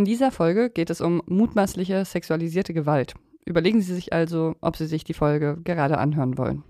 In 0.00 0.06
dieser 0.06 0.30
Folge 0.30 0.70
geht 0.70 0.88
es 0.88 1.02
um 1.02 1.20
mutmaßliche 1.26 2.06
sexualisierte 2.06 2.72
Gewalt. 2.72 3.12
Überlegen 3.44 3.82
Sie 3.82 3.92
sich 3.92 4.14
also, 4.14 4.56
ob 4.62 4.78
Sie 4.78 4.86
sich 4.86 5.04
die 5.04 5.12
Folge 5.12 5.58
gerade 5.62 5.98
anhören 5.98 6.38
wollen. 6.38 6.64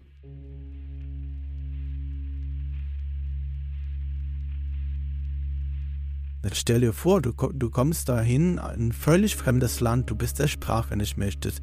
Stell 6.50 6.80
dir 6.80 6.92
vor, 6.92 7.22
du, 7.22 7.30
du 7.30 7.70
kommst 7.70 8.08
dahin, 8.08 8.58
ein 8.58 8.90
völlig 8.90 9.36
fremdes 9.36 9.78
Land, 9.78 10.10
du 10.10 10.16
bist 10.16 10.40
der 10.40 10.48
Sprache 10.48 10.96
nicht 10.96 11.16
mächtig. 11.16 11.58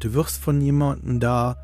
Du 0.00 0.14
wirst 0.14 0.42
von 0.42 0.60
jemandem 0.60 1.20
da 1.20 1.56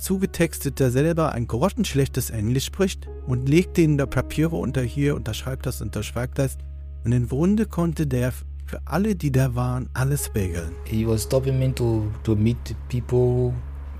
zugetextet, 0.00 0.80
der 0.80 0.90
selber 0.90 1.30
ein 1.30 1.46
grottenschlechtes 1.46 2.30
Englisch 2.30 2.64
spricht 2.64 3.06
und 3.28 3.48
legt 3.48 3.76
denen 3.76 3.96
da 3.96 4.06
Papiere 4.06 4.56
unter 4.56 4.82
hier, 4.82 5.14
unterschreibt 5.14 5.66
das, 5.66 5.80
unterschreibt 5.80 6.36
das. 6.40 6.58
Und 7.04 7.12
im 7.12 7.28
Grunde 7.28 7.66
konnte 7.66 8.08
der 8.08 8.32
für 8.66 8.80
alle, 8.84 9.14
die 9.14 9.30
da 9.30 9.54
waren, 9.54 9.88
alles 9.94 10.30
regeln. 10.34 10.72
He 10.84 11.06
was 11.06 11.22
stopping 11.22 11.58
me 11.58 11.72
to, 11.74 12.10
to 12.22 12.34
meet 12.34 12.56
people, 12.88 13.52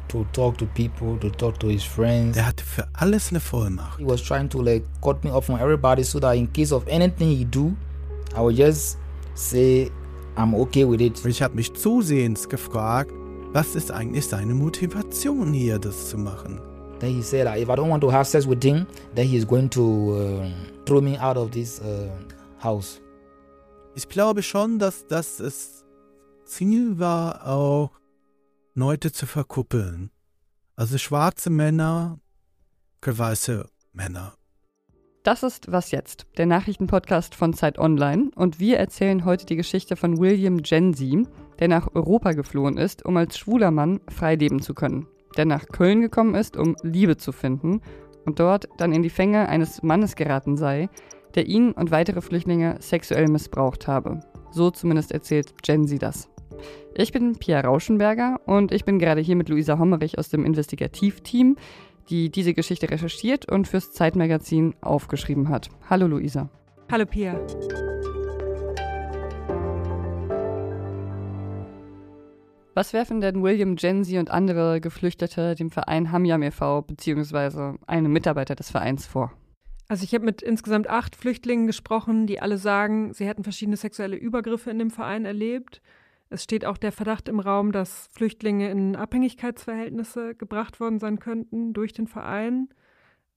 to 0.09 0.25
talk 0.33 0.57
to 0.59 0.67
people, 0.67 1.19
to 1.19 1.31
talk 1.31 1.59
to 1.61 1.69
his 1.69 1.83
friends. 1.85 2.37
Der 2.37 2.47
hatte 2.47 2.65
für 2.65 2.87
alles 2.95 3.31
eine 3.31 3.41
Vollmacht. 3.41 3.99
He 3.99 4.07
was 4.07 4.23
trying 4.23 4.49
to 4.49 4.63
like 4.63 4.85
cut 5.03 5.23
me 5.25 5.33
off 5.33 5.47
from 5.47 5.57
everybody 5.57 6.03
so 6.03 6.19
that 6.21 6.37
in 6.37 6.53
case 6.53 6.75
of 6.75 6.87
anything 6.89 7.29
he 7.37 7.45
do, 7.45 7.75
I 8.37 8.41
would 8.41 8.57
just 8.57 8.99
say 9.35 9.91
I'm 10.37 10.55
okay 10.55 10.85
with 10.85 11.01
it. 11.01 11.25
Ich 11.25 11.43
habe 11.43 11.55
mich 11.55 11.73
zusehends 11.75 12.49
gefragt, 12.49 13.13
was 13.53 13.77
ist 13.77 13.93
eigentlich 13.93 14.27
seine 14.27 14.55
Motivation 14.55 15.53
hier, 15.53 15.79
das 15.79 16.09
zu 16.09 16.19
machen? 16.19 16.61
Then 17.01 17.15
he 17.15 17.23
said 17.23 17.47
that 17.47 17.59
if 17.59 17.69
I 17.69 17.75
don't 17.75 17.89
want 17.89 18.01
to 18.03 18.11
have 18.11 18.25
sex 18.25 18.47
with 18.47 18.63
him, 18.63 18.87
then 19.15 19.27
he 19.27 19.37
is 19.37 19.47
going 19.47 19.69
to 19.71 19.83
uh, 20.15 20.49
throw 20.87 21.01
me 21.01 21.19
out 21.19 21.37
of 21.37 21.51
this 21.51 21.81
uh, 21.81 22.09
house. 22.59 23.01
Ich 23.97 24.09
glaube 24.09 24.43
schon, 24.43 24.81
dass 24.81 25.07
das 25.07 25.37
das 25.37 25.85
Ziel 26.45 26.99
war, 26.99 27.47
auch 27.47 27.91
Leute 28.75 29.13
zu 29.13 29.27
verkuppeln. 29.27 30.11
Also 30.75 30.99
schwarze 30.99 31.49
Männer, 31.49 32.19
weiße 33.01 33.69
Männer. 33.93 34.35
Das 35.23 35.43
ist 35.43 35.71
Was 35.71 35.93
Jetzt, 35.93 36.27
der 36.37 36.47
Nachrichtenpodcast 36.47 37.37
von 37.37 37.55
Zeit 37.55 37.79
Online. 37.79 38.31
Und 38.35 38.59
wir 38.59 38.79
erzählen 38.79 39.25
heute 39.25 39.47
die 39.47 39.57
Geschichte 39.57 39.95
von 39.95 40.19
William 40.19 40.63
Genzi, 40.63 41.27
der 41.61 41.69
nach 41.69 41.95
Europa 41.95 42.33
geflohen 42.33 42.77
ist, 42.79 43.05
um 43.05 43.17
als 43.17 43.39
schwuler 43.39 43.71
Mann 43.71 44.01
frei 44.09 44.35
leben 44.35 44.61
zu 44.61 44.75
können. 44.75 45.07
Der 45.37 45.45
nach 45.45 45.67
Köln 45.67 46.01
gekommen 46.01 46.35
ist, 46.35 46.57
um 46.57 46.75
Liebe 46.83 47.17
zu 47.17 47.31
finden 47.31 47.81
und 48.27 48.41
dort 48.41 48.69
dann 48.77 48.93
in 48.93 49.03
die 49.03 49.11
Fänge 49.11 49.49
eines 49.49 49.83
Mannes 49.83 50.17
geraten 50.17 50.57
sei, 50.57 50.89
der 51.35 51.47
ihn 51.47 51.73
und 51.73 51.91
weitere 51.91 52.21
Flüchtlinge 52.21 52.77
sexuell 52.81 53.29
missbraucht 53.29 53.87
habe. 53.87 54.21
So 54.51 54.71
zumindest 54.71 55.13
erzählt 55.13 55.63
Genzi 55.63 55.99
das. 55.99 56.29
Ich 56.95 57.13
bin 57.13 57.37
Pia 57.37 57.61
Rauschenberger 57.61 58.41
und 58.47 58.73
ich 58.73 58.85
bin 58.85 58.99
gerade 58.99 59.21
hier 59.21 59.37
mit 59.37 59.49
Luisa 59.49 59.79
Hommerich 59.79 60.19
aus 60.19 60.29
dem 60.29 60.45
Investigativteam 60.45 61.57
die 62.09 62.31
diese 62.31 62.55
Geschichte 62.55 62.91
recherchiert 62.91 63.51
und 63.51 63.69
fürs 63.69 63.93
Zeitmagazin 63.93 64.75
aufgeschrieben 64.81 65.49
hat. 65.49 65.69
Hallo 65.89 66.07
Luisa. 66.07 66.49
Hallo 66.91 67.07
Pia. 67.07 67.39
Was 72.75 72.93
werfen 72.93 73.21
denn 73.21 73.43
William 73.43 73.77
Genzi 73.77 74.19
und 74.19 74.31
andere 74.31 74.81
Geflüchtete 74.81 75.55
dem 75.55 75.71
Verein 75.71 76.11
Hamyam 76.11 76.43
e.V. 76.43 76.83
bzw. 76.83 77.79
einem 77.87 78.13
Mitarbeiter 78.13 78.57
des 78.57 78.71
Vereins 78.71 79.07
vor? 79.07 79.33
Also 79.89 80.05
ich 80.05 80.15
habe 80.15 80.25
mit 80.25 80.43
insgesamt 80.43 80.89
acht 80.89 81.15
Flüchtlingen 81.15 81.67
gesprochen, 81.67 82.27
die 82.27 82.41
alle 82.41 82.59
sagen, 82.59 83.13
sie 83.13 83.27
hätten 83.27 83.45
verschiedene 83.45 83.77
sexuelle 83.77 84.17
Übergriffe 84.17 84.71
in 84.71 84.79
dem 84.79 84.91
Verein 84.91 85.25
erlebt 85.25 85.83
es 86.35 86.43
steht 86.43 86.65
auch 86.65 86.77
der 86.77 86.93
Verdacht 86.93 87.29
im 87.29 87.39
Raum, 87.39 87.71
dass 87.71 88.09
Flüchtlinge 88.13 88.69
in 88.71 88.97
Abhängigkeitsverhältnisse 88.97 90.35
gebracht 90.35 90.81
worden 90.81 90.99
sein 90.99 91.21
könnten 91.21 91.73
durch 91.73 91.93
den 91.93 92.09
Verein. 92.09 92.69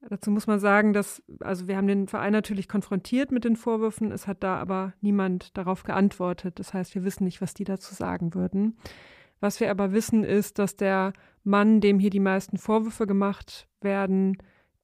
Dazu 0.10 0.32
muss 0.32 0.48
man 0.48 0.60
sagen, 0.60 0.94
dass, 0.94 1.22
also 1.40 1.68
wir 1.68 1.78
haben 1.78 1.88
den 1.88 2.08
Verein 2.08 2.32
natürlich 2.32 2.68
konfrontiert 2.68 3.32
mit 3.32 3.44
den 3.44 3.56
Vorwürfen, 3.56 4.12
es 4.12 4.26
hat 4.26 4.44
da 4.44 4.58
aber 4.58 4.94
niemand 5.02 5.56
darauf 5.58 5.84
geantwortet. 5.84 6.60
Das 6.60 6.74
heißt, 6.74 6.96
wir 6.96 7.04
wissen 7.04 7.24
nicht, 7.24 7.42
was 7.42 7.54
die 7.54 7.66
dazu 7.66 7.94
sagen 7.94 8.34
würden. 8.34 8.78
Was 9.40 9.60
wir 9.60 9.70
aber 9.70 9.92
wissen, 9.92 10.24
ist, 10.24 10.58
dass 10.58 10.76
der 10.76 11.14
Mann, 11.44 11.82
dem 11.82 12.00
hier 12.00 12.10
die 12.10 12.20
meisten 12.20 12.58
Vorwürfe 12.58 13.06
gemacht 13.06 13.68
werden, 13.82 14.38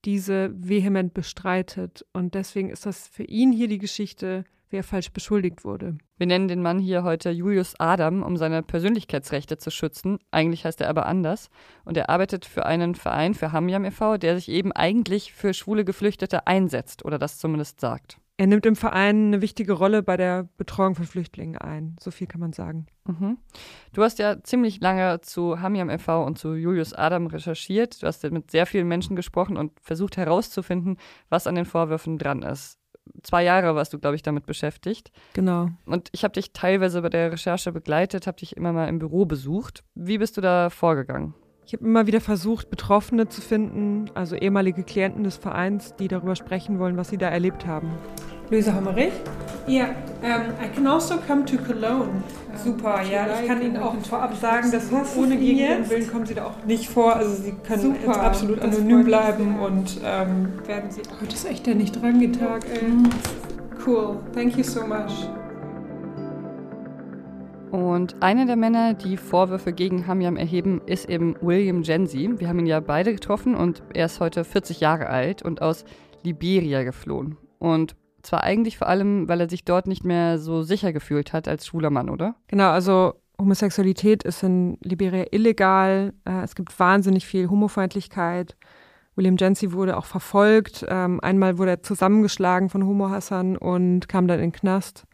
diese 0.06 0.52
vehement 0.56 1.14
bestreitet. 1.14 2.06
Und 2.14 2.36
deswegen 2.36 2.70
ist 2.70 2.86
das 2.86 3.08
für 3.08 3.24
ihn 3.24 3.52
hier 3.52 3.68
die 3.68 3.78
Geschichte 3.78 4.46
wer 4.74 4.84
falsch 4.84 5.12
beschuldigt 5.12 5.64
wurde. 5.64 5.98
Wir 6.18 6.28
nennen 6.28 6.50
den 6.50 6.62
Mann 6.62 6.80
hier 6.80 7.04
heute 7.04 7.30
Julius 7.30 7.76
Adam, 7.80 8.24
um 8.24 8.36
seine 8.36 8.64
Persönlichkeitsrechte 8.64 9.58
zu 9.58 9.72
schützen. 9.72 10.18
Eigentlich 10.32 10.66
heißt 10.66 10.82
er 10.82 10.90
aber 10.90 11.06
anders. 11.06 11.50
Und 11.86 11.96
er 11.96 12.10
arbeitet 12.10 12.44
für 12.44 12.66
einen 12.66 12.96
Verein, 12.96 13.36
für 13.36 13.52
Hamyam 13.52 13.86
e.V., 13.86 14.18
der 14.18 14.36
sich 14.36 14.50
eben 14.50 14.72
eigentlich 14.74 15.32
für 15.32 15.54
schwule 15.54 15.86
Geflüchtete 15.86 16.48
einsetzt 16.48 17.06
oder 17.06 17.20
das 17.20 17.38
zumindest 17.38 17.80
sagt. 17.80 18.18
Er 18.38 18.48
nimmt 18.48 18.66
im 18.66 18.76
Verein 18.76 19.28
eine 19.28 19.42
wichtige 19.42 19.74
Rolle 19.74 20.02
bei 20.02 20.18
der 20.18 20.50
Betreuung 20.58 20.96
von 20.96 21.06
Flüchtlingen 21.06 21.58
ein. 21.58 21.96
So 22.00 22.10
viel 22.10 22.26
kann 22.26 22.42
man 22.42 22.52
sagen. 22.52 22.88
Mhm. 23.06 23.38
Du 23.94 24.02
hast 24.02 24.18
ja 24.18 24.42
ziemlich 24.42 24.82
lange 24.82 25.22
zu 25.22 25.62
Hamyam 25.62 25.90
e.V. 25.90 26.26
und 26.26 26.40
zu 26.40 26.56
Julius 26.56 26.94
Adam 26.94 27.28
recherchiert. 27.28 28.02
Du 28.02 28.08
hast 28.08 28.24
mit 28.24 28.50
sehr 28.50 28.66
vielen 28.66 28.88
Menschen 28.88 29.16
gesprochen 29.16 29.56
und 29.56 29.80
versucht 29.82 30.18
herauszufinden, 30.18 30.98
was 31.30 31.46
an 31.46 31.56
den 31.56 31.66
Vorwürfen 31.66 32.18
dran 32.18 32.42
ist 32.42 32.80
zwei 33.22 33.44
Jahre 33.44 33.76
warst 33.76 33.94
du, 33.94 34.00
glaube 34.00 34.16
ich, 34.16 34.22
damit 34.22 34.46
beschäftigt. 34.46 35.12
Genau. 35.34 35.70
Und 35.86 36.10
ich 36.12 36.24
habe 36.24 36.34
dich 36.34 36.54
teilweise 36.54 37.02
bei 37.02 37.10
der 37.10 37.32
Recherche 37.32 37.72
begleitet, 37.72 38.28
habe 38.28 38.38
dich 38.38 38.56
immer 38.58 38.74
mal 38.74 38.88
im 38.88 39.00
Büro 39.00 39.26
besucht. 39.26 39.84
Wie 39.96 40.18
bist 40.18 40.38
du 40.38 40.42
da 40.42 40.70
vorgegangen? 40.70 41.34
Ich 41.66 41.74
habe 41.74 41.86
immer 41.86 42.08
wieder 42.08 42.20
versucht, 42.20 42.70
Betroffene 42.70 43.30
zu 43.30 43.42
finden, 43.42 44.12
also 44.14 44.36
ehemalige 44.36 44.84
Klienten 44.84 45.24
des 45.24 45.38
Vereins, 45.38 45.96
die 45.96 46.08
darüber 46.08 46.36
sprechen 46.36 46.78
wollen, 46.78 46.98
was 46.98 47.10
sie 47.10 47.18
da 47.18 47.30
erlebt 47.30 47.66
haben. 47.66 47.90
Luisa 48.50 48.76
Hommerich? 48.76 49.14
Ja, 49.66 49.86
yeah, 50.22 50.38
um, 50.38 50.54
I 50.62 50.70
can 50.76 50.86
also 50.86 51.16
come 51.26 51.46
to 51.46 51.58
Cologne. 51.58 52.22
Super, 52.62 53.02
ja, 53.02 53.28
ich 53.42 53.48
kann 53.48 53.62
Ihnen 53.62 53.78
auch 53.78 53.96
vorab 54.02 54.36
sagen, 54.36 54.72
dass 54.72 54.92
ohne 55.16 55.38
gegen 55.38 55.58
Ihren 55.58 55.90
Willen 55.90 56.08
kommen 56.12 56.26
Sie 56.26 56.34
da 56.34 56.46
auch 56.46 56.66
nicht 56.66 56.90
vor. 56.90 57.16
Also 57.16 57.34
Sie 57.34 57.54
können 57.66 57.82
Super, 57.82 58.08
jetzt 58.08 58.20
absolut 58.20 58.62
anonym 58.62 59.06
bleiben 59.06 59.60
und 59.60 60.02
ähm, 60.04 60.50
werden 60.68 60.92
Sie. 60.92 61.02
Heute 61.22 61.34
ist 61.34 61.50
echt 61.50 61.66
der 61.66 61.76
nicht 61.76 62.00
dran 62.00 62.34
Tag, 62.34 62.66
ey. 62.74 62.92
Cool, 63.86 64.18
thank 64.34 64.58
you 64.58 64.64
so 64.64 64.86
much. 64.86 65.28
Und 67.74 68.22
einer 68.22 68.46
der 68.46 68.56
Männer, 68.56 68.94
die 68.94 69.18
Vorwürfe 69.18 69.74
gegen 69.74 70.06
Hamyam 70.06 70.38
erheben, 70.38 70.80
ist 70.86 71.10
eben 71.10 71.36
William 71.42 71.82
Genzi. 71.82 72.30
Wir 72.38 72.48
haben 72.48 72.60
ihn 72.60 72.68
ja 72.68 72.80
beide 72.80 73.14
getroffen 73.14 73.56
und 73.56 73.82
er 73.96 74.06
ist 74.06 74.20
heute 74.20 74.44
40 74.44 74.80
Jahre 74.80 75.10
alt 75.10 75.42
und 75.42 75.64
aus 75.64 75.84
Liberia 76.22 76.84
geflohen. 76.84 77.36
Und 77.58 77.96
zwar 78.22 78.44
eigentlich 78.44 78.78
vor 78.78 78.90
allem, 78.90 79.28
weil 79.28 79.42
er 79.42 79.50
sich 79.50 79.66
dort 79.66 79.88
nicht 79.88 80.04
mehr 80.04 80.38
so 80.38 80.62
sicher 80.62 80.94
gefühlt 80.94 81.34
hat 81.34 81.48
als 81.48 81.66
schwuler 81.66 81.90
Mann, 81.90 82.12
oder? 82.12 82.36
Genau, 82.46 82.70
also 82.70 83.16
Homosexualität 83.40 84.22
ist 84.22 84.44
in 84.44 84.78
Liberia 84.84 85.26
illegal. 85.32 86.14
Äh, 86.26 86.44
es 86.44 86.54
gibt 86.54 86.80
wahnsinnig 86.80 87.26
viel 87.26 87.50
Homofeindlichkeit. 87.50 88.56
William 89.16 89.36
Jency 89.36 89.72
wurde 89.72 89.98
auch 89.98 90.06
verfolgt. 90.06 90.86
Ähm, 90.90 91.20
einmal 91.22 91.58
wurde 91.58 91.72
er 91.72 91.82
zusammengeschlagen 91.82 92.70
von 92.70 92.86
Homo-Hassern 92.86 93.58
und 93.58 94.08
kam 94.08 94.28
dann 94.28 94.38
in 94.38 94.52
den 94.52 94.52
Knast. 94.52 95.06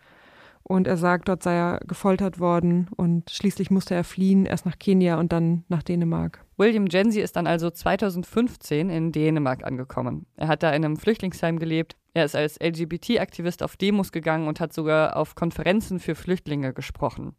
Und 0.64 0.88
er 0.88 0.97
sagt, 0.97 1.30
dort 1.30 1.42
sei 1.42 1.56
er 1.56 1.80
gefoltert 1.88 2.40
worden 2.40 2.90
und 2.96 3.30
schließlich 3.31 3.72
musste 3.72 3.96
er 3.96 4.03
fliehen, 4.03 4.46
erst 4.46 4.66
nach 4.66 4.78
Kenia 4.78 5.20
und 5.20 5.31
dann 5.31 5.64
nach 5.68 5.81
Dänemark. 5.81 6.46
William 6.58 6.86
Genzi 6.86 7.22
ist 7.22 7.36
dann 7.36 7.47
also 7.47 7.70
2015 7.70 8.90
in 8.90 9.12
Dänemark 9.12 9.64
angekommen. 9.66 10.28
Er 10.36 10.47
hat 10.47 10.62
da 10.62 10.72
in 10.72 10.86
einem 10.86 10.97
Flüchtlingsheim 10.97 11.58
gelebt. 11.58 11.96
Er 12.14 12.25
ist 12.25 12.36
als 12.36 12.59
LGBT-Aktivist 12.59 13.64
auf 13.64 13.78
Demos 13.78 14.12
gegangen 14.12 14.47
und 14.47 14.59
hat 14.59 14.74
sogar 14.74 15.16
auf 15.18 15.36
Konferenzen 15.36 16.00
für 16.00 16.16
Flüchtlinge 16.16 16.74
gesprochen. 16.74 17.36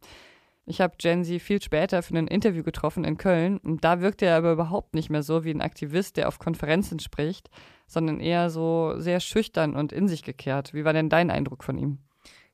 Ich 0.65 0.79
habe 0.79 0.95
Genzi 0.97 1.39
viel 1.39 1.61
später 1.61 2.03
für 2.03 2.17
ein 2.17 2.27
Interview 2.27 2.63
getroffen 2.63 3.03
in 3.03 3.17
Köln 3.17 3.57
und 3.57 3.83
da 3.83 3.99
wirkte 3.99 4.25
er 4.25 4.37
aber 4.37 4.51
überhaupt 4.51 4.93
nicht 4.93 5.09
mehr 5.09 5.23
so 5.23 5.43
wie 5.43 5.51
ein 5.51 5.61
Aktivist, 5.61 6.17
der 6.17 6.27
auf 6.27 6.39
Konferenzen 6.39 6.99
spricht, 6.99 7.49
sondern 7.87 8.19
eher 8.19 8.49
so 8.49 8.93
sehr 8.97 9.19
schüchtern 9.19 9.75
und 9.75 9.91
in 9.91 10.07
sich 10.07 10.23
gekehrt. 10.23 10.73
Wie 10.73 10.85
war 10.85 10.93
denn 10.93 11.09
dein 11.09 11.31
Eindruck 11.31 11.63
von 11.63 11.77
ihm? 11.77 11.99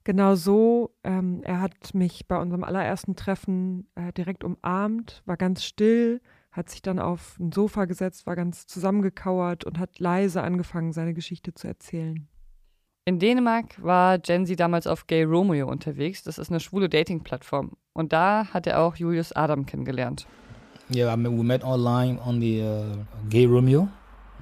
Genau 0.07 0.35
so. 0.35 0.95
Ähm, 1.03 1.41
er 1.43 1.59
hat 1.59 1.93
mich 1.93 2.29
bei 2.29 2.37
unserem 2.39 2.63
allerersten 2.63 3.17
Treffen 3.17 3.89
äh, 3.95 4.13
direkt 4.13 4.45
umarmt, 4.45 5.21
war 5.25 5.35
ganz 5.35 5.65
still, 5.65 6.21
hat 6.49 6.69
sich 6.69 6.81
dann 6.81 6.97
auf 6.97 7.37
ein 7.41 7.51
Sofa 7.51 7.83
gesetzt, 7.83 8.25
war 8.25 8.37
ganz 8.37 8.67
zusammengekauert 8.67 9.65
und 9.65 9.79
hat 9.79 9.99
leise 9.99 10.41
angefangen, 10.41 10.93
seine 10.93 11.13
Geschichte 11.13 11.53
zu 11.53 11.67
erzählen. 11.67 12.25
In 13.03 13.19
Dänemark 13.19 13.83
war 13.83 14.17
Genzi 14.17 14.55
damals 14.55 14.87
auf 14.87 15.07
Gay 15.07 15.23
Romeo 15.23 15.67
unterwegs. 15.67 16.23
Das 16.23 16.37
ist 16.37 16.51
eine 16.51 16.61
schwule 16.61 16.87
Dating-Plattform. 16.87 17.73
Und 17.91 18.13
da 18.13 18.47
hat 18.53 18.65
er 18.65 18.79
auch 18.79 18.95
Julius 18.95 19.33
Adam 19.33 19.65
kennengelernt. 19.65 20.25
Yeah, 20.89 21.13
I 21.13 21.17
mean, 21.17 21.37
we 21.37 21.43
met 21.43 21.65
online 21.65 22.17
on 22.25 22.39
the 22.39 22.61
uh, 22.61 23.29
Gay 23.29 23.43
Romeo. 23.43 23.89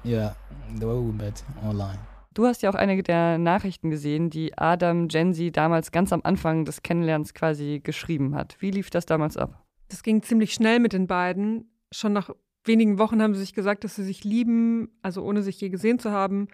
Yeah, 0.04 0.36
the 0.78 0.86
way 0.86 0.94
we 0.94 1.12
met 1.12 1.42
online. 1.60 1.98
Du 2.36 2.44
hast 2.44 2.60
ja 2.60 2.68
auch 2.68 2.74
einige 2.74 3.02
der 3.02 3.38
Nachrichten 3.38 3.88
gesehen, 3.88 4.28
die 4.28 4.58
Adam 4.58 5.08
Genzi 5.08 5.50
damals 5.50 5.90
ganz 5.90 6.12
am 6.12 6.20
Anfang 6.22 6.66
des 6.66 6.82
Kennenlernens 6.82 7.32
quasi 7.32 7.80
geschrieben 7.82 8.34
hat. 8.34 8.56
Wie 8.60 8.70
lief 8.70 8.90
das 8.90 9.06
damals 9.06 9.38
ab? 9.38 9.64
Das 9.88 10.02
ging 10.02 10.22
ziemlich 10.22 10.52
schnell 10.52 10.78
mit 10.78 10.92
den 10.92 11.06
beiden. 11.06 11.70
Schon 11.90 12.12
nach 12.12 12.28
wenigen 12.66 12.98
Wochen 12.98 13.22
haben 13.22 13.32
sie 13.32 13.40
sich 13.40 13.54
gesagt, 13.54 13.84
dass 13.84 13.96
sie 13.96 14.04
sich 14.04 14.22
lieben, 14.22 14.90
also 15.00 15.22
ohne 15.22 15.40
sich 15.40 15.58
je 15.58 15.70
gesehen 15.70 15.98
zu 15.98 16.10
haben. 16.10 16.48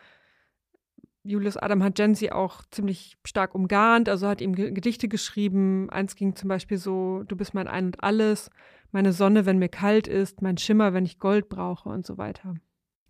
Julius 1.24 1.56
Adam 1.56 1.82
hat 1.82 1.96
Genzi 1.96 2.30
auch 2.30 2.62
ziemlich 2.70 3.16
stark 3.24 3.52
umgarnt, 3.52 4.08
also 4.08 4.28
hat 4.28 4.40
ihm 4.40 4.54
Gedichte 4.54 5.08
geschrieben. 5.08 5.90
Eins 5.90 6.14
ging 6.14 6.36
zum 6.36 6.48
Beispiel 6.48 6.78
so: 6.78 7.24
Du 7.24 7.34
bist 7.34 7.54
mein 7.54 7.66
Ein 7.66 7.86
und 7.86 8.04
Alles, 8.04 8.50
meine 8.92 9.12
Sonne, 9.12 9.46
wenn 9.46 9.58
mir 9.58 9.68
kalt 9.68 10.06
ist, 10.06 10.42
mein 10.42 10.58
Schimmer, 10.58 10.94
wenn 10.94 11.04
ich 11.04 11.18
Gold 11.18 11.48
brauche 11.48 11.88
und 11.88 12.06
so 12.06 12.18
weiter. 12.18 12.54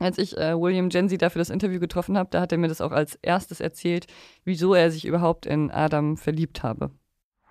Als 0.03 0.19
ich 0.19 0.37
äh, 0.37 0.59
William 0.59 0.89
Genzi 0.89 1.17
dafür 1.17 1.39
das 1.39 1.51
Interview 1.51 1.79
getroffen 1.79 2.19
habe, 2.19 2.29
da 2.31 2.41
hat 2.41 2.53
er 2.53 2.59
mir 2.59 2.69
das 2.69 2.81
auch 2.81 2.93
als 2.93 3.17
erstes 3.23 3.61
erzählt, 3.61 4.07
wieso 4.45 4.75
er 4.75 4.91
sich 4.91 5.05
überhaupt 5.05 5.47
in 5.47 5.71
Adam 5.71 6.17
verliebt 6.17 6.63
habe. 6.63 6.91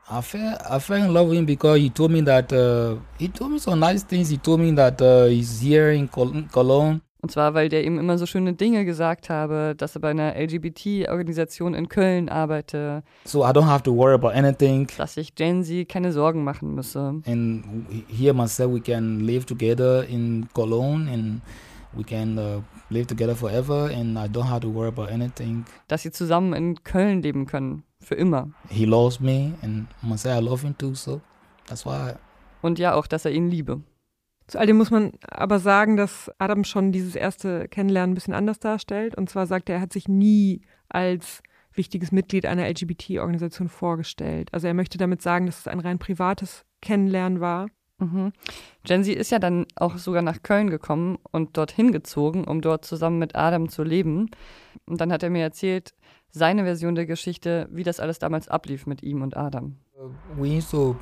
I 0.10 0.22
fell, 0.22 0.58
I 0.70 0.80
fell 0.80 1.06
in 1.06 1.14
love 1.14 1.30
with 1.30 1.38
him 1.38 1.46
because 1.46 1.80
he 1.80 1.90
told 1.90 2.12
me 2.12 2.22
that 2.26 2.52
uh, 2.52 2.98
he 3.18 3.30
told 3.30 3.52
me 3.52 3.60
some 3.60 3.80
nice 3.80 4.06
things. 4.06 4.30
He 4.30 4.38
told 4.38 4.60
me 4.60 4.76
that 4.76 5.02
uh, 5.02 5.28
he's 5.28 5.62
here 5.62 5.94
in 5.94 6.10
Cologne. 6.10 7.02
Und 7.22 7.30
zwar, 7.30 7.54
weil 7.54 7.70
der 7.70 7.86
ihm 7.86 8.00
immer 8.00 8.18
so 8.18 8.26
schöne 8.26 8.54
Dinge 8.54 8.84
gesagt 8.84 9.30
habe, 9.30 9.76
dass 9.78 9.96
er 9.96 10.02
bei 10.02 10.10
einer 10.10 10.36
LGBT-Organisation 10.36 11.76
in 11.76 11.88
Köln 11.88 12.30
arbeite. 12.30 13.04
So 13.26 13.46
I 13.46 13.52
don't 13.52 13.68
have 13.68 13.84
to 13.84 13.96
worry 13.96 14.16
about 14.16 14.30
anything. 14.30 14.88
Dass 14.98 15.14
sich 15.14 15.36
Genzi 15.36 15.86
keine 15.86 16.12
Sorgen 16.14 16.44
machen 16.44 16.74
müsse. 16.74 17.22
And 17.28 17.64
here 18.10 18.34
myself 18.34 18.74
we 18.74 18.82
can 18.82 19.20
live 19.20 19.46
together 19.46 20.04
in 20.10 20.50
Cologne 20.54 21.12
and 21.14 21.42
we 21.94 22.04
can 22.04 22.38
uh, 22.38 22.62
live 22.90 23.08
together 23.08 23.36
forever 23.36 23.90
and 23.94 24.18
I 24.18 24.28
don't 24.28 24.50
have 24.50 24.62
to 24.62 24.74
worry 24.74 24.90
about 24.90 25.10
anything. 25.12 25.66
Dass 25.88 26.04
sie 26.04 26.12
zusammen 26.12 26.54
in 26.54 26.84
Köln 26.84 27.22
leben 27.22 27.46
können, 27.46 27.84
für 28.00 28.16
immer. 28.16 28.50
He 28.70 28.86
loves 28.86 29.20
me 29.20 29.54
and 29.62 29.88
I 30.04 30.08
must 30.08 30.24
say 30.24 30.38
I 30.38 30.42
love 30.42 30.66
him 30.66 30.78
too, 30.78 30.96
so 30.96 31.22
that's 31.68 31.86
why. 31.86 32.14
Und 32.62 32.80
ja, 32.80 32.94
auch, 32.94 33.08
dass 33.08 33.26
er 33.26 33.32
ihn 33.32 33.50
liebe. 33.50 33.82
Zu 34.48 34.60
all 34.60 34.66
dem 34.66 34.78
muss 34.78 34.92
man 34.92 35.14
aber 35.30 35.60
sagen, 35.60 35.98
dass 35.98 36.30
Adam 36.38 36.64
schon 36.64 36.92
dieses 36.92 37.16
erste 37.16 37.68
Kennenlernen 37.70 38.12
ein 38.12 38.16
bisschen 38.16 38.34
anders 38.34 38.60
darstellt. 38.60 39.16
Und 39.16 39.30
zwar 39.30 39.48
sagt 39.48 39.70
er, 39.70 39.76
er 39.76 39.82
hat 39.82 39.94
sich 39.94 40.08
nie 40.08 40.62
als 40.90 41.42
wichtiges 41.74 42.12
Mitglied 42.12 42.46
einer 42.46 42.68
LGBT-Organisation 42.68 43.70
vorgestellt. 43.70 44.50
Also 44.54 44.68
er 44.68 44.74
möchte 44.74 44.98
damit 44.98 45.22
sagen, 45.22 45.46
dass 45.46 45.60
es 45.60 45.68
ein 45.68 45.80
rein 45.80 46.00
privates 46.00 46.66
Kennenlernen 46.82 47.40
war. 47.40 47.68
Mhm. 48.02 48.34
Genzi 48.84 49.14
ist 49.14 49.32
ja 49.32 49.38
dann 49.38 49.68
auch 49.76 49.98
sogar 49.98 50.24
nach 50.24 50.42
Köln 50.42 50.72
gekommen 50.72 51.20
und 51.32 51.56
dorthin 51.56 51.92
gezogen, 51.92 52.46
um 52.46 52.62
dort 52.62 52.84
zusammen 52.84 53.20
mit 53.20 53.36
Adam 53.36 53.70
zu 53.70 53.84
leben. 53.84 54.32
Und 54.88 55.00
dann 55.00 55.12
hat 55.14 55.22
er 55.22 55.30
mir 55.30 55.44
erzählt, 55.44 55.94
seine 56.32 56.64
Version 56.64 56.96
der 56.96 57.06
Geschichte, 57.06 57.70
wie 57.72 57.84
das 57.84 58.00
alles 58.00 58.18
damals 58.18 58.48
ablief 58.48 58.88
mit 58.88 59.04
ihm 59.04 59.22
und 59.22 59.38
Adam. 59.38 59.78
We 60.36 60.58
used 60.58 60.72
to 60.72 60.96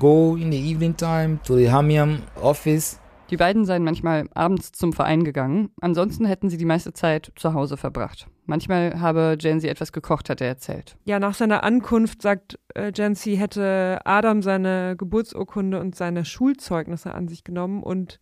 go 0.00 0.34
in 0.34 0.50
the 0.50 0.58
evening 0.58 0.96
time 0.96 1.38
to 1.44 1.56
the 1.56 1.70
Hamiam 1.70 2.22
office. 2.40 2.98
Die 3.32 3.38
beiden 3.38 3.64
seien 3.64 3.82
manchmal 3.82 4.28
abends 4.34 4.72
zum 4.72 4.92
Verein 4.92 5.24
gegangen, 5.24 5.70
ansonsten 5.80 6.26
hätten 6.26 6.50
sie 6.50 6.58
die 6.58 6.66
meiste 6.66 6.92
Zeit 6.92 7.32
zu 7.34 7.54
Hause 7.54 7.78
verbracht. 7.78 8.26
Manchmal 8.44 9.00
habe 9.00 9.38
Jancy 9.40 9.68
etwas 9.68 9.90
gekocht, 9.90 10.28
hat 10.28 10.42
er 10.42 10.48
erzählt. 10.48 10.98
Ja, 11.04 11.18
nach 11.18 11.32
seiner 11.32 11.64
Ankunft, 11.64 12.20
sagt 12.20 12.58
äh, 12.74 12.92
Jancy, 12.94 13.36
hätte 13.38 14.00
Adam 14.04 14.42
seine 14.42 14.96
Geburtsurkunde 14.98 15.80
und 15.80 15.96
seine 15.96 16.26
Schulzeugnisse 16.26 17.14
an 17.14 17.26
sich 17.26 17.42
genommen 17.42 17.82
und 17.82 18.20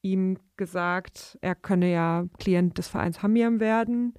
ihm 0.00 0.38
gesagt, 0.56 1.36
er 1.42 1.54
könne 1.54 1.92
ja 1.92 2.24
Klient 2.38 2.78
des 2.78 2.88
Vereins 2.88 3.22
Hamiam 3.22 3.60
werden. 3.60 4.14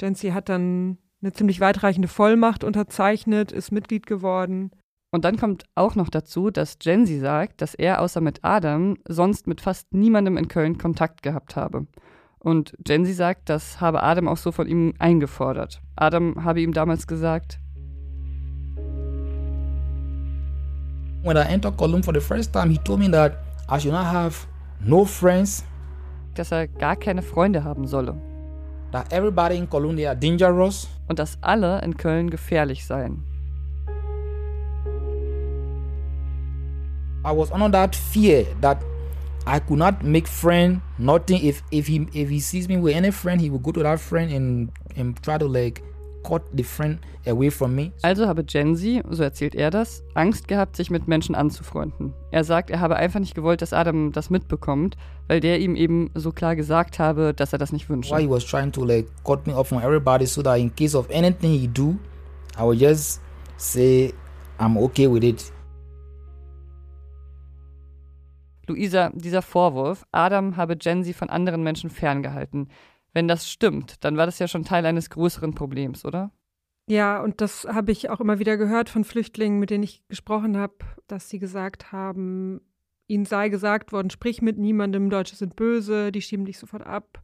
Jancy 0.00 0.30
hat 0.30 0.48
dann 0.48 0.96
eine 1.20 1.34
ziemlich 1.34 1.60
weitreichende 1.60 2.08
Vollmacht 2.08 2.64
unterzeichnet, 2.64 3.52
ist 3.52 3.72
Mitglied 3.72 4.06
geworden. 4.06 4.70
Und 5.10 5.24
dann 5.24 5.36
kommt 5.36 5.64
auch 5.74 5.94
noch 5.94 6.08
dazu, 6.08 6.50
dass 6.50 6.78
Genzi 6.78 7.18
sagt, 7.18 7.62
dass 7.62 7.74
er 7.74 8.00
außer 8.00 8.20
mit 8.20 8.40
Adam 8.42 8.96
sonst 9.06 9.46
mit 9.46 9.60
fast 9.60 9.92
niemandem 9.94 10.36
in 10.36 10.48
Köln 10.48 10.78
Kontakt 10.78 11.22
gehabt 11.22 11.56
habe. 11.56 11.86
Und 12.38 12.74
Genzi 12.84 13.12
sagt, 13.12 13.48
das 13.48 13.80
habe 13.80 14.02
Adam 14.02 14.28
auch 14.28 14.36
so 14.36 14.52
von 14.52 14.68
ihm 14.68 14.94
eingefordert. 14.98 15.80
Adam 15.96 16.44
habe 16.44 16.60
ihm 16.60 16.72
damals 16.72 17.06
gesagt, 17.06 17.60
When 21.22 21.36
I 21.36 21.40
entered 21.40 21.76
Cologne 21.76 22.04
for 22.04 22.14
the 22.14 22.20
first 22.20 22.52
time, 22.52 22.70
he 22.70 22.78
told 22.78 23.00
me 23.00 23.10
that 23.10 23.38
I 23.68 23.80
should 23.80 23.92
not 23.92 24.06
have 24.06 24.46
no 24.80 25.04
friends. 25.04 25.64
Dass 26.34 26.52
er 26.52 26.68
gar 26.68 26.94
keine 26.94 27.22
Freunde 27.22 27.64
haben 27.64 27.88
solle. 27.88 28.14
That 28.92 29.12
everybody 29.12 29.56
in 29.56 29.68
Cologne 29.68 29.96
they 29.96 30.06
are 30.06 30.16
dangerous. 30.16 30.88
Und 31.08 31.18
dass 31.18 31.36
alle 31.40 31.80
in 31.82 31.96
Köln 31.96 32.30
gefährlich 32.30 32.86
seien. 32.86 33.24
I 37.26 37.32
was 37.32 37.50
under 37.50 37.68
that 37.70 37.96
fear 37.96 38.46
that 38.60 38.80
I 39.46 39.58
could 39.58 39.78
not 39.78 40.04
make 40.04 40.28
friend, 40.28 40.80
nothing. 40.96 41.42
If 41.42 41.60
if 41.72 41.88
he 41.88 42.06
if 42.14 42.30
he 42.30 42.38
sees 42.38 42.68
me 42.68 42.76
with 42.76 42.94
any 42.94 43.10
friend, 43.10 43.40
he 43.40 43.50
will 43.50 43.58
go 43.58 43.72
to 43.72 43.82
that 43.82 43.98
friend 43.98 44.32
and 44.32 44.70
and 44.96 45.20
try 45.24 45.36
to 45.36 45.46
like 45.46 45.82
cut 46.24 46.42
the 46.54 46.62
friend 46.62 47.00
away 47.26 47.50
from 47.50 47.74
me. 47.74 47.90
Also 48.02 48.28
habe 48.28 48.44
Genzi, 48.44 49.02
so 49.10 49.24
erzählt 49.24 49.56
er 49.56 49.70
das, 49.70 50.04
Angst 50.14 50.46
gehabt, 50.46 50.76
sich 50.76 50.88
mit 50.88 51.08
Menschen 51.08 51.34
anzufreunden. 51.34 52.14
Er 52.30 52.44
sagt, 52.44 52.70
er 52.70 52.78
habe 52.78 52.94
einfach 52.94 53.18
nicht 53.18 53.34
gewollt, 53.34 53.60
dass 53.60 53.72
Adam 53.72 54.12
das 54.12 54.30
mitbekommt, 54.30 54.96
weil 55.26 55.40
der 55.40 55.58
ihm 55.58 55.74
eben 55.74 56.10
so 56.14 56.30
klar 56.30 56.54
gesagt 56.54 57.00
habe, 57.00 57.34
dass 57.34 57.52
er 57.52 57.58
das 57.58 57.72
nicht 57.72 57.88
wünscht. 57.88 58.12
Why 58.12 58.22
he 58.22 58.30
was 58.30 58.44
trying 58.44 58.70
to 58.70 58.84
like 58.84 59.08
cut 59.24 59.46
me 59.48 59.56
off 59.56 59.68
from 59.68 59.78
everybody 59.78 60.26
so 60.26 60.42
that 60.42 60.58
in 60.58 60.72
case 60.74 60.96
of 60.96 61.08
anything 61.10 61.58
he 61.58 61.66
do, 61.66 61.96
I 62.56 62.62
would 62.62 62.78
just 62.78 63.20
say 63.56 64.12
I'm 64.60 64.76
okay 64.78 65.08
with 65.08 65.24
it. 65.24 65.52
Luisa, 68.66 69.10
dieser 69.14 69.42
Vorwurf, 69.42 70.04
Adam 70.12 70.56
habe 70.56 70.76
Genzi 70.76 71.12
von 71.12 71.30
anderen 71.30 71.62
Menschen 71.62 71.90
ferngehalten. 71.90 72.68
Wenn 73.12 73.28
das 73.28 73.50
stimmt, 73.50 74.04
dann 74.04 74.16
war 74.16 74.26
das 74.26 74.38
ja 74.38 74.48
schon 74.48 74.64
Teil 74.64 74.84
eines 74.84 75.10
größeren 75.10 75.54
Problems, 75.54 76.04
oder? 76.04 76.32
Ja, 76.88 77.20
und 77.20 77.40
das 77.40 77.64
habe 77.64 77.90
ich 77.90 78.10
auch 78.10 78.20
immer 78.20 78.38
wieder 78.38 78.56
gehört 78.56 78.88
von 78.88 79.04
Flüchtlingen, 79.04 79.58
mit 79.58 79.70
denen 79.70 79.84
ich 79.84 80.06
gesprochen 80.08 80.56
habe, 80.56 80.74
dass 81.08 81.28
sie 81.28 81.38
gesagt 81.38 81.90
haben, 81.92 82.60
ihnen 83.08 83.24
sei 83.24 83.48
gesagt 83.48 83.92
worden, 83.92 84.10
sprich 84.10 84.42
mit 84.42 84.58
niemandem, 84.58 85.10
Deutsche 85.10 85.36
sind 85.36 85.56
böse, 85.56 86.12
die 86.12 86.22
schieben 86.22 86.44
dich 86.44 86.58
sofort 86.58 86.86
ab. 86.86 87.22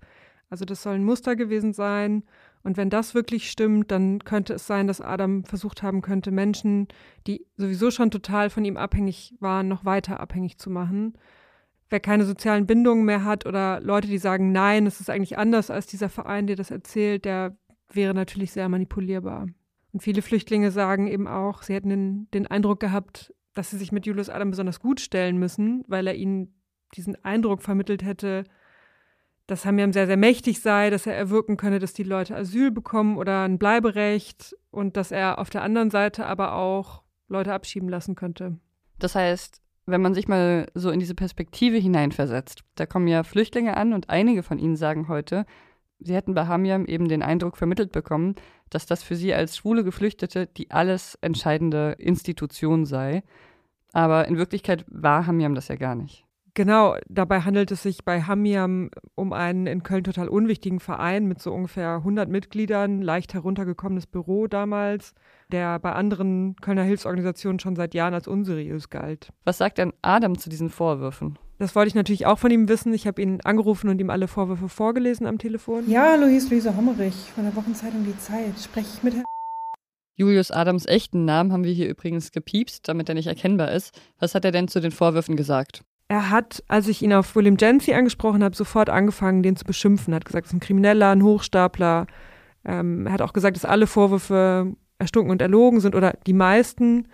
Also 0.50 0.65
das 0.65 0.83
soll 0.83 0.94
ein 0.94 1.05
Muster 1.05 1.37
gewesen 1.37 1.73
sein. 1.73 2.25
Und 2.64 2.76
wenn 2.76 2.91
das 2.91 3.14
wirklich 3.14 3.50
stimmt, 3.50 3.91
dann 3.91 4.20
könnte 4.25 4.55
es 4.55 4.67
sein, 4.67 4.87
dass 4.87 5.00
Adam 5.00 5.44
versucht 5.44 5.82
haben 5.82 6.00
könnte, 6.00 6.31
Menschen, 6.31 6.88
die 7.26 7.47
sowieso 7.56 7.91
schon 7.91 8.11
total 8.11 8.50
von 8.50 8.64
ihm 8.64 8.76
abhängig 8.76 9.34
waren, 9.41 9.69
noch 9.69 9.84
weiter 9.84 10.20
abhängig 10.20 10.58
zu 10.58 10.70
machen. 10.70 11.15
Wer 11.91 12.01
keine 12.01 12.25
sozialen 12.25 12.67
Bindungen 12.67 13.05
mehr 13.05 13.25
hat 13.25 13.46
oder 13.46 13.81
Leute, 13.81 14.08
die 14.08 14.19
sagen, 14.19 14.53
nein, 14.53 14.86
es 14.86 15.01
ist 15.01 15.10
eigentlich 15.10 15.39
anders 15.39 15.70
als 15.70 15.86
dieser 15.86 16.08
Verein, 16.08 16.46
der 16.46 16.56
das 16.56 16.70
erzählt, 16.70 17.25
der 17.25 17.56
wäre 17.91 18.15
natürlich 18.15 18.53
sehr 18.53 18.69
manipulierbar. 18.69 19.48
Und 19.93 20.03
viele 20.03 20.22
Flüchtlinge 20.22 20.70
sagen 20.70 21.06
eben 21.06 21.27
auch, 21.27 21.63
sie 21.63 21.75
hätten 21.75 21.91
den, 21.91 22.31
den 22.32 22.46
Eindruck 22.46 22.81
gehabt, 22.81 23.34
dass 23.55 23.70
sie 23.70 23.77
sich 23.77 23.93
mit 23.93 24.06
Julius 24.06 24.31
Adam 24.31 24.51
besonders 24.51 24.81
gut 24.81 25.01
stellen 25.01 25.36
müssen, 25.36 25.84
weil 25.86 26.06
er 26.06 26.15
ihnen 26.15 26.55
diesen 26.94 27.22
Eindruck 27.25 27.63
vermittelt 27.63 28.03
hätte, 28.03 28.44
dass 29.53 29.67
Hamiam 29.67 29.93
sehr, 29.93 30.06
sehr 30.06 30.17
mächtig 30.17 30.61
sei, 30.61 30.89
dass 30.89 31.06
er 31.06 31.15
erwirken 31.15 31.59
könne, 31.59 31.79
dass 31.79 31.93
die 31.93 32.05
Leute 32.05 32.35
Asyl 32.35 32.71
bekommen 32.71 33.19
oder 33.19 33.43
ein 33.43 33.59
Bleiberecht 33.59 34.56
und 34.71 34.97
dass 34.97 35.13
er 35.13 35.39
auf 35.39 35.51
der 35.51 35.63
anderen 35.63 35.91
Seite 35.91 36.25
aber 36.25 36.55
auch 36.55 37.03
Leute 37.29 37.53
abschieben 37.53 37.91
lassen 37.91 38.15
könnte. 38.15 38.56
Das 38.99 39.15
heißt, 39.15 39.61
wenn 39.85 40.01
man 40.01 40.15
sich 40.15 40.27
mal 40.27 40.71
so 40.73 40.91
in 40.91 41.01
diese 41.01 41.15
Perspektive 41.15 41.77
hineinversetzt, 41.77 42.63
da 42.77 42.87
kommen 42.87 43.09
ja 43.09 43.25
Flüchtlinge 43.25 43.77
an 43.77 43.93
und 43.93 44.09
einige 44.09 44.43
von 44.43 44.59
ihnen 44.59 44.77
sagen 44.77 45.09
heute, 45.09 45.44
sie 45.99 46.15
hätten 46.15 46.32
bei 46.32 46.47
Hamiam 46.47 46.87
eben 46.87 47.09
den 47.09 47.23
Eindruck 47.23 47.59
vermittelt 47.59 47.93
bekommen, 47.93 48.37
dass 48.71 48.87
das 48.87 49.03
für 49.03 49.17
sie 49.17 49.35
als 49.35 49.59
schwule 49.59 49.85
Geflüchtete 49.85 50.47
die 50.47 50.71
alles 50.71 51.19
entscheidende 51.21 51.97
Institution 51.99 52.87
sei. 52.87 53.23
Aber 53.93 54.27
in 54.29 54.39
Wirklichkeit 54.39 54.87
war 54.89 55.27
Hamiam 55.27 55.55
das 55.55 55.69
ja 55.69 55.77
gar 55.77 55.94
nicht. 55.94 56.25
Genau, 56.55 56.97
dabei 57.09 57.41
handelt 57.41 57.71
es 57.71 57.82
sich 57.82 58.05
bei 58.05 58.23
Hamiam 58.23 58.91
um 59.15 59.32
einen 59.32 59.67
in 59.67 59.82
Köln 59.82 60.05
total 60.05 60.29
unwichtigen 60.29 60.81
Verein 60.81 61.27
mit 61.27 61.41
so 61.41 61.51
ungefähr 61.51 61.97
100 61.97 62.29
Mitgliedern, 62.29 63.01
leicht 63.01 63.32
heruntergekommenes 63.32 64.06
Büro 64.06 64.47
damals, 64.49 65.15
der 65.51 65.79
bei 65.79 65.93
anderen 65.93 66.56
Kölner 66.56 66.82
Hilfsorganisationen 66.82 67.59
schon 67.59 67.75
seit 67.75 67.94
Jahren 67.94 68.13
als 68.13 68.29
unseriös 68.29 68.91
galt. 68.91 69.31
Was 69.44 69.56
sagt 69.56 69.79
denn 69.79 69.94
Adam 70.03 70.37
zu 70.37 70.51
diesen 70.51 70.69
Vorwürfen? 70.69 71.39
Das 71.59 71.75
wollte 71.75 71.89
ich 71.89 71.94
natürlich 71.94 72.27
auch 72.27 72.39
von 72.39 72.51
ihm 72.51 72.69
wissen. 72.69 72.93
Ich 72.93 73.06
habe 73.06 73.23
ihn 73.23 73.41
angerufen 73.43 73.89
und 73.89 73.99
ihm 74.01 74.11
alle 74.11 74.29
Vorwürfe 74.29 74.69
vorgelesen 74.69 75.27
am 75.27 75.39
Telefon. 75.39 75.89
Ja, 75.89 76.17
Luis 76.17 76.51
Luise 76.51 76.77
Hommerich 76.77 77.32
von 77.35 77.44
der 77.44 77.56
Wochenzeitung 77.56 78.05
Die 78.05 78.19
Zeit. 78.19 78.59
Spreche 78.63 78.89
ich 78.94 79.03
mit 79.03 79.15
Herrn 79.15 79.25
Julius 80.17 80.51
Adams 80.51 80.85
echten 80.87 81.25
Namen 81.25 81.53
haben 81.53 81.65
wir 81.65 81.73
hier 81.73 81.89
übrigens 81.89 82.32
gepiepst, 82.32 82.87
damit 82.87 83.09
er 83.09 83.15
nicht 83.15 83.29
erkennbar 83.29 83.73
ist. 83.73 83.99
Was 84.19 84.35
hat 84.35 84.44
er 84.44 84.51
denn 84.51 84.69
zu 84.69 84.81
den 84.81 84.91
Vorwürfen 84.91 85.37
gesagt? 85.37 85.82
Er 86.12 86.28
hat, 86.28 86.62
als 86.69 86.88
ich 86.88 87.00
ihn 87.00 87.14
auf 87.14 87.34
William 87.34 87.56
Jancy 87.58 87.94
angesprochen 87.94 88.44
habe, 88.44 88.54
sofort 88.54 88.90
angefangen, 88.90 89.42
den 89.42 89.56
zu 89.56 89.64
beschimpfen. 89.64 90.12
Er 90.12 90.16
hat 90.16 90.26
gesagt, 90.26 90.46
es 90.46 90.52
ist 90.52 90.56
ein 90.56 90.60
Krimineller, 90.60 91.10
ein 91.10 91.22
Hochstapler, 91.22 92.06
Ähm, 92.64 93.06
er 93.06 93.12
hat 93.14 93.22
auch 93.22 93.32
gesagt, 93.32 93.56
dass 93.56 93.64
alle 93.64 93.86
Vorwürfe 93.86 94.76
erstunken 94.98 95.32
und 95.32 95.42
erlogen 95.42 95.81
sind 95.81 95.94
oder 95.94 96.14
die 96.26 96.32
meisten. 96.32 97.08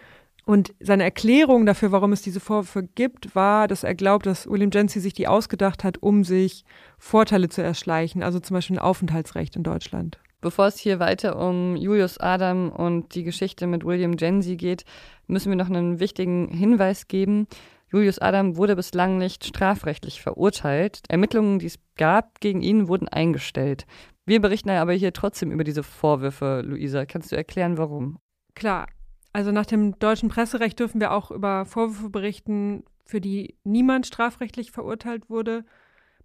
Und 0.45 0.75
seine 0.81 1.05
Erklärung 1.05 1.65
dafür, 1.65 1.93
warum 1.93 2.13
es 2.13 2.23
diese 2.23 2.41
Vorwürfe 2.41 2.83
gibt, 2.83 3.35
war, 3.35 3.69
dass 3.69 3.85
er 3.85 3.95
glaubt, 3.95 4.27
dass 4.27 4.47
William 4.47 4.71
Jency 4.71 5.01
sich 5.01 5.15
die 5.15 5.29
ausgedacht 5.29 5.85
hat, 5.85 6.03
um 6.03 6.25
sich 6.25 6.65
Vorteile 6.99 7.49
zu 7.49 7.63
erschleichen, 7.63 8.23
also 8.23 8.41
zum 8.41 8.55
Beispiel 8.55 8.77
ein 8.77 8.83
Aufenthaltsrecht 8.83 9.57
in 9.57 9.63
Deutschland. 9.63 10.19
Bevor 10.41 10.67
es 10.67 10.79
hier 10.79 11.01
weiter 11.01 11.39
um 11.39 11.77
Julius 11.77 12.19
Adam 12.19 12.71
und 12.71 13.15
die 13.15 13.25
Geschichte 13.25 13.67
mit 13.67 13.85
William 13.85 14.17
Jensi 14.19 14.57
geht, 14.57 14.85
müssen 15.27 15.51
wir 15.51 15.57
noch 15.57 15.71
einen 15.71 15.99
wichtigen 15.99 16.49
Hinweis 16.49 17.09
geben. 17.09 17.47
Julius 17.91 18.19
Adam 18.19 18.57
wurde 18.57 18.77
bislang 18.77 19.17
nicht 19.19 19.45
strafrechtlich 19.45 20.21
verurteilt. 20.21 21.01
Ermittlungen, 21.09 21.59
die 21.59 21.67
es 21.67 21.79
gab 21.97 22.41
gegen 22.41 22.61
ihn, 22.61 22.89
wurden 22.89 23.09
eingestellt. 23.09 23.87
Wir 24.27 24.41
berichten 24.41 24.71
aber 24.71 24.93
hier 24.93 25.13
trotzdem 25.15 25.51
über 25.51 25.65
diese 25.65 25.83
Vorwürfe, 25.83 26.63
Luisa. 26.65 27.07
Kannst 27.07 27.33
du 27.33 27.37
erklären, 27.37 27.79
warum? 27.79 28.19
Klar. 28.55 28.87
Also 29.33 29.53
nach 29.53 29.67
dem 29.67 29.99
deutschen 29.99 30.29
Presserecht 30.29 30.79
dürfen 30.81 31.01
wir 31.01 31.13
auch 31.13 31.31
über 31.31 31.65
Vorwürfe 31.65 32.11
berichten, 32.11 32.85
für 33.05 33.21
die 33.21 33.57
niemand 33.65 34.07
strafrechtlich 34.07 34.71
verurteilt 34.71 35.31
wurde. 35.31 35.65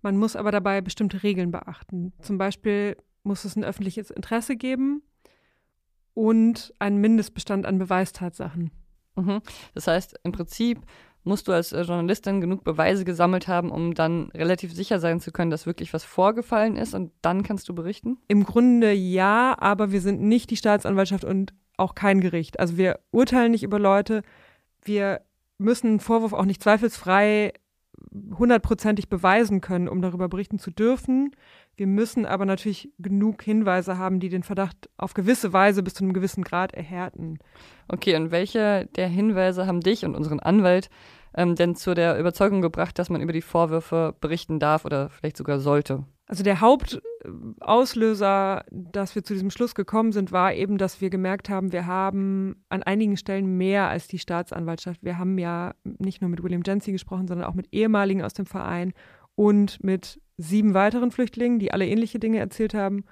Man 0.01 0.17
muss 0.17 0.35
aber 0.35 0.51
dabei 0.51 0.81
bestimmte 0.81 1.23
Regeln 1.23 1.51
beachten. 1.51 2.11
Zum 2.21 2.37
Beispiel 2.37 2.97
muss 3.23 3.45
es 3.45 3.55
ein 3.55 3.63
öffentliches 3.63 4.11
Interesse 4.11 4.57
geben 4.57 5.01
und 6.13 6.73
einen 6.79 6.97
Mindestbestand 6.97 7.65
an 7.65 7.77
Beweistatsachen. 7.77 8.71
Mhm. 9.15 9.41
Das 9.73 9.87
heißt, 9.87 10.19
im 10.23 10.33
Prinzip 10.33 10.81
musst 11.23 11.47
du 11.47 11.51
als 11.51 11.71
äh, 11.71 11.81
Journalistin 11.81 12.41
genug 12.41 12.63
Beweise 12.63 13.05
gesammelt 13.05 13.47
haben, 13.47 13.71
um 13.71 13.93
dann 13.93 14.29
relativ 14.33 14.73
sicher 14.73 14.99
sein 14.99 15.19
zu 15.19 15.31
können, 15.31 15.51
dass 15.51 15.65
wirklich 15.65 15.93
was 15.93 16.03
vorgefallen 16.03 16.75
ist 16.75 16.93
und 16.93 17.11
dann 17.21 17.43
kannst 17.43 17.69
du 17.69 17.75
berichten? 17.75 18.17
Im 18.27 18.45
Grunde 18.45 18.91
ja, 18.91 19.55
aber 19.59 19.91
wir 19.91 20.01
sind 20.01 20.21
nicht 20.21 20.49
die 20.49 20.57
Staatsanwaltschaft 20.57 21.23
und 21.23 21.53
auch 21.77 21.95
kein 21.95 22.21
Gericht. 22.21 22.59
Also 22.59 22.77
wir 22.77 22.99
urteilen 23.11 23.51
nicht 23.51 23.63
über 23.63 23.79
Leute. 23.79 24.21
Wir 24.83 25.21
müssen 25.57 25.87
einen 25.87 25.99
Vorwurf 25.99 26.33
auch 26.33 26.45
nicht 26.45 26.61
zweifelsfrei 26.61 27.53
hundertprozentig 28.37 29.09
beweisen 29.09 29.61
können, 29.61 29.87
um 29.87 30.01
darüber 30.01 30.27
berichten 30.29 30.59
zu 30.59 30.71
dürfen. 30.71 31.31
Wir 31.75 31.87
müssen 31.87 32.25
aber 32.25 32.45
natürlich 32.45 32.91
genug 32.99 33.41
Hinweise 33.41 33.97
haben, 33.97 34.19
die 34.19 34.29
den 34.29 34.43
Verdacht 34.43 34.89
auf 34.97 35.13
gewisse 35.13 35.53
Weise 35.53 35.81
bis 35.81 35.95
zu 35.95 36.03
einem 36.03 36.13
gewissen 36.13 36.43
Grad 36.43 36.73
erhärten. 36.73 37.39
Okay, 37.87 38.15
und 38.15 38.31
welche 38.31 38.87
der 38.95 39.07
Hinweise 39.07 39.65
haben 39.65 39.81
dich 39.81 40.05
und 40.05 40.15
unseren 40.15 40.39
Anwalt 40.39 40.89
ähm, 41.35 41.55
denn 41.55 41.75
zu 41.75 41.95
der 41.95 42.19
Überzeugung 42.19 42.61
gebracht, 42.61 42.99
dass 42.99 43.09
man 43.09 43.21
über 43.21 43.33
die 43.33 43.41
Vorwürfe 43.41 44.15
berichten 44.21 44.59
darf 44.59 44.85
oder 44.85 45.09
vielleicht 45.09 45.37
sogar 45.37 45.59
sollte? 45.59 46.05
Also 46.27 46.43
der 46.43 46.61
Hauptauslöser, 46.61 48.63
dass 48.71 49.15
wir 49.15 49.23
zu 49.23 49.33
diesem 49.33 49.49
Schluss 49.49 49.75
gekommen 49.75 50.13
sind, 50.13 50.31
war 50.31 50.53
eben, 50.53 50.77
dass 50.77 51.01
wir 51.01 51.09
gemerkt 51.09 51.49
haben, 51.49 51.73
wir 51.73 51.85
haben 51.85 52.63
an 52.69 52.83
einigen 52.83 53.17
Stellen 53.17 53.57
mehr 53.57 53.89
als 53.89 54.07
die 54.07 54.19
Staatsanwaltschaft. 54.19 55.03
Wir 55.03 55.17
haben 55.17 55.37
ja 55.37 55.73
nicht 55.83 56.21
nur 56.21 56.29
mit 56.29 56.41
William 56.41 56.63
Jency 56.65 56.91
gesprochen, 56.91 57.27
sondern 57.27 57.47
auch 57.47 57.55
mit 57.55 57.67
ehemaligen 57.71 58.21
aus 58.21 58.33
dem 58.33 58.45
Verein 58.45 58.93
und 59.35 59.83
mit 59.83 60.21
sieben 60.43 60.73
weiteren 60.73 61.11
Flüchtlingen, 61.11 61.59
die 61.59 61.71
alle 61.71 61.87
ähnliche 61.87 62.19
Dinge 62.19 62.39
erzählt 62.39 62.73
haben, 62.73 63.05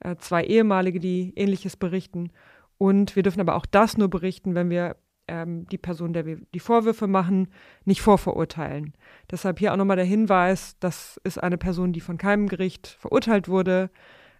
äh, 0.00 0.16
zwei 0.16 0.44
ehemalige, 0.44 1.00
die 1.00 1.32
ähnliches 1.36 1.76
berichten. 1.76 2.30
Und 2.78 3.16
wir 3.16 3.22
dürfen 3.22 3.40
aber 3.40 3.56
auch 3.56 3.66
das 3.66 3.96
nur 3.96 4.08
berichten, 4.08 4.54
wenn 4.54 4.70
wir 4.70 4.96
ähm, 5.28 5.66
die 5.68 5.78
Person, 5.78 6.12
der 6.12 6.26
wir 6.26 6.38
die 6.54 6.60
Vorwürfe 6.60 7.06
machen, 7.06 7.48
nicht 7.84 8.02
vorverurteilen. 8.02 8.94
Deshalb 9.30 9.58
hier 9.58 9.72
auch 9.72 9.76
nochmal 9.76 9.96
der 9.96 10.04
Hinweis, 10.04 10.76
das 10.78 11.20
ist 11.24 11.42
eine 11.42 11.58
Person, 11.58 11.92
die 11.92 12.00
von 12.00 12.18
keinem 12.18 12.48
Gericht 12.48 12.86
verurteilt 12.86 13.48
wurde. 13.48 13.90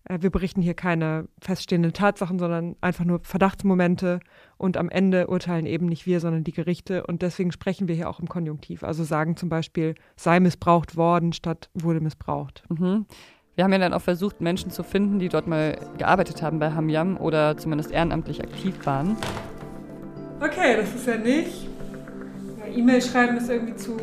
Äh, 0.09 0.19
wir 0.21 0.31
berichten 0.31 0.63
hier 0.63 0.75
keine 0.75 1.29
feststehenden 1.41 1.93
Tatsachen, 1.93 2.39
sondern 2.39 2.77
einfach 2.81 3.05
nur 3.05 3.21
Verdachtsmomente 3.23 4.21
und 4.57 4.77
am 4.77 4.89
Ende 4.89 5.27
urteilen 5.27 5.67
eben 5.67 5.87
nicht 5.87 6.07
wir, 6.07 6.21
sondern 6.21 6.45
die 6.45 6.53
Gerichte 6.53 7.07
und 7.07 7.23
deswegen 7.23 7.53
sprechen 7.53 7.89
wir 7.89 7.95
hier 7.95 8.09
auch 8.09 8.21
im 8.21 8.29
Konjunktiv. 8.29 8.83
Also 8.83 9.05
sagen 9.05 9.37
zum 9.37 9.49
Beispiel, 9.49 9.95
sei 10.17 10.41
missbraucht 10.41 10.97
worden 10.97 11.33
statt 11.33 11.71
wurde 11.75 12.01
missbraucht. 12.01 12.65
Mhm. 12.69 13.07
Wir 13.55 13.65
haben 13.65 13.73
ja 13.73 13.79
dann 13.79 13.95
auch 13.95 14.03
versucht, 14.03 14.43
Menschen 14.43 14.71
zu 14.71 14.83
finden, 14.83 15.19
die 15.19 15.31
dort 15.31 15.47
mal 15.47 15.79
gearbeitet 15.97 16.43
haben 16.43 16.59
bei 16.59 16.73
Hamyam 16.73 17.17
oder 17.17 17.57
zumindest 17.57 17.91
ehrenamtlich 17.91 18.43
aktiv 18.43 18.75
waren. 18.85 19.17
Okay, 20.41 20.77
das 20.77 20.95
ist 20.95 21.07
ja 21.07 21.17
nicht. 21.17 21.67
E-Mail 22.77 23.01
schreiben 23.01 23.39
ist 23.39 23.49
irgendwie 23.49 23.75
zu. 23.75 23.97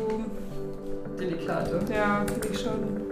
Delikate. 1.18 1.80
Ja, 1.92 2.26
finde 2.26 2.48
ich 2.48 2.58
schon. 2.58 3.03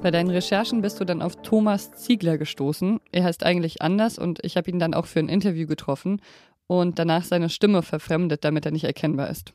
Bei 0.00 0.12
deinen 0.12 0.30
Recherchen 0.30 0.80
bist 0.80 1.00
du 1.00 1.04
dann 1.04 1.20
auf 1.20 1.42
Thomas 1.42 1.90
Ziegler 1.90 2.38
gestoßen. 2.38 3.00
Er 3.10 3.24
heißt 3.24 3.44
eigentlich 3.44 3.82
anders 3.82 4.16
und 4.16 4.38
ich 4.44 4.56
habe 4.56 4.70
ihn 4.70 4.78
dann 4.78 4.94
auch 4.94 5.06
für 5.06 5.18
ein 5.18 5.28
Interview 5.28 5.66
getroffen 5.66 6.22
und 6.68 7.00
danach 7.00 7.24
seine 7.24 7.48
Stimme 7.48 7.82
verfremdet, 7.82 8.44
damit 8.44 8.64
er 8.64 8.70
nicht 8.70 8.84
erkennbar 8.84 9.28
ist. 9.28 9.52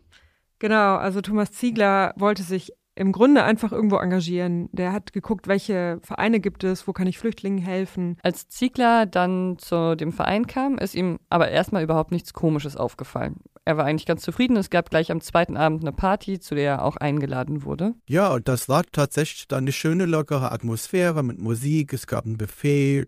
Genau, 0.59 0.95
also 0.95 1.21
Thomas 1.21 1.51
Ziegler 1.51 2.13
wollte 2.17 2.43
sich 2.43 2.73
im 2.95 3.11
Grunde 3.11 3.43
einfach 3.43 3.71
irgendwo 3.71 3.97
engagieren. 3.97 4.69
Der 4.71 4.93
hat 4.93 5.13
geguckt, 5.13 5.47
welche 5.47 5.99
Vereine 6.03 6.39
gibt 6.39 6.63
es, 6.63 6.87
wo 6.87 6.93
kann 6.93 7.07
ich 7.07 7.17
Flüchtlingen 7.17 7.59
helfen. 7.59 8.17
Als 8.23 8.47
Ziegler 8.49 9.05
dann 9.05 9.57
zu 9.57 9.95
dem 9.95 10.11
Verein 10.11 10.47
kam, 10.47 10.77
ist 10.77 10.95
ihm 10.95 11.19
aber 11.29 11.49
erstmal 11.49 11.83
überhaupt 11.83 12.11
nichts 12.11 12.33
Komisches 12.33 12.77
aufgefallen. 12.77 13.37
Er 13.65 13.77
war 13.77 13.85
eigentlich 13.85 14.05
ganz 14.05 14.21
zufrieden. 14.21 14.57
Es 14.57 14.69
gab 14.69 14.89
gleich 14.89 15.09
am 15.11 15.21
zweiten 15.21 15.55
Abend 15.55 15.81
eine 15.81 15.93
Party, 15.93 16.39
zu 16.39 16.53
der 16.53 16.63
er 16.63 16.85
auch 16.85 16.97
eingeladen 16.97 17.63
wurde. 17.63 17.93
Ja, 18.07 18.33
und 18.33 18.47
das 18.47 18.67
war 18.67 18.83
tatsächlich 18.91 19.47
dann 19.47 19.63
eine 19.63 19.71
schöne, 19.71 20.05
lockere 20.05 20.51
Atmosphäre 20.51 21.23
mit 21.23 21.39
Musik. 21.39 21.93
Es 21.93 22.05
gab 22.05 22.25
ein 22.25 22.37
Buffet, 22.37 23.05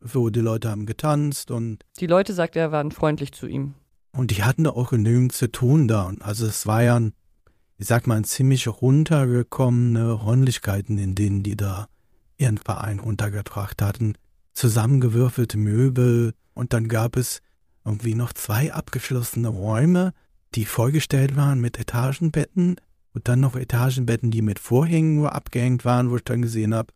so 0.00 0.30
die 0.30 0.40
Leute 0.40 0.70
haben 0.70 0.86
getanzt 0.86 1.50
und. 1.50 1.84
Die 2.00 2.06
Leute, 2.06 2.32
sagt 2.32 2.56
er, 2.56 2.72
waren 2.72 2.90
freundlich 2.90 3.32
zu 3.32 3.46
ihm. 3.46 3.74
Und 4.12 4.30
die 4.30 4.42
hatten 4.42 4.66
auch 4.66 4.90
genügend 4.90 5.32
zu 5.32 5.52
tun 5.52 5.86
da. 5.86 6.10
Also 6.20 6.46
es 6.46 6.66
war 6.66 6.82
ja 6.82 6.98
ein 6.98 7.12
ich 7.78 7.86
sag 7.86 8.06
mal, 8.06 8.24
ziemlich 8.24 8.66
runtergekommene 8.66 10.10
Räumlichkeiten, 10.10 10.98
in 10.98 11.14
denen 11.14 11.42
die 11.42 11.56
da 11.56 11.86
ihren 12.36 12.58
Verein 12.58 12.98
untergebracht 12.98 13.80
hatten. 13.80 14.14
Zusammengewürfelte 14.52 15.56
Möbel 15.56 16.34
und 16.54 16.72
dann 16.72 16.88
gab 16.88 17.16
es 17.16 17.40
irgendwie 17.84 18.16
noch 18.16 18.32
zwei 18.32 18.72
abgeschlossene 18.72 19.48
Räume, 19.48 20.12
die 20.56 20.64
vollgestellt 20.64 21.36
waren 21.36 21.60
mit 21.60 21.78
Etagenbetten 21.78 22.76
und 23.14 23.28
dann 23.28 23.40
noch 23.40 23.54
Etagenbetten, 23.54 24.32
die 24.32 24.42
mit 24.42 24.58
Vorhängen 24.58 25.14
nur 25.14 25.34
abgehängt 25.34 25.84
waren, 25.84 26.10
wo 26.10 26.16
ich 26.16 26.24
dann 26.24 26.42
gesehen 26.42 26.74
habe, 26.74 26.92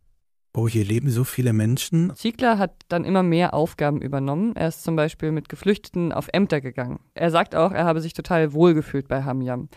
oh, 0.53 0.67
hier 0.67 0.83
leben 0.83 1.09
so 1.09 1.23
viele 1.23 1.53
Menschen. 1.53 2.13
Ziegler 2.15 2.57
hat 2.57 2.73
dann 2.89 3.05
immer 3.05 3.23
mehr 3.23 3.53
Aufgaben 3.53 4.01
übernommen. 4.01 4.55
Er 4.55 4.67
ist 4.67 4.83
zum 4.83 4.95
Beispiel 4.97 5.31
mit 5.31 5.47
Geflüchteten 5.47 6.11
auf 6.11 6.27
Ämter 6.33 6.59
gegangen. 6.59 6.99
Er 7.13 7.31
sagt 7.31 7.55
auch, 7.55 7.71
er 7.71 7.85
habe 7.85 8.01
sich 8.01 8.13
total 8.13 8.53
wohlgefühlt 8.53 9.07
bei 9.07 9.23
Hamyam. 9.23 9.69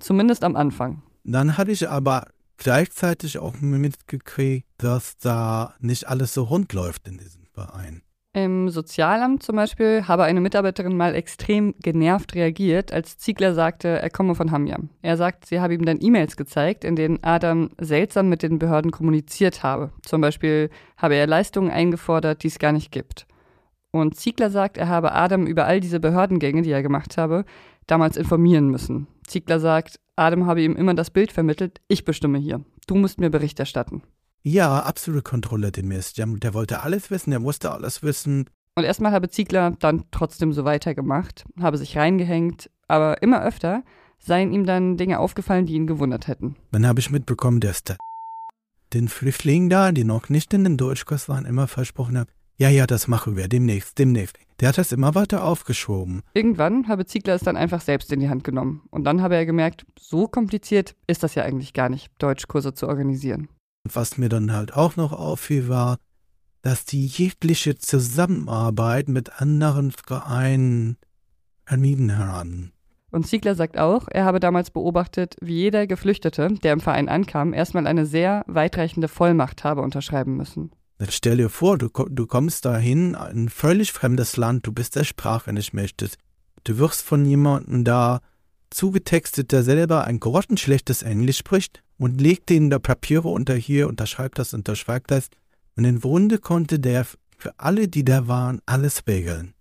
Zumindest 0.00 0.44
am 0.44 0.56
Anfang. 0.56 1.02
Dann 1.24 1.56
hatte 1.56 1.72
ich 1.72 1.88
aber 1.88 2.28
gleichzeitig 2.58 3.38
auch 3.38 3.54
mitgekriegt, 3.60 4.66
dass 4.78 5.16
da 5.18 5.74
nicht 5.80 6.08
alles 6.08 6.34
so 6.34 6.44
rund 6.44 6.72
läuft 6.72 7.08
in 7.08 7.18
diesem 7.18 7.46
Verein. 7.52 8.02
Im 8.36 8.68
Sozialamt 8.68 9.42
zum 9.42 9.56
Beispiel 9.56 10.06
habe 10.06 10.24
eine 10.24 10.42
Mitarbeiterin 10.42 10.94
mal 10.94 11.14
extrem 11.14 11.74
genervt 11.80 12.34
reagiert, 12.34 12.92
als 12.92 13.16
Ziegler 13.16 13.54
sagte, 13.54 13.88
er 13.88 14.10
komme 14.10 14.34
von 14.34 14.50
Hamjam. 14.50 14.90
Er 15.00 15.16
sagt, 15.16 15.46
sie 15.46 15.58
habe 15.58 15.72
ihm 15.72 15.86
dann 15.86 16.02
E-Mails 16.02 16.36
gezeigt, 16.36 16.84
in 16.84 16.96
denen 16.96 17.24
Adam 17.24 17.70
seltsam 17.80 18.28
mit 18.28 18.42
den 18.42 18.58
Behörden 18.58 18.90
kommuniziert 18.90 19.62
habe. 19.62 19.90
Zum 20.02 20.20
Beispiel 20.20 20.68
habe 20.98 21.14
er 21.14 21.26
Leistungen 21.26 21.70
eingefordert, 21.70 22.42
die 22.42 22.48
es 22.48 22.58
gar 22.58 22.72
nicht 22.72 22.92
gibt. 22.92 23.26
Und 23.90 24.16
Ziegler 24.16 24.50
sagt, 24.50 24.76
er 24.76 24.88
habe 24.88 25.12
Adam 25.12 25.46
über 25.46 25.64
all 25.64 25.80
diese 25.80 25.98
Behördengänge, 25.98 26.60
die 26.60 26.72
er 26.72 26.82
gemacht 26.82 27.16
habe, 27.16 27.46
damals 27.86 28.16
informieren 28.16 28.68
müssen. 28.68 29.06
Ziegler 29.26 29.60
sagt, 29.60 30.00
Adam 30.16 30.46
habe 30.46 30.62
ihm 30.62 30.76
immer 30.76 30.94
das 30.94 31.10
Bild 31.10 31.32
vermittelt, 31.32 31.80
ich 31.88 32.04
bestimme 32.04 32.38
hier. 32.38 32.64
Du 32.86 32.94
musst 32.94 33.20
mir 33.20 33.30
Bericht 33.30 33.58
erstatten. 33.60 34.02
Ja, 34.42 34.80
absolute 34.80 35.22
Kontrolle 35.22 35.72
dem 35.72 35.88
Mist. 35.88 36.18
Der, 36.18 36.26
der 36.26 36.54
wollte 36.54 36.82
alles 36.82 37.10
wissen, 37.10 37.30
der 37.30 37.40
musste 37.40 37.72
alles 37.72 38.02
wissen. 38.02 38.48
Und 38.76 38.84
erstmal 38.84 39.12
habe 39.12 39.28
Ziegler 39.28 39.72
dann 39.78 40.04
trotzdem 40.10 40.52
so 40.52 40.64
weitergemacht, 40.64 41.44
habe 41.60 41.78
sich 41.78 41.96
reingehängt, 41.96 42.70
aber 42.88 43.22
immer 43.22 43.42
öfter 43.42 43.82
seien 44.18 44.52
ihm 44.52 44.64
dann 44.64 44.96
Dinge 44.96 45.18
aufgefallen, 45.18 45.66
die 45.66 45.74
ihn 45.74 45.86
gewundert 45.86 46.28
hätten. 46.28 46.56
Dann 46.72 46.86
habe 46.86 47.00
ich 47.00 47.10
mitbekommen, 47.10 47.60
dass 47.60 47.84
der 47.84 47.96
den 48.92 49.08
Flüchtlingen 49.08 49.68
da, 49.68 49.92
die 49.92 50.04
noch 50.04 50.28
nicht 50.28 50.54
in 50.54 50.64
den 50.64 50.76
Deutschkurs 50.76 51.28
waren, 51.28 51.44
immer 51.44 51.66
versprochen 51.66 52.18
hat, 52.18 52.28
ja, 52.58 52.70
ja, 52.70 52.86
das 52.86 53.06
machen 53.06 53.36
wir 53.36 53.48
demnächst, 53.48 53.98
demnächst. 53.98 54.38
Der 54.60 54.68
hat 54.68 54.78
das 54.78 54.92
immer 54.92 55.14
weiter 55.14 55.44
aufgeschoben. 55.44 56.22
Irgendwann 56.32 56.88
habe 56.88 57.04
Ziegler 57.04 57.34
es 57.34 57.42
dann 57.42 57.56
einfach 57.56 57.82
selbst 57.82 58.10
in 58.12 58.20
die 58.20 58.30
Hand 58.30 58.44
genommen. 58.44 58.82
Und 58.90 59.04
dann 59.04 59.20
habe 59.20 59.36
er 59.36 59.44
gemerkt, 59.44 59.84
so 59.98 60.26
kompliziert 60.26 60.96
ist 61.06 61.22
das 61.22 61.34
ja 61.34 61.42
eigentlich 61.42 61.74
gar 61.74 61.90
nicht, 61.90 62.10
Deutschkurse 62.18 62.72
zu 62.72 62.88
organisieren. 62.88 63.48
Was 63.84 64.16
mir 64.16 64.30
dann 64.30 64.52
halt 64.52 64.74
auch 64.74 64.96
noch 64.96 65.12
auffiel, 65.12 65.68
war, 65.68 65.98
dass 66.62 66.86
die 66.86 67.06
jegliche 67.06 67.76
Zusammenarbeit 67.76 69.08
mit 69.08 69.40
anderen 69.40 69.92
Vereinen 69.92 70.96
ermieden 71.66 72.16
haben. 72.16 72.72
Und 73.10 73.26
Ziegler 73.26 73.54
sagt 73.54 73.78
auch, 73.78 74.08
er 74.10 74.24
habe 74.24 74.40
damals 74.40 74.70
beobachtet, 74.70 75.36
wie 75.40 75.54
jeder 75.54 75.86
Geflüchtete, 75.86 76.48
der 76.62 76.72
im 76.72 76.80
Verein 76.80 77.08
ankam, 77.08 77.52
erstmal 77.52 77.86
eine 77.86 78.06
sehr 78.06 78.44
weitreichende 78.46 79.08
Vollmacht 79.08 79.62
habe 79.62 79.82
unterschreiben 79.82 80.36
müssen. 80.36 80.70
Stell 81.08 81.36
dir 81.36 81.50
vor, 81.50 81.76
du, 81.76 81.88
du 81.88 82.26
kommst 82.26 82.64
dahin, 82.64 83.14
ein 83.14 83.48
völlig 83.48 83.92
fremdes 83.92 84.36
Land, 84.36 84.66
du 84.66 84.72
bist 84.72 84.96
der 84.96 85.04
Sprache 85.04 85.52
nicht 85.52 85.74
möchtest. 85.74 86.16
Du 86.64 86.78
wirst 86.78 87.02
von 87.02 87.24
jemandem 87.26 87.84
da 87.84 88.20
zugetextet, 88.70 89.52
der 89.52 89.62
selber 89.62 90.04
ein 90.04 90.20
grottenschlechtes 90.20 91.02
Englisch 91.02 91.38
spricht 91.38 91.82
und 91.98 92.20
legt 92.20 92.50
ihnen 92.50 92.70
da 92.70 92.78
Papiere 92.78 93.28
unter 93.28 93.54
hier, 93.54 93.88
unterschreibt 93.88 94.38
das, 94.38 94.54
unterschreibt 94.54 95.10
das. 95.10 95.28
Und 95.76 95.84
im 95.84 96.00
Grunde 96.00 96.38
konnte 96.38 96.78
der 96.80 97.06
für 97.36 97.58
alle, 97.58 97.88
die 97.88 98.04
da 98.04 98.26
waren, 98.26 98.60
alles 98.64 99.02
regeln. 99.06 99.52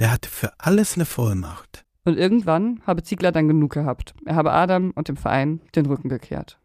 Der 0.00 0.10
hatte 0.10 0.28
für 0.28 0.52
alles 0.58 0.96
eine 0.96 1.04
Vollmacht. 1.04 1.84
Und 2.04 2.18
irgendwann 2.18 2.82
habe 2.86 3.02
Ziegler 3.02 3.32
dann 3.32 3.48
genug 3.48 3.72
gehabt. 3.72 4.14
Er 4.26 4.34
habe 4.34 4.52
Adam 4.52 4.90
und 4.90 5.08
dem 5.08 5.16
Verein 5.16 5.60
den 5.74 5.86
Rücken 5.86 6.08
gekehrt. 6.08 6.58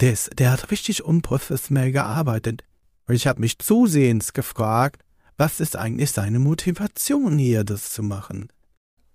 Der, 0.00 0.12
ist, 0.12 0.38
der 0.38 0.52
hat 0.52 0.70
richtig 0.70 1.04
unprofessionell 1.04 1.90
gearbeitet. 1.90 2.62
Und 3.08 3.14
ich 3.14 3.26
habe 3.26 3.40
mich 3.40 3.58
zusehends 3.58 4.34
gefragt, 4.34 5.02
was 5.38 5.60
ist 5.60 5.76
eigentlich 5.76 6.12
seine 6.12 6.38
Motivation 6.38 7.38
hier, 7.38 7.64
das 7.64 7.92
zu 7.92 8.02
machen? 8.02 8.48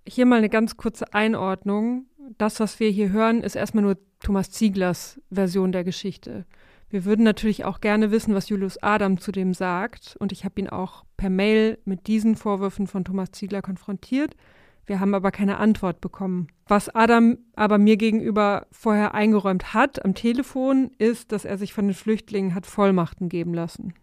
Hier 0.06 0.26
mal 0.26 0.38
eine 0.38 0.48
ganz 0.48 0.76
kurze 0.76 1.14
Einordnung. 1.14 2.06
Das, 2.36 2.60
was 2.60 2.80
wir 2.80 2.90
hier 2.90 3.10
hören, 3.10 3.42
ist 3.42 3.54
erstmal 3.54 3.84
nur 3.84 3.98
Thomas 4.20 4.50
Zieglers 4.50 5.20
Version 5.30 5.70
der 5.70 5.84
Geschichte. 5.84 6.44
Wir 6.90 7.04
würden 7.04 7.24
natürlich 7.24 7.64
auch 7.64 7.80
gerne 7.80 8.10
wissen, 8.10 8.34
was 8.34 8.48
Julius 8.48 8.82
Adam 8.82 9.20
zu 9.20 9.32
dem 9.32 9.54
sagt. 9.54 10.16
Und 10.18 10.32
ich 10.32 10.44
habe 10.44 10.60
ihn 10.60 10.68
auch 10.68 11.04
per 11.16 11.30
Mail 11.30 11.78
mit 11.84 12.06
diesen 12.06 12.36
Vorwürfen 12.36 12.86
von 12.86 13.04
Thomas 13.04 13.30
Ziegler 13.30 13.62
konfrontiert. 13.62 14.34
Wir 14.86 15.00
haben 15.00 15.14
aber 15.14 15.30
keine 15.30 15.58
Antwort 15.58 16.00
bekommen. 16.00 16.48
Was 16.66 16.94
Adam 16.94 17.38
aber 17.56 17.78
mir 17.78 17.96
gegenüber 17.96 18.66
vorher 18.70 19.14
eingeräumt 19.14 19.74
hat 19.74 20.04
am 20.04 20.14
Telefon, 20.14 20.90
ist, 20.98 21.32
dass 21.32 21.44
er 21.44 21.58
sich 21.58 21.72
von 21.72 21.86
den 21.86 21.94
Flüchtlingen 21.94 22.54
hat 22.54 22.66
Vollmachten 22.66 23.28
geben 23.28 23.54
lassen. 23.54 23.94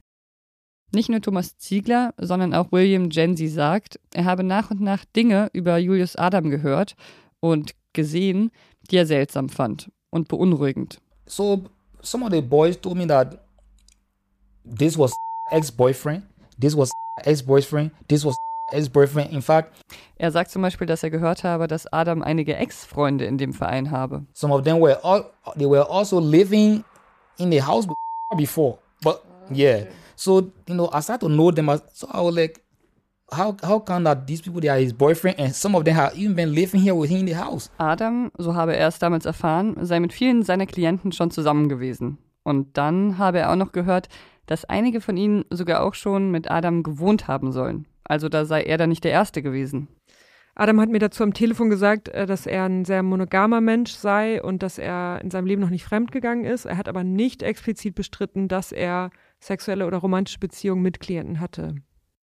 Nicht 0.94 1.10
nur 1.10 1.22
Thomas 1.22 1.58
Ziegler, 1.58 2.14
sondern 2.18 2.54
auch 2.54 2.72
William 2.72 3.10
Jensi 3.10 3.48
sagt, 3.48 4.00
er 4.14 4.26
habe 4.26 4.44
nach 4.44 4.72
und 4.72 4.82
nach 4.82 5.06
Dinge 5.06 5.50
über 5.54 5.78
Julius 5.78 6.16
Adam 6.16 6.50
gehört 6.50 6.96
und 7.40 7.74
gesehen, 7.94 8.52
die 8.90 8.98
er 8.98 9.06
seltsam 9.06 9.50
fand 9.50 9.92
und 10.10 10.28
beunruhigend. 10.28 11.00
So 11.26 11.64
some 12.02 12.26
of 12.26 12.32
the 12.32 12.42
boys 12.42 12.80
told 12.80 12.98
me 12.98 13.08
that 13.08 13.40
this 14.66 14.98
was 14.98 15.14
ex-boyfriend, 15.52 16.24
this 16.60 16.76
was 16.76 16.92
ex-boyfriend, 17.24 17.92
this 18.10 18.26
was 18.26 18.36
ex-boyfriend. 18.74 19.32
In 19.32 19.42
fact, 19.42 19.74
er 20.18 20.32
sagt 20.32 20.52
zum 20.52 20.62
Beispiel, 20.62 20.88
dass 20.88 21.04
er 21.04 21.10
gehört 21.10 21.44
habe, 21.44 21.68
dass 21.68 21.92
Adam 21.92 22.22
einige 22.22 22.56
Ex-Freunde 22.56 23.26
in 23.26 23.38
dem 23.38 23.54
Verein 23.54 23.92
habe. 23.92 24.26
Some 24.34 24.54
of 24.54 24.64
them 24.64 24.80
were 24.82 25.04
all, 25.04 25.26
they 25.58 25.70
were 25.70 25.90
also 25.90 26.20
living 26.20 26.84
in 27.38 27.52
the 27.52 27.62
house 27.62 27.88
before, 28.38 28.78
but 29.04 29.22
yeah. 29.54 29.86
So 30.16 30.52
you 30.68 30.76
know, 30.76 30.90
I 30.94 31.02
started 31.02 31.22
to 31.22 31.30
know 31.30 31.52
them. 31.52 31.70
So 31.94 32.08
I 32.08 32.22
was 32.22 32.36
like, 32.36 32.62
how 33.32 33.56
how 33.64 33.80
come 33.80 34.04
that 34.04 34.28
these 34.28 34.42
people 34.42 34.62
they 34.62 34.70
are 34.70 34.80
his 34.80 34.94
boyfriend 34.94 35.40
and 35.40 35.54
some 35.56 35.76
of 35.76 35.84
them 35.86 35.96
have 35.96 36.16
even 36.16 36.36
been 36.36 36.54
living 36.54 36.82
here 36.82 36.96
with 36.96 37.10
him 37.10 37.22
in 37.22 37.28
the 37.28 37.36
house? 37.36 37.70
Adam, 37.78 38.32
so 38.38 38.54
habe 38.54 38.76
er 38.76 38.88
es 38.88 39.00
damals 39.00 39.26
erfahren, 39.26 39.76
sei 39.82 40.00
mit 40.00 40.14
vielen 40.14 40.44
seiner 40.44 40.66
Klienten 40.66 41.12
schon 41.12 41.32
zusammen 41.32 41.70
gewesen. 41.70 42.18
Und 42.44 42.78
dann 42.78 43.18
habe 43.18 43.40
er 43.40 43.52
auch 43.52 43.56
noch 43.56 43.72
gehört, 43.72 44.10
dass 44.48 44.66
einige 44.66 45.02
von 45.02 45.18
ihnen 45.18 45.46
sogar 45.50 45.84
auch 45.84 45.94
schon 45.94 46.32
mit 46.32 46.50
Adam 46.50 46.84
gewohnt 46.84 47.28
haben 47.28 47.52
sollen. 47.52 47.86
Also 48.12 48.28
da 48.28 48.44
sei 48.44 48.64
er 48.64 48.78
dann 48.78 48.90
nicht 48.90 49.06
der 49.06 49.14
Erste 49.14 49.42
gewesen. 49.42 49.88
Adam 50.54 50.82
hat 50.82 50.90
mir 50.90 51.00
dazu 51.00 51.24
am 51.24 51.34
Telefon 51.34 51.70
gesagt, 51.70 52.10
äh, 52.10 52.26
dass 52.26 52.46
er 52.46 52.66
ein 52.66 52.84
sehr 52.84 53.04
monogamer 53.04 53.62
Mensch 53.62 53.94
sei 53.94 54.44
und 54.44 54.64
dass 54.64 54.78
er 54.78 55.22
in 55.24 55.32
seinem 55.32 55.46
Leben 55.46 55.62
noch 55.62 55.70
nicht 55.70 55.86
fremdgegangen 55.86 56.44
ist. 56.44 56.66
Er 56.66 56.76
hat 56.76 56.90
aber 56.90 57.06
nicht 57.06 57.42
explizit 57.42 57.96
bestritten, 57.96 58.50
dass 58.50 58.74
er 58.74 59.12
sexuelle 59.40 59.88
oder 59.88 60.00
romantische 60.00 60.40
Beziehungen 60.40 60.82
mit 60.82 61.00
Klienten 61.00 61.40
hatte. 61.40 61.76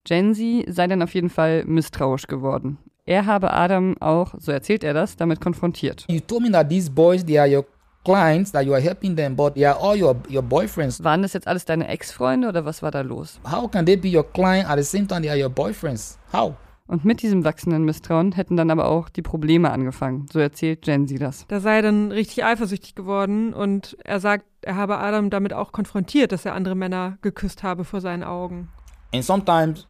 Genzi 0.05 0.67
sei 0.69 0.89
dann 0.89 1.01
auf 1.01 1.15
jeden 1.15 1.31
Fall 1.31 1.65
misstrauisch 1.65 2.27
geworden. 2.27 2.77
Er 3.07 3.25
habe 3.25 3.55
Adam 3.55 3.97
auch, 3.99 4.35
so 4.37 4.53
erzählt 4.53 4.85
er 4.85 4.93
das, 4.93 5.17
damit 5.17 5.41
konfrontiert. 5.41 6.05
You 6.11 6.21
told 6.21 6.43
me 6.43 6.51
that 6.53 6.69
these 6.69 6.91
boys, 6.91 7.25
they 7.25 7.39
are 7.39 7.49
your 7.49 7.65
clients, 8.09 8.53
that 8.53 8.65
you 8.65 8.73
are 8.73 8.81
helping 8.81 9.15
them, 9.15 9.37
but 9.37 9.55
they 9.55 9.67
are 9.67 9.79
all 9.79 9.95
your, 9.95 10.17
your 10.31 10.43
boyfriends. 10.43 11.05
Waren 11.05 11.21
das 11.21 11.35
jetzt 11.35 11.47
alles 11.47 11.67
deine 11.67 11.89
Ex-Freunde 11.89 12.49
oder 12.49 12.65
was 12.65 12.83
war 12.83 12.91
da 12.91 13.03
los? 13.03 13.39
How 13.45 13.71
can 13.71 13.85
they 13.85 13.97
be 13.97 14.09
your 14.09 14.25
client 14.25 14.69
at 14.69 14.79
the 14.79 14.85
same 14.85 15.07
time 15.07 15.21
they 15.21 15.31
are 15.31 15.39
your 15.39 15.51
boyfriends? 15.51 16.19
How? 16.33 16.55
Und 16.87 17.05
mit 17.05 17.21
diesem 17.21 17.45
wachsenden 17.45 17.85
Misstrauen 17.85 18.33
hätten 18.33 18.57
dann 18.57 18.71
aber 18.71 18.87
auch 18.89 19.11
die 19.11 19.21
Probleme 19.21 19.71
angefangen. 19.71 20.25
So 20.33 20.39
erzählt 20.39 20.83
Genzi 20.83 21.19
das. 21.19 21.45
Da 21.49 21.61
sei 21.61 21.77
er 21.77 21.83
dann 21.83 22.11
richtig 22.11 22.45
eifersüchtig 22.45 22.95
geworden 22.95 23.53
und 23.53 23.99
er 24.05 24.21
sagt, 24.21 24.47
er 24.63 24.77
habe 24.77 24.97
Adam 24.97 25.29
damit 25.29 25.53
auch 25.53 25.73
konfrontiert, 25.73 26.33
dass 26.33 26.47
er 26.47 26.55
andere 26.55 26.75
Männer 26.75 27.19
geküsst 27.21 27.63
habe 27.63 27.85
vor 27.85 28.01
seinen 28.01 28.25
Augen. 28.25 28.71
And 29.13 29.23
sometimes 29.23 29.87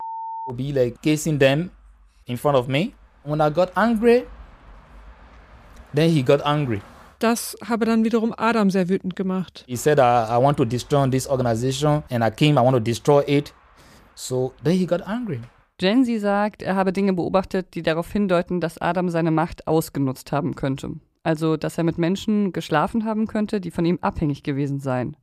will 0.48 0.56
be 0.56 0.72
like 0.72 1.00
kissing 1.02 1.38
them 1.38 1.70
in 2.26 2.36
front 2.36 2.58
of 2.58 2.66
me. 2.66 2.94
When 3.22 3.40
I 3.40 3.52
got 3.52 3.70
angry, 3.76 4.24
then 5.94 6.10
he 6.10 6.24
got 6.24 6.44
angry. 6.44 6.80
Das 7.18 7.56
habe 7.64 7.84
dann 7.84 8.04
wiederum 8.04 8.32
Adam 8.36 8.70
sehr 8.70 8.88
wütend 8.88 9.16
gemacht. 9.16 9.64
He 9.66 9.76
said, 9.76 9.98
I, 9.98 10.26
I 10.30 10.42
want 10.42 10.56
to 10.58 10.64
destroy 10.64 11.08
this 11.10 11.28
organization 11.28 12.02
and 12.10 12.24
I 12.24 12.30
came, 12.30 12.60
I 12.60 12.64
want 12.64 12.76
to 12.76 12.80
destroy 12.80 13.22
it. 13.26 13.52
So 14.14 14.52
then 14.62 14.74
he 14.74 14.86
got 14.86 15.02
angry. 15.02 15.40
Genzi 15.78 16.18
sagt, 16.18 16.62
er 16.62 16.74
habe 16.74 16.92
Dinge 16.92 17.12
beobachtet, 17.12 17.74
die 17.74 17.82
darauf 17.82 18.10
hindeuten, 18.10 18.60
dass 18.60 18.78
Adam 18.78 19.08
seine 19.08 19.30
Macht 19.30 19.66
ausgenutzt 19.66 20.32
haben 20.32 20.54
könnte. 20.54 20.90
Also, 21.22 21.56
dass 21.56 21.78
er 21.78 21.84
mit 21.84 21.98
Menschen 21.98 22.52
geschlafen 22.52 23.04
haben 23.04 23.26
könnte, 23.26 23.60
die 23.60 23.70
von 23.70 23.84
ihm 23.84 23.98
abhängig 24.00 24.42
gewesen 24.42 24.80
seien. 24.80 25.16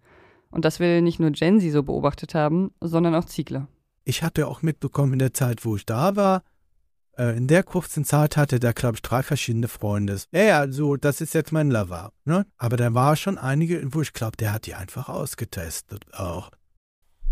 Und 0.52 0.64
das 0.64 0.80
will 0.80 1.02
nicht 1.02 1.20
nur 1.20 1.32
Genzi 1.32 1.72
so 1.72 1.84
beobachtet 1.84 2.36
haben, 2.36 2.72
sondern 2.80 3.16
auch 3.16 3.26
Ziegler 3.26 3.68
ich 4.06 4.24
hatte 4.24 4.48
auch 4.48 4.62
mitbekommen 4.62 5.14
in 5.14 5.20
der 5.20 5.34
Zeit, 5.34 5.66
wo 5.66 5.76
ich 5.76 5.86
da 5.86 6.16
war, 6.16 6.44
äh, 7.18 7.38
in 7.38 7.48
der 7.48 7.64
kurzen 7.64 8.06
Zeit 8.06 8.38
hatte 8.38 8.60
der, 8.60 8.74
glaube 8.74 8.96
ich, 8.96 9.02
drei 9.02 9.24
verschiedene 9.24 9.68
Freunde. 9.68 10.20
Ja, 10.32 10.44
ja, 10.44 10.72
so, 10.72 10.96
das 10.96 11.22
ist 11.22 11.34
jetzt 11.34 11.52
mein 11.52 11.72
Lover. 11.72 12.12
Ne? 12.26 12.46
Aber 12.58 12.78
da 12.78 12.94
war 12.94 13.16
schon 13.16 13.38
einige, 13.38 13.82
wo 13.94 14.02
ich 14.02 14.14
glaube, 14.14 14.38
der 14.38 14.54
hat 14.54 14.66
die 14.66 14.76
einfach 14.76 15.10
ausgetestet 15.10 16.06
auch. 16.14 16.52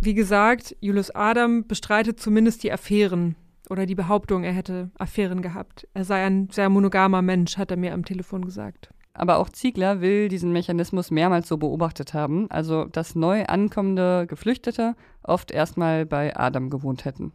Wie 0.02 0.14
gesagt, 0.14 0.76
Julius 0.82 1.12
Adam 1.12 1.66
bestreitet 1.66 2.20
zumindest 2.20 2.64
die 2.64 2.72
Affären 2.72 3.36
oder 3.70 3.86
die 3.86 3.96
Behauptung, 3.96 4.44
er 4.44 4.52
hätte 4.52 4.92
Affären 4.98 5.42
gehabt. 5.42 5.88
Er 5.94 6.04
sei 6.04 6.26
ein 6.26 6.50
sehr 6.52 6.70
monogamer 6.70 7.22
Mensch, 7.22 7.58
hat 7.58 7.72
er 7.72 7.78
mir 7.78 7.94
am 7.94 8.04
Telefon 8.04 8.44
gesagt. 8.44 8.90
Aber 9.14 9.38
auch 9.38 9.50
Ziegler 9.50 10.02
will 10.02 10.28
diesen 10.28 10.52
Mechanismus 10.52 11.12
mehrmals 11.12 11.48
so 11.48 11.58
beobachtet 11.58 12.14
haben, 12.14 12.50
also 12.50 12.86
dass 12.86 13.16
neu 13.16 13.46
ankommende 13.46 14.26
Geflüchtete 14.28 14.96
oft 15.22 15.52
erstmal 15.52 16.06
bei 16.06 16.36
Adam 16.36 16.70
gewohnt 16.70 17.06
hätten. 17.06 17.32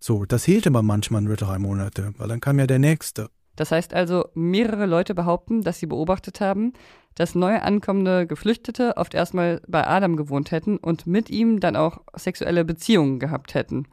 So, 0.00 0.24
das 0.24 0.44
hielt 0.44 0.66
aber 0.66 0.82
manchmal 0.82 1.20
nur 1.20 1.36
drei 1.36 1.58
Monate, 1.58 2.12
weil 2.16 2.28
dann 2.28 2.40
kam 2.40 2.58
ja 2.58 2.66
der 2.66 2.78
nächste. 2.78 3.28
Das 3.56 3.70
heißt 3.70 3.92
also, 3.92 4.28
mehrere 4.34 4.86
Leute 4.86 5.14
behaupten, 5.14 5.60
dass 5.60 5.78
sie 5.78 5.86
beobachtet 5.86 6.40
haben, 6.40 6.72
dass 7.14 7.34
neu 7.34 7.58
ankommende 7.58 8.26
Geflüchtete 8.26 8.96
oft 8.96 9.12
erstmal 9.12 9.60
bei 9.68 9.86
Adam 9.86 10.16
gewohnt 10.16 10.50
hätten 10.50 10.78
und 10.78 11.06
mit 11.06 11.28
ihm 11.28 11.60
dann 11.60 11.76
auch 11.76 11.98
sexuelle 12.16 12.64
Beziehungen 12.64 13.18
gehabt 13.18 13.52
hätten. 13.52 13.86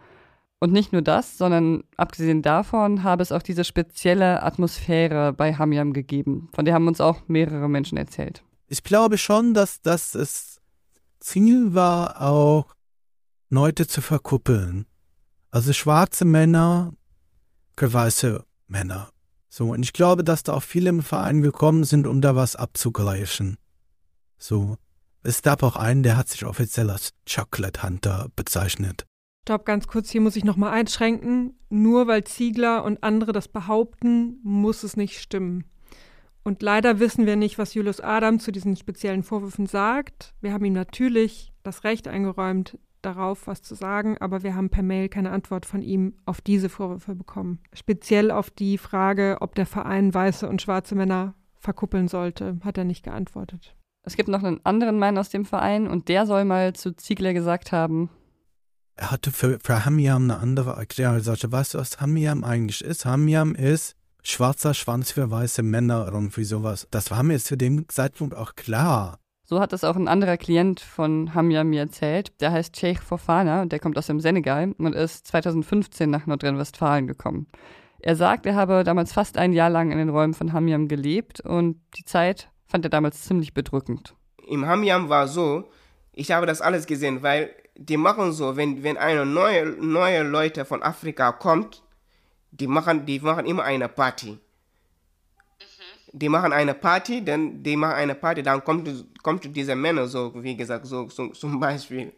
Und 0.59 0.71
nicht 0.71 0.93
nur 0.93 1.01
das, 1.01 1.37
sondern 1.37 1.83
abgesehen 1.97 2.41
davon 2.41 3.03
habe 3.03 3.21
es 3.21 3.31
auch 3.31 3.43
diese 3.43 3.63
spezielle 3.63 4.41
Atmosphäre 4.41 5.33
bei 5.33 5.53
Hamiam 5.53 5.93
gegeben. 5.93 6.49
Von 6.53 6.65
der 6.65 6.73
haben 6.73 6.87
uns 6.87 7.01
auch 7.01 7.27
mehrere 7.27 7.69
Menschen 7.69 7.97
erzählt. 7.97 8.43
Ich 8.67 8.83
glaube 8.83 9.17
schon, 9.17 9.53
dass 9.53 9.81
das 9.81 10.11
das 10.11 10.61
Ziel 11.19 11.73
war, 11.73 12.21
auch 12.21 12.73
Leute 13.49 13.87
zu 13.87 14.01
verkuppeln. 14.01 14.85
Also 15.51 15.73
schwarze 15.73 16.25
Männer, 16.25 16.93
weiße 17.79 18.43
Männer. 18.67 19.09
So, 19.49 19.71
und 19.71 19.83
ich 19.83 19.93
glaube, 19.93 20.23
dass 20.23 20.43
da 20.43 20.53
auch 20.53 20.63
viele 20.63 20.89
im 20.89 21.01
Verein 21.01 21.41
gekommen 21.41 21.83
sind, 21.83 22.05
um 22.05 22.21
da 22.21 22.35
was 22.35 22.55
abzugleichen. 22.55 23.57
So. 24.37 24.77
Es 25.23 25.41
gab 25.41 25.63
auch 25.63 25.75
einen, 25.75 26.03
der 26.03 26.15
hat 26.15 26.29
sich 26.29 26.45
offiziell 26.45 26.89
als 26.89 27.11
Chocolate 27.27 27.83
Hunter 27.83 28.27
bezeichnet. 28.35 29.05
Stopp, 29.47 29.65
ganz 29.65 29.87
kurz, 29.87 30.09
hier 30.09 30.21
muss 30.21 30.35
ich 30.35 30.43
nochmal 30.43 30.73
einschränken. 30.73 31.57
Nur 31.69 32.07
weil 32.07 32.23
Ziegler 32.23 32.83
und 32.83 33.03
andere 33.03 33.31
das 33.31 33.47
behaupten, 33.47 34.39
muss 34.43 34.83
es 34.83 34.95
nicht 34.95 35.19
stimmen. 35.19 35.65
Und 36.43 36.61
leider 36.61 36.99
wissen 36.99 37.25
wir 37.25 37.35
nicht, 37.35 37.57
was 37.57 37.73
Julius 37.73 37.99
Adam 37.99 38.39
zu 38.39 38.51
diesen 38.51 38.77
speziellen 38.77 39.23
Vorwürfen 39.23 39.65
sagt. 39.65 40.33
Wir 40.39 40.53
haben 40.53 40.63
ihm 40.63 40.73
natürlich 40.73 41.51
das 41.63 41.83
Recht 41.83 42.07
eingeräumt, 42.07 42.77
darauf 43.01 43.47
was 43.47 43.61
zu 43.61 43.75
sagen, 43.75 44.17
aber 44.19 44.43
wir 44.43 44.55
haben 44.55 44.69
per 44.69 44.83
Mail 44.83 45.09
keine 45.09 45.31
Antwort 45.31 45.65
von 45.65 45.81
ihm 45.81 46.13
auf 46.25 46.41
diese 46.41 46.69
Vorwürfe 46.69 47.15
bekommen. 47.15 47.59
Speziell 47.73 48.31
auf 48.31 48.49
die 48.49 48.77
Frage, 48.77 49.37
ob 49.41 49.55
der 49.55 49.65
Verein 49.65 50.13
weiße 50.13 50.47
und 50.47 50.61
schwarze 50.61 50.95
Männer 50.95 51.35
verkuppeln 51.59 52.07
sollte, 52.07 52.59
hat 52.63 52.77
er 52.77 52.83
nicht 52.83 53.03
geantwortet. 53.03 53.75
Es 54.03 54.15
gibt 54.15 54.29
noch 54.29 54.43
einen 54.43 54.65
anderen 54.65 54.99
Mann 54.99 55.17
aus 55.17 55.29
dem 55.29 55.45
Verein 55.45 55.87
und 55.87 56.07
der 56.07 56.25
soll 56.25 56.45
mal 56.45 56.73
zu 56.73 56.95
Ziegler 56.95 57.33
gesagt 57.33 57.71
haben, 57.71 58.09
er 58.97 59.11
hatte 59.11 59.31
für, 59.31 59.59
für 59.61 59.85
Hamiam 59.85 60.23
eine 60.23 60.39
andere 60.39 60.71
Erklärung. 60.71 61.17
Er 61.17 61.21
sagte, 61.21 61.51
weißt 61.51 61.75
du, 61.75 61.77
was 61.77 62.01
Hamiam 62.01 62.43
eigentlich 62.43 62.83
ist? 62.83 63.05
Hamiam 63.05 63.53
ist 63.53 63.95
schwarzer 64.23 64.73
Schwanz 64.73 65.11
für 65.11 65.29
weiße 65.29 65.61
Männer, 65.61 66.09
irgendwie 66.11 66.43
sowas. 66.43 66.87
Das 66.89 67.11
war 67.11 67.21
mir 67.23 67.39
zu 67.39 67.55
dem 67.55 67.87
Zeitpunkt 67.89 68.35
auch 68.35 68.55
klar. 68.55 69.19
So 69.49 69.61
hat 69.61 69.71
es 69.71 69.85
auch 69.85 69.95
ein 69.95 70.09
anderer 70.09 70.35
Klient 70.35 70.81
von 70.81 71.33
Hamia 71.33 71.63
mir 71.63 71.79
erzählt. 71.79 72.33
Der 72.41 72.51
heißt 72.51 72.75
Sheikh 72.75 73.01
Fofana 73.01 73.61
und 73.61 73.71
der 73.71 73.79
kommt 73.79 73.97
aus 73.97 74.07
dem 74.07 74.19
Senegal 74.19 74.73
und 74.77 74.93
ist 74.93 75.25
2015 75.27 76.09
nach 76.09 76.25
Nordrhein-Westfalen 76.25 77.07
gekommen. 77.07 77.47
Er 77.99 78.17
sagt, 78.17 78.45
er 78.45 78.55
habe 78.55 78.83
damals 78.83 79.13
fast 79.13 79.37
ein 79.37 79.53
Jahr 79.53 79.69
lang 79.69 79.91
in 79.91 79.99
den 79.99 80.09
Räumen 80.09 80.33
von 80.33 80.51
Hamiam 80.51 80.89
gelebt 80.89 81.39
und 81.39 81.79
die 81.97 82.03
Zeit 82.03 82.51
fand 82.65 82.83
er 82.83 82.89
damals 82.89 83.23
ziemlich 83.23 83.53
bedrückend. 83.53 84.15
Im 84.49 84.65
Hamiam 84.65 85.07
war 85.07 85.29
so, 85.29 85.69
ich 86.11 86.31
habe 86.31 86.45
das 86.45 86.59
alles 86.59 86.85
gesehen, 86.85 87.23
weil 87.23 87.49
die 87.77 87.95
machen 87.95 88.33
so, 88.33 88.57
wenn, 88.57 88.83
wenn 88.83 88.97
eine 88.97 89.25
neue, 89.25 89.65
neue 89.65 90.23
Leute 90.23 90.65
von 90.65 90.83
Afrika 90.83 91.31
kommt, 91.31 91.83
die 92.51 92.67
machen, 92.67 93.05
die 93.05 93.21
machen 93.21 93.45
immer 93.45 93.63
eine 93.63 93.87
Party 93.87 94.39
die 96.19 96.29
machen 96.29 96.53
eine 96.53 96.73
Party, 96.73 97.23
dann 97.23 97.63
die 97.63 97.75
machen 97.75 97.95
eine 97.95 98.15
Party, 98.15 98.43
dann 98.43 98.63
kommt, 98.63 98.89
kommt 99.23 99.55
diese 99.55 99.75
Männer 99.75 100.07
so, 100.07 100.31
wie 100.43 100.55
gesagt, 100.55 100.85
so, 100.85 101.09
so 101.09 101.27
zum 101.29 101.59
Beispiel. 101.59 102.13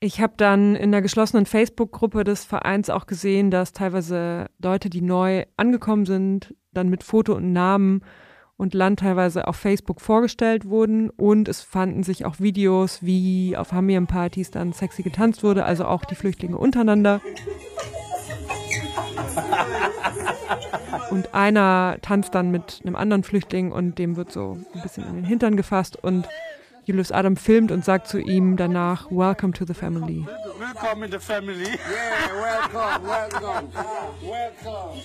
Ich 0.00 0.20
habe 0.20 0.34
dann 0.36 0.74
in 0.74 0.90
der 0.90 1.00
geschlossenen 1.00 1.46
Facebook-Gruppe 1.46 2.24
des 2.24 2.44
Vereins 2.44 2.90
auch 2.90 3.06
gesehen, 3.06 3.52
dass 3.52 3.72
teilweise 3.72 4.46
Leute, 4.60 4.90
die 4.90 5.00
neu 5.00 5.44
angekommen 5.56 6.06
sind, 6.06 6.54
dann 6.72 6.88
mit 6.88 7.04
Foto 7.04 7.34
und 7.34 7.52
Namen 7.52 8.02
und 8.56 8.74
Land 8.74 9.00
teilweise 9.00 9.46
auf 9.46 9.56
Facebook 9.56 10.00
vorgestellt 10.00 10.64
wurden 10.64 11.10
und 11.10 11.48
es 11.48 11.62
fanden 11.62 12.02
sich 12.02 12.24
auch 12.24 12.40
Videos, 12.40 13.02
wie 13.02 13.56
auf 13.56 13.72
Hamiam-Partys 13.72 14.50
dann 14.50 14.72
sexy 14.72 15.02
getanzt 15.02 15.44
wurde, 15.44 15.64
also 15.64 15.84
auch 15.84 16.04
die 16.04 16.14
Flüchtlinge 16.14 16.58
untereinander. 16.58 17.20
Und 21.10 21.34
einer 21.34 21.98
tanzt 22.02 22.34
dann 22.34 22.50
mit 22.50 22.80
einem 22.84 22.96
anderen 22.96 23.22
Flüchtling 23.22 23.72
und 23.72 23.98
dem 23.98 24.16
wird 24.16 24.32
so 24.32 24.58
ein 24.74 24.82
bisschen 24.82 25.06
in 25.06 25.14
den 25.16 25.24
Hintern 25.24 25.56
gefasst 25.56 25.96
und 26.02 26.28
Julius 26.84 27.12
Adam 27.12 27.36
filmt 27.36 27.70
und 27.70 27.84
sagt 27.84 28.08
zu 28.08 28.18
ihm 28.18 28.56
danach, 28.56 29.10
Welcome 29.10 29.52
to 29.52 29.64
the 29.64 29.74
family. 29.74 30.26
Welcome 30.58 31.04
in 31.04 31.12
the 31.12 31.18
family. 31.18 31.64
Yeah, 31.64 32.32
welcome, 32.34 33.06
welcome, 33.06 33.68
welcome. 34.22 35.00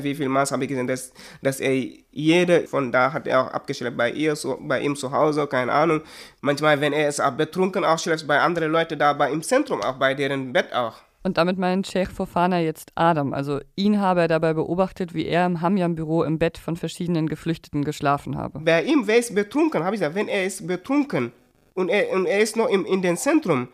Wie 0.00 0.14
viel 0.14 0.28
Maß 0.30 0.52
habe 0.52 0.64
ich 0.64 0.70
gesehen, 0.70 0.86
dass, 0.86 1.12
dass 1.42 1.60
er 1.60 1.74
jede 2.10 2.66
von 2.66 2.90
da 2.90 3.12
hat 3.12 3.26
er 3.26 3.42
auch 3.42 3.48
abgeschleppt, 3.48 3.96
bei 3.98 4.10
ihr, 4.10 4.34
so, 4.34 4.58
bei 4.58 4.80
ihm 4.80 4.96
zu 4.96 5.12
Hause, 5.12 5.46
keine 5.46 5.72
Ahnung. 5.72 6.00
Manchmal, 6.40 6.80
wenn 6.80 6.94
er 6.94 7.08
ist 7.08 7.20
auch 7.20 7.32
betrunken, 7.32 7.84
auch 7.84 7.98
schleppt 7.98 8.26
bei 8.26 8.40
anderen 8.40 8.72
Leuten 8.72 8.98
da, 8.98 9.12
bei 9.12 9.30
im 9.30 9.42
Zentrum, 9.42 9.82
auch 9.82 9.96
bei 9.96 10.14
deren 10.14 10.54
Bett 10.54 10.72
auch. 10.72 10.94
Und 11.24 11.38
damit 11.38 11.56
meint 11.56 11.86
Sheikh 11.86 12.10
Fofana 12.12 12.60
jetzt 12.60 12.90
Adam. 12.96 13.32
Also 13.32 13.60
ihn 13.76 14.00
habe 14.00 14.22
er 14.22 14.28
dabei 14.28 14.54
beobachtet, 14.54 15.14
wie 15.14 15.26
er 15.26 15.46
im 15.46 15.60
Hamyam-Büro 15.60 16.24
im 16.24 16.38
Bett 16.38 16.58
von 16.58 16.76
verschiedenen 16.76 17.28
Geflüchteten 17.28 17.84
geschlafen 17.84 18.36
habe. 18.36 18.58
Bei 18.60 18.82
ihm, 18.82 19.06
wer 19.06 19.18
ist 19.18 19.34
betrunken, 19.34 19.84
habe 19.84 19.94
ich 19.94 20.00
gesagt, 20.00 20.16
wenn 20.16 20.28
er 20.28 20.44
ist 20.44 20.66
betrunken 20.66 21.32
und 21.74 21.88
er, 21.88 22.10
und 22.10 22.26
er 22.26 22.40
ist 22.40 22.56
noch 22.56 22.68
im, 22.68 22.84
in 22.84 23.02
dem 23.02 23.16
Zentrum, 23.16 23.68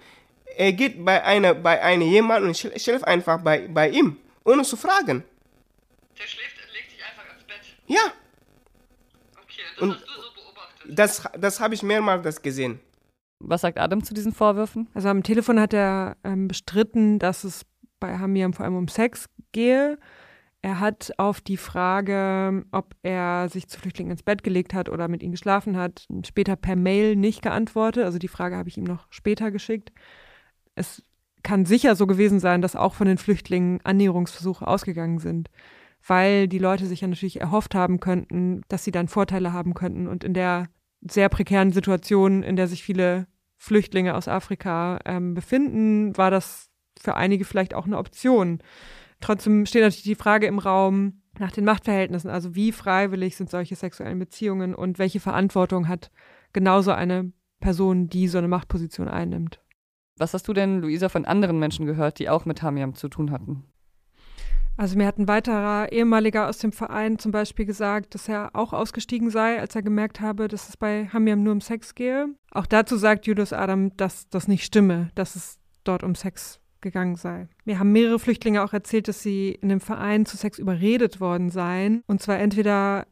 er 0.56 0.72
geht 0.72 1.04
bei 1.04 1.22
einer, 1.24 1.54
bei 1.54 1.80
einer 1.82 2.04
jemand 2.04 2.44
und 2.44 2.56
schläft 2.56 3.04
einfach 3.04 3.40
bei, 3.40 3.66
bei 3.68 3.88
ihm, 3.88 4.16
ohne 4.44 4.62
zu 4.62 4.76
fragen. 4.76 5.24
Der 6.18 6.26
schläft, 6.26 6.56
legt 6.74 6.90
sich 6.90 7.00
einfach 7.02 7.34
ins 7.34 7.44
Bett? 7.44 7.60
Ja. 7.86 8.12
Okay, 9.42 9.62
das 9.74 9.82
und 9.82 9.94
hast 9.94 10.00
du 10.02 10.06
so 10.06 10.28
beobachtet? 10.34 10.98
Das, 10.98 11.22
das 11.38 11.60
habe 11.60 11.74
ich 11.74 11.82
mehrmals 11.82 12.42
gesehen. 12.42 12.80
Was 13.40 13.60
sagt 13.60 13.78
Adam 13.78 14.02
zu 14.02 14.14
diesen 14.14 14.32
Vorwürfen? 14.32 14.88
Also 14.94 15.08
am 15.08 15.22
Telefon 15.22 15.60
hat 15.60 15.72
er 15.72 16.16
ähm, 16.24 16.48
bestritten, 16.48 17.18
dass 17.18 17.44
es 17.44 17.64
bei 18.00 18.18
Hamiam 18.18 18.52
vor 18.52 18.64
allem 18.64 18.76
um 18.76 18.88
Sex 18.88 19.26
gehe. 19.52 19.98
Er 20.60 20.80
hat 20.80 21.12
auf 21.18 21.40
die 21.40 21.56
Frage, 21.56 22.64
ob 22.72 22.96
er 23.02 23.48
sich 23.48 23.68
zu 23.68 23.78
Flüchtlingen 23.78 24.10
ins 24.10 24.24
Bett 24.24 24.42
gelegt 24.42 24.74
hat 24.74 24.88
oder 24.88 25.06
mit 25.06 25.22
ihnen 25.22 25.32
geschlafen 25.32 25.76
hat, 25.76 26.06
später 26.26 26.56
per 26.56 26.74
Mail 26.74 27.14
nicht 27.14 27.42
geantwortet. 27.42 28.04
Also 28.04 28.18
die 28.18 28.28
Frage 28.28 28.56
habe 28.56 28.68
ich 28.68 28.76
ihm 28.76 28.84
noch 28.84 29.06
später 29.10 29.52
geschickt. 29.52 29.92
Es 30.74 31.04
kann 31.44 31.64
sicher 31.64 31.94
so 31.94 32.08
gewesen 32.08 32.40
sein, 32.40 32.60
dass 32.60 32.74
auch 32.74 32.94
von 32.94 33.06
den 33.06 33.18
Flüchtlingen 33.18 33.80
Annäherungsversuche 33.84 34.66
ausgegangen 34.66 35.20
sind, 35.20 35.48
weil 36.04 36.48
die 36.48 36.58
Leute 36.58 36.86
sich 36.86 37.02
ja 37.02 37.08
natürlich 37.08 37.40
erhofft 37.40 37.76
haben 37.76 38.00
könnten, 38.00 38.62
dass 38.66 38.82
sie 38.82 38.90
dann 38.90 39.06
Vorteile 39.06 39.52
haben 39.52 39.74
könnten. 39.74 40.08
Und 40.08 40.24
in 40.24 40.34
der 40.34 40.68
sehr 41.00 41.28
prekären 41.28 41.72
Situation, 41.72 42.42
in 42.42 42.56
der 42.56 42.68
sich 42.68 42.82
viele 42.82 43.26
Flüchtlinge 43.56 44.14
aus 44.14 44.28
Afrika 44.28 44.98
ähm, 45.04 45.34
befinden, 45.34 46.16
war 46.16 46.30
das 46.30 46.70
für 47.00 47.14
einige 47.14 47.44
vielleicht 47.44 47.74
auch 47.74 47.86
eine 47.86 47.98
Option. 47.98 48.60
Trotzdem 49.20 49.66
steht 49.66 49.82
natürlich 49.82 50.04
die 50.04 50.14
Frage 50.14 50.46
im 50.46 50.58
Raum 50.58 51.22
nach 51.38 51.52
den 51.52 51.64
Machtverhältnissen, 51.64 52.30
also 52.30 52.54
wie 52.54 52.72
freiwillig 52.72 53.36
sind 53.36 53.50
solche 53.50 53.76
sexuellen 53.76 54.18
Beziehungen 54.18 54.74
und 54.74 54.98
welche 54.98 55.20
Verantwortung 55.20 55.88
hat 55.88 56.10
genauso 56.52 56.92
eine 56.92 57.32
Person, 57.60 58.08
die 58.08 58.28
so 58.28 58.38
eine 58.38 58.48
Machtposition 58.48 59.08
einnimmt. 59.08 59.60
Was 60.16 60.34
hast 60.34 60.48
du 60.48 60.52
denn, 60.52 60.80
Luisa, 60.80 61.08
von 61.08 61.24
anderen 61.24 61.58
Menschen 61.58 61.86
gehört, 61.86 62.18
die 62.18 62.28
auch 62.28 62.44
mit 62.44 62.62
Hamiam 62.62 62.94
zu 62.94 63.08
tun 63.08 63.30
hatten? 63.30 63.64
Also 64.78 64.96
mir 64.96 65.08
hat 65.08 65.18
ein 65.18 65.26
weiterer 65.26 65.90
ehemaliger 65.90 66.48
aus 66.48 66.58
dem 66.58 66.70
Verein 66.70 67.18
zum 67.18 67.32
Beispiel 67.32 67.66
gesagt, 67.66 68.14
dass 68.14 68.28
er 68.28 68.50
auch 68.54 68.72
ausgestiegen 68.72 69.28
sei, 69.28 69.58
als 69.58 69.74
er 69.74 69.82
gemerkt 69.82 70.20
habe, 70.20 70.46
dass 70.46 70.68
es 70.68 70.76
bei 70.76 71.08
Hamiam 71.12 71.42
nur 71.42 71.52
um 71.52 71.60
Sex 71.60 71.96
gehe. 71.96 72.28
Auch 72.52 72.64
dazu 72.64 72.96
sagt 72.96 73.26
Julius 73.26 73.52
Adam, 73.52 73.96
dass 73.96 74.28
das 74.28 74.46
nicht 74.46 74.64
stimme, 74.64 75.10
dass 75.16 75.34
es 75.34 75.58
dort 75.82 76.04
um 76.04 76.14
Sex 76.14 76.60
gegangen 76.80 77.16
sei. 77.16 77.48
Mir 77.64 77.80
haben 77.80 77.90
mehrere 77.90 78.20
Flüchtlinge 78.20 78.62
auch 78.62 78.72
erzählt, 78.72 79.08
dass 79.08 79.20
sie 79.20 79.50
in 79.50 79.68
dem 79.68 79.80
Verein 79.80 80.26
zu 80.26 80.36
Sex 80.36 80.60
überredet 80.60 81.20
worden 81.20 81.50
seien. 81.50 82.04
Und 82.06 82.22
zwar 82.22 82.38
entweder 82.38 83.08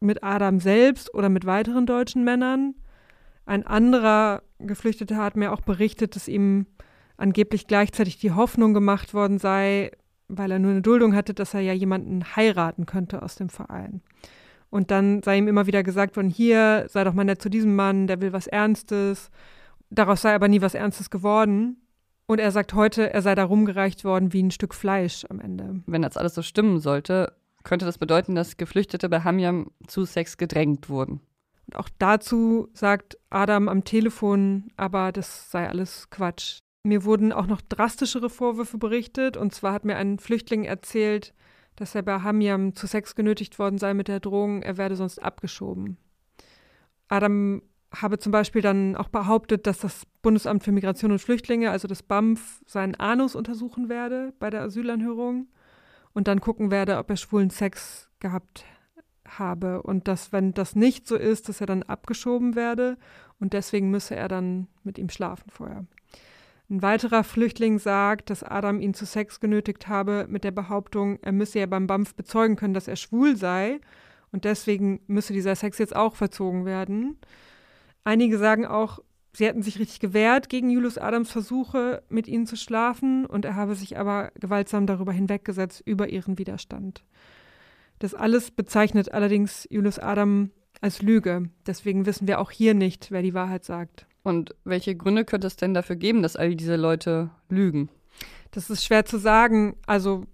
mit 0.00 0.24
Adam 0.24 0.58
selbst 0.58 1.14
oder 1.14 1.28
mit 1.28 1.46
weiteren 1.46 1.86
deutschen 1.86 2.24
Männern. 2.24 2.74
Ein 3.46 3.64
anderer 3.64 4.42
Geflüchteter 4.58 5.16
hat 5.18 5.36
mir 5.36 5.52
auch 5.52 5.60
berichtet, 5.60 6.16
dass 6.16 6.26
ihm 6.26 6.66
angeblich 7.16 7.68
gleichzeitig 7.68 8.18
die 8.18 8.32
Hoffnung 8.32 8.74
gemacht 8.74 9.14
worden 9.14 9.38
sei, 9.38 9.92
weil 10.28 10.50
er 10.50 10.58
nur 10.58 10.70
eine 10.70 10.82
Duldung 10.82 11.14
hatte, 11.14 11.34
dass 11.34 11.54
er 11.54 11.60
ja 11.60 11.72
jemanden 11.72 12.24
heiraten 12.36 12.86
könnte 12.86 13.22
aus 13.22 13.34
dem 13.34 13.48
Verein. 13.48 14.02
Und 14.70 14.90
dann 14.90 15.22
sei 15.22 15.38
ihm 15.38 15.48
immer 15.48 15.66
wieder 15.66 15.82
gesagt 15.82 16.16
worden, 16.16 16.28
hier, 16.28 16.86
sei 16.88 17.04
doch 17.04 17.14
mal 17.14 17.24
nett 17.24 17.40
zu 17.40 17.48
diesem 17.48 17.74
Mann, 17.74 18.06
der 18.06 18.20
will 18.20 18.32
was 18.32 18.46
Ernstes. 18.46 19.30
Daraus 19.90 20.22
sei 20.22 20.34
aber 20.34 20.48
nie 20.48 20.60
was 20.60 20.74
Ernstes 20.74 21.10
geworden. 21.10 21.78
Und 22.26 22.40
er 22.40 22.52
sagt 22.52 22.74
heute, 22.74 23.12
er 23.12 23.22
sei 23.22 23.34
da 23.34 23.44
rumgereicht 23.44 24.04
worden 24.04 24.34
wie 24.34 24.42
ein 24.42 24.50
Stück 24.50 24.74
Fleisch 24.74 25.24
am 25.30 25.40
Ende. 25.40 25.80
Wenn 25.86 26.02
das 26.02 26.18
alles 26.18 26.34
so 26.34 26.42
stimmen 26.42 26.78
sollte, 26.78 27.32
könnte 27.64 27.86
das 27.86 27.96
bedeuten, 27.96 28.34
dass 28.34 28.58
Geflüchtete 28.58 29.08
bei 29.08 29.20
Hamiam 29.20 29.70
zu 29.86 30.04
Sex 30.04 30.36
gedrängt 30.36 30.90
wurden. 30.90 31.20
Und 31.66 31.76
auch 31.76 31.88
dazu 31.98 32.68
sagt 32.74 33.18
Adam 33.30 33.68
am 33.68 33.84
Telefon, 33.84 34.70
aber 34.76 35.12
das 35.12 35.50
sei 35.50 35.68
alles 35.68 36.10
Quatsch. 36.10 36.60
Mir 36.88 37.04
wurden 37.04 37.34
auch 37.34 37.46
noch 37.46 37.60
drastischere 37.60 38.30
Vorwürfe 38.30 38.78
berichtet. 38.78 39.36
Und 39.36 39.54
zwar 39.54 39.74
hat 39.74 39.84
mir 39.84 39.96
ein 39.96 40.18
Flüchtling 40.18 40.64
erzählt, 40.64 41.34
dass 41.76 41.94
er 41.94 42.00
bei 42.00 42.20
Hamiam 42.22 42.74
zu 42.74 42.86
Sex 42.86 43.14
genötigt 43.14 43.58
worden 43.58 43.76
sei 43.76 43.92
mit 43.92 44.08
der 44.08 44.20
Drohung, 44.20 44.62
er 44.62 44.78
werde 44.78 44.96
sonst 44.96 45.18
abgeschoben. 45.22 45.98
Adam 47.08 47.60
habe 47.94 48.18
zum 48.18 48.32
Beispiel 48.32 48.62
dann 48.62 48.96
auch 48.96 49.08
behauptet, 49.08 49.66
dass 49.66 49.78
das 49.78 50.06
Bundesamt 50.22 50.64
für 50.64 50.72
Migration 50.72 51.12
und 51.12 51.18
Flüchtlinge, 51.18 51.70
also 51.70 51.88
das 51.88 52.02
BAMF, 52.02 52.62
seinen 52.66 52.94
Anus 52.94 53.36
untersuchen 53.36 53.90
werde 53.90 54.32
bei 54.38 54.48
der 54.48 54.62
Asylanhörung 54.62 55.48
und 56.14 56.26
dann 56.26 56.40
gucken 56.40 56.70
werde, 56.70 56.96
ob 56.96 57.10
er 57.10 57.16
schwulen 57.16 57.50
Sex 57.50 58.08
gehabt 58.18 58.64
habe. 59.26 59.82
Und 59.82 60.08
dass, 60.08 60.32
wenn 60.32 60.54
das 60.54 60.74
nicht 60.74 61.06
so 61.06 61.16
ist, 61.16 61.50
dass 61.50 61.60
er 61.60 61.66
dann 61.66 61.82
abgeschoben 61.82 62.56
werde 62.56 62.96
und 63.40 63.52
deswegen 63.52 63.90
müsse 63.90 64.16
er 64.16 64.28
dann 64.28 64.68
mit 64.84 64.98
ihm 64.98 65.10
schlafen 65.10 65.50
vorher. 65.50 65.84
Ein 66.70 66.82
weiterer 66.82 67.24
Flüchtling 67.24 67.78
sagt, 67.78 68.28
dass 68.28 68.42
Adam 68.42 68.80
ihn 68.80 68.92
zu 68.92 69.06
Sex 69.06 69.40
genötigt 69.40 69.88
habe 69.88 70.26
mit 70.28 70.44
der 70.44 70.50
Behauptung, 70.50 71.18
er 71.22 71.32
müsse 71.32 71.60
ja 71.60 71.66
beim 71.66 71.86
BAMF 71.86 72.14
bezeugen 72.14 72.56
können, 72.56 72.74
dass 72.74 72.88
er 72.88 72.96
schwul 72.96 73.36
sei 73.36 73.80
und 74.32 74.44
deswegen 74.44 75.00
müsse 75.06 75.32
dieser 75.32 75.56
Sex 75.56 75.78
jetzt 75.78 75.96
auch 75.96 76.14
verzogen 76.14 76.66
werden. 76.66 77.16
Einige 78.04 78.36
sagen 78.36 78.66
auch, 78.66 78.98
sie 79.32 79.46
hätten 79.46 79.62
sich 79.62 79.78
richtig 79.78 80.00
gewehrt 80.00 80.50
gegen 80.50 80.68
Julius 80.68 80.98
Adams 80.98 81.30
Versuche, 81.30 82.02
mit 82.10 82.28
ihnen 82.28 82.46
zu 82.46 82.56
schlafen 82.56 83.24
und 83.24 83.46
er 83.46 83.54
habe 83.54 83.74
sich 83.74 83.98
aber 83.98 84.30
gewaltsam 84.38 84.86
darüber 84.86 85.12
hinweggesetzt, 85.12 85.82
über 85.86 86.08
ihren 86.10 86.36
Widerstand. 86.36 87.02
Das 87.98 88.14
alles 88.14 88.50
bezeichnet 88.50 89.12
allerdings 89.12 89.66
Julius 89.70 89.98
Adam 89.98 90.50
als 90.82 91.00
Lüge. 91.00 91.48
Deswegen 91.66 92.04
wissen 92.04 92.28
wir 92.28 92.40
auch 92.40 92.50
hier 92.50 92.74
nicht, 92.74 93.10
wer 93.10 93.22
die 93.22 93.34
Wahrheit 93.34 93.64
sagt. 93.64 94.07
Und 94.22 94.54
welche 94.64 94.96
Gründe 94.96 95.24
könnte 95.24 95.46
es 95.46 95.56
denn 95.56 95.74
dafür 95.74 95.96
geben, 95.96 96.22
dass 96.22 96.36
all 96.36 96.54
diese 96.54 96.76
Leute 96.76 97.30
lügen? 97.48 97.88
Das 98.50 98.70
ist 98.70 98.84
schwer 98.84 99.04
zu 99.04 99.18
sagen. 99.18 99.76
Also 99.86 100.24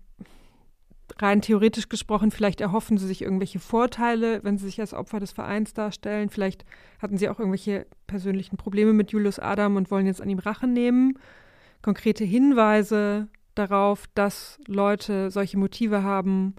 rein 1.18 1.42
theoretisch 1.42 1.88
gesprochen, 1.88 2.30
vielleicht 2.30 2.60
erhoffen 2.60 2.98
sie 2.98 3.06
sich 3.06 3.22
irgendwelche 3.22 3.58
Vorteile, 3.58 4.42
wenn 4.42 4.58
sie 4.58 4.66
sich 4.66 4.80
als 4.80 4.94
Opfer 4.94 5.20
des 5.20 5.32
Vereins 5.32 5.74
darstellen. 5.74 6.30
Vielleicht 6.30 6.64
hatten 7.00 7.18
sie 7.18 7.28
auch 7.28 7.38
irgendwelche 7.38 7.86
persönlichen 8.06 8.56
Probleme 8.56 8.92
mit 8.92 9.12
Julius 9.12 9.38
Adam 9.38 9.76
und 9.76 9.90
wollen 9.90 10.06
jetzt 10.06 10.20
an 10.20 10.30
ihm 10.30 10.38
Rache 10.38 10.66
nehmen. 10.66 11.18
Konkrete 11.82 12.24
Hinweise 12.24 13.28
darauf, 13.54 14.06
dass 14.14 14.58
Leute 14.66 15.30
solche 15.30 15.58
Motive 15.58 16.02
haben 16.02 16.54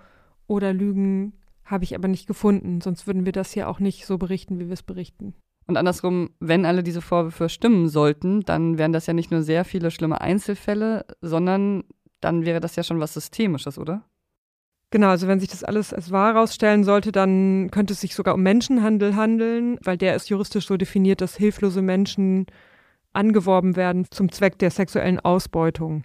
oder 0.47 0.71
lügen, 0.73 1.33
habe 1.65 1.83
ich 1.83 1.95
aber 1.95 2.07
nicht 2.07 2.27
gefunden, 2.27 2.79
sonst 2.79 3.07
würden 3.07 3.25
wir 3.25 3.31
das 3.31 3.51
hier 3.51 3.67
auch 3.67 3.79
nicht 3.79 4.05
so 4.05 4.17
berichten, 4.17 4.59
wie 4.59 4.67
wir 4.67 4.73
es 4.73 4.83
berichten. 4.83 5.33
Und 5.67 5.77
andersrum, 5.77 6.29
wenn 6.39 6.65
alle 6.65 6.83
diese 6.83 7.01
Vorwürfe 7.01 7.49
stimmen 7.49 7.89
sollten, 7.89 8.41
dann 8.41 8.77
wären 8.77 8.93
das 8.93 9.07
ja 9.07 9.13
nicht 9.13 9.31
nur 9.31 9.41
sehr 9.41 9.65
viele 9.65 9.89
schlimme 9.89 10.21
Einzelfälle, 10.21 11.05
sondern 11.21 11.83
dann 12.21 12.45
wäre 12.45 12.59
das 12.59 12.75
ja 12.75 12.83
schon 12.83 12.99
was 12.99 13.13
Systemisches, 13.13 13.79
oder? 13.79 14.03
Genau, 14.91 15.09
also 15.09 15.27
wenn 15.27 15.39
sich 15.39 15.49
das 15.49 15.63
alles 15.63 15.93
als 15.93 16.11
wahr 16.11 16.33
herausstellen 16.33 16.83
sollte, 16.83 17.11
dann 17.11 17.69
könnte 17.71 17.93
es 17.93 18.01
sich 18.01 18.15
sogar 18.15 18.35
um 18.35 18.43
Menschenhandel 18.43 19.15
handeln, 19.15 19.77
weil 19.83 19.97
der 19.97 20.15
ist 20.15 20.29
juristisch 20.29 20.67
so 20.67 20.77
definiert, 20.77 21.21
dass 21.21 21.35
hilflose 21.35 21.81
Menschen 21.81 22.45
angeworben 23.11 23.75
werden 23.75 24.05
zum 24.11 24.31
Zweck 24.31 24.59
der 24.59 24.71
sexuellen 24.71 25.19
Ausbeutung. 25.19 26.03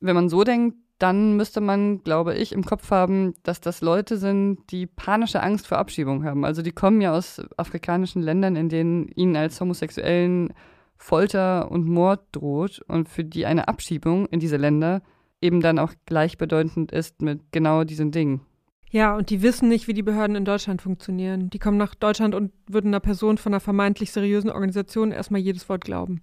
Wenn 0.00 0.14
man 0.14 0.28
so 0.28 0.44
denkt, 0.44 0.76
dann 0.98 1.36
müsste 1.36 1.60
man, 1.60 2.02
glaube 2.02 2.34
ich, 2.34 2.52
im 2.52 2.64
Kopf 2.64 2.90
haben, 2.90 3.34
dass 3.44 3.60
das 3.60 3.80
Leute 3.80 4.16
sind, 4.16 4.58
die 4.70 4.86
panische 4.86 5.42
Angst 5.42 5.68
vor 5.68 5.78
Abschiebung 5.78 6.24
haben. 6.24 6.44
Also 6.44 6.62
die 6.62 6.72
kommen 6.72 7.00
ja 7.00 7.12
aus 7.12 7.40
afrikanischen 7.56 8.22
Ländern, 8.22 8.56
in 8.56 8.68
denen 8.68 9.08
ihnen 9.14 9.36
als 9.36 9.60
Homosexuellen 9.60 10.52
Folter 10.96 11.70
und 11.70 11.86
Mord 11.86 12.20
droht 12.32 12.82
und 12.88 13.08
für 13.08 13.24
die 13.24 13.46
eine 13.46 13.68
Abschiebung 13.68 14.26
in 14.26 14.40
diese 14.40 14.56
Länder 14.56 15.02
eben 15.40 15.60
dann 15.60 15.78
auch 15.78 15.92
gleichbedeutend 16.06 16.90
ist 16.90 17.22
mit 17.22 17.52
genau 17.52 17.84
diesen 17.84 18.10
Dingen. 18.10 18.40
Ja, 18.90 19.14
und 19.14 19.30
die 19.30 19.42
wissen 19.42 19.68
nicht, 19.68 19.86
wie 19.86 19.94
die 19.94 20.02
Behörden 20.02 20.34
in 20.34 20.44
Deutschland 20.44 20.82
funktionieren. 20.82 21.50
Die 21.50 21.58
kommen 21.58 21.76
nach 21.76 21.94
Deutschland 21.94 22.34
und 22.34 22.52
würden 22.66 22.88
einer 22.88 23.00
Person 23.00 23.38
von 23.38 23.52
einer 23.52 23.60
vermeintlich 23.60 24.10
seriösen 24.12 24.50
Organisation 24.50 25.12
erstmal 25.12 25.40
jedes 25.40 25.68
Wort 25.68 25.84
glauben. 25.84 26.22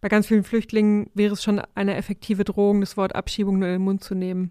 Bei 0.00 0.08
ganz 0.08 0.26
vielen 0.26 0.44
Flüchtlingen 0.44 1.10
wäre 1.14 1.34
es 1.34 1.42
schon 1.42 1.60
eine 1.74 1.96
effektive 1.96 2.44
Drohung, 2.44 2.80
das 2.80 2.96
Wort 2.96 3.14
Abschiebung 3.14 3.58
nur 3.58 3.68
in 3.68 3.74
den 3.74 3.82
Mund 3.82 4.02
zu 4.02 4.14
nehmen. 4.14 4.50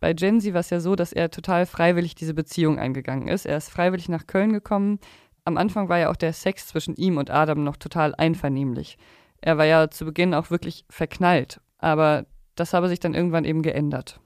Bei 0.00 0.14
Jensi 0.16 0.52
war 0.52 0.60
es 0.60 0.70
ja 0.70 0.80
so, 0.80 0.96
dass 0.96 1.12
er 1.12 1.30
total 1.30 1.66
freiwillig 1.66 2.14
diese 2.14 2.34
Beziehung 2.34 2.78
eingegangen 2.78 3.28
ist. 3.28 3.46
Er 3.46 3.58
ist 3.58 3.68
freiwillig 3.68 4.08
nach 4.08 4.26
Köln 4.26 4.52
gekommen. 4.52 4.98
Am 5.44 5.56
Anfang 5.56 5.88
war 5.88 5.98
ja 5.98 6.10
auch 6.10 6.16
der 6.16 6.32
Sex 6.32 6.66
zwischen 6.66 6.96
ihm 6.96 7.18
und 7.18 7.30
Adam 7.30 7.62
noch 7.62 7.76
total 7.76 8.14
einvernehmlich. 8.14 8.98
Er 9.40 9.58
war 9.58 9.64
ja 9.64 9.90
zu 9.90 10.04
Beginn 10.06 10.34
auch 10.34 10.50
wirklich 10.50 10.84
verknallt, 10.90 11.60
aber 11.78 12.26
das 12.56 12.72
habe 12.72 12.88
sich 12.88 12.98
dann 12.98 13.14
irgendwann 13.14 13.44
eben 13.44 13.62
geändert. 13.62 14.20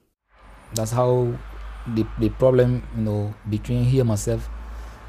That's 0.74 0.96
how 0.96 1.28
the, 1.94 2.06
the 2.20 2.30
problem, 2.30 2.82
you 2.96 3.02
know, 3.02 3.34
between 3.44 3.84
he 3.84 4.00
and 4.00 4.08
myself 4.08 4.48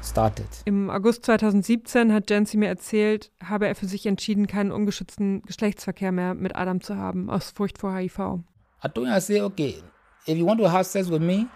started. 0.06 0.46
Im 0.64 0.90
August 0.90 1.24
2017 1.26 2.12
hat 2.12 2.30
Jensi 2.30 2.56
mir 2.56 2.68
erzählt, 2.68 3.30
habe 3.42 3.66
er 3.66 3.74
für 3.74 3.86
sich 3.86 4.06
entschieden, 4.06 4.46
keinen 4.46 4.72
ungeschützten 4.72 5.42
Geschlechtsverkehr 5.42 6.12
mehr 6.12 6.34
mit 6.34 6.56
Adam 6.56 6.80
zu 6.80 6.96
haben, 6.96 7.28
aus 7.30 7.50
Furcht 7.50 7.78
vor 7.78 7.94
HIV. 7.94 8.18
I 8.84 8.88
told 8.88 9.08
him, 9.08 9.16
I 9.16 9.20
said, 9.20 9.42
okay, 9.42 9.82
if 10.26 10.36
you 10.36 10.46
want 10.46 10.60
to 10.60 10.70
have 10.70 10.84
sex 10.84 11.10
with 11.10 11.20
me, 11.20 11.46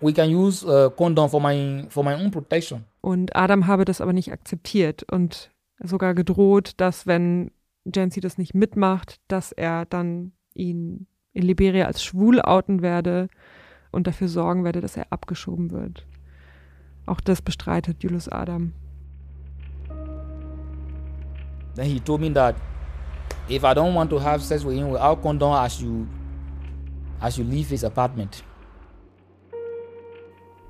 we 0.00 0.12
can 0.12 0.34
use 0.34 0.66
a 0.66 0.90
condom 0.90 1.28
for 1.28 1.40
my, 1.40 1.86
for 1.88 2.04
my 2.04 2.14
own 2.14 2.30
protection. 2.30 2.84
Und 3.00 3.36
Adam 3.36 3.66
habe 3.66 3.84
das 3.84 4.00
aber 4.00 4.12
nicht 4.12 4.32
akzeptiert 4.32 5.04
und 5.10 5.50
sogar 5.78 6.14
gedroht, 6.14 6.72
dass 6.78 7.06
wenn 7.06 7.50
Jensi 7.84 8.20
das 8.20 8.38
nicht 8.38 8.54
mitmacht, 8.54 9.20
dass 9.28 9.52
er 9.52 9.84
dann 9.84 10.32
ihn 10.54 11.06
in 11.32 11.42
Liberia 11.42 11.86
als 11.86 12.02
schwul 12.02 12.40
outen 12.40 12.80
werde 12.80 13.28
und 13.90 14.06
dafür 14.06 14.28
sorgen 14.28 14.64
werde, 14.64 14.80
dass 14.80 14.96
er 14.96 15.06
abgeschoben 15.10 15.70
wird. 15.70 16.06
Auch 17.06 17.20
das 17.20 17.42
bestreitet 17.42 18.02
Julius 18.02 18.28
Adam. 18.28 18.72
Then 21.74 21.86
he 21.86 22.00
told 22.00 22.20
me 22.20 22.32
that 22.32 22.54
if 23.48 23.64
I 23.64 23.74
don't 23.74 23.94
want 23.94 24.10
to 24.10 24.20
have 24.20 24.42
sex 24.42 24.64
with 24.64 24.74
him 24.74 24.90
without 24.90 25.22
condom, 25.22 25.52
I 25.52 25.68
should, 25.68 26.06
I 27.20 27.30
should 27.30 27.50
leave 27.50 27.68
his 27.68 27.84
apartment. 27.84 28.44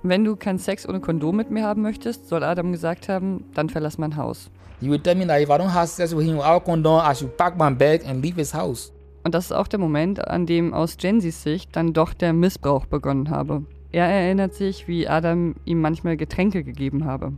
Wenn 0.03 0.25
du 0.25 0.37
keinen 0.37 0.59
Sex 0.59 0.87
ohne 0.87 1.01
Kondom 1.01 1.37
mit 1.37 1.51
mir 1.51 1.65
haben 1.65 1.81
möchtest, 1.81 2.29
soll 2.29 2.45
Adam 2.45 2.73
gesagt 2.73 3.09
haben, 3.09 3.45
dann 3.55 3.71
verlass 3.71 3.97
mein 3.97 4.17
Haus. 4.17 4.51
He 4.81 4.89
would 4.91 5.03
tell 5.03 5.15
me 5.15 5.27
that 5.27 5.41
if 5.41 5.49
I 5.49 5.55
don't 5.55 5.73
have 5.73 5.87
sex 5.87 6.15
with 6.15 6.27
him 6.27 6.37
without 6.37 6.65
condom, 6.65 7.01
I 7.01 7.15
should 7.15 7.37
pack 7.39 7.57
my 7.57 7.71
bag 7.71 8.05
and 8.07 8.23
leave 8.23 8.37
his 8.37 8.53
house. 8.53 8.93
Und 9.25 9.35
das 9.35 9.47
ist 9.47 9.53
auch 9.53 9.67
der 9.67 9.79
Moment, 9.79 10.29
an 10.29 10.45
dem 10.45 10.75
aus 10.75 10.99
Jensys 11.01 11.43
Sicht 11.43 11.75
dann 11.75 11.95
doch 11.95 12.13
der 12.13 12.35
Missbrauch 12.35 12.85
begonnen 12.85 13.31
habe. 13.31 13.65
Er 13.95 14.09
erinnert 14.09 14.55
sich, 14.55 14.89
wie 14.89 15.07
Adam 15.07 15.55
ihm 15.65 15.81
manchmal 15.81 16.17
Getränke 16.17 16.65
gegeben 16.65 17.05
habe. 17.05 17.33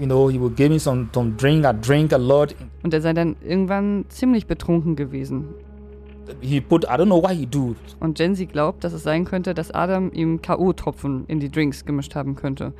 You 0.00 0.06
know, 0.06 0.28
he 0.28 0.40
would 0.40 0.56
give 0.56 0.68
me 0.68 0.80
some, 0.80 1.08
some 1.14 1.34
drink. 1.36 1.64
I 1.64 1.72
drink 1.80 2.12
a 2.12 2.16
lot. 2.16 2.56
Und 2.82 2.92
er 2.92 3.00
sei 3.00 3.12
dann 3.12 3.36
irgendwann 3.40 4.06
ziemlich 4.08 4.48
betrunken 4.48 4.96
gewesen. 4.96 5.44
He 6.40 6.60
put, 6.60 6.82
I 6.86 6.88
don't 6.88 7.04
know 7.04 7.22
what 7.22 7.30
he 7.30 7.46
do. 7.46 7.76
Und 8.00 8.18
Jensi 8.18 8.46
glaubt, 8.46 8.82
dass 8.82 8.92
es 8.92 9.04
sein 9.04 9.24
könnte, 9.24 9.54
dass 9.54 9.70
Adam 9.70 10.10
ihm 10.12 10.42
K.O.-Tropfen 10.42 11.22
in 11.28 11.38
die 11.38 11.52
Drinks 11.52 11.84
gemischt 11.84 12.16
haben 12.16 12.34
könnte, 12.34 12.72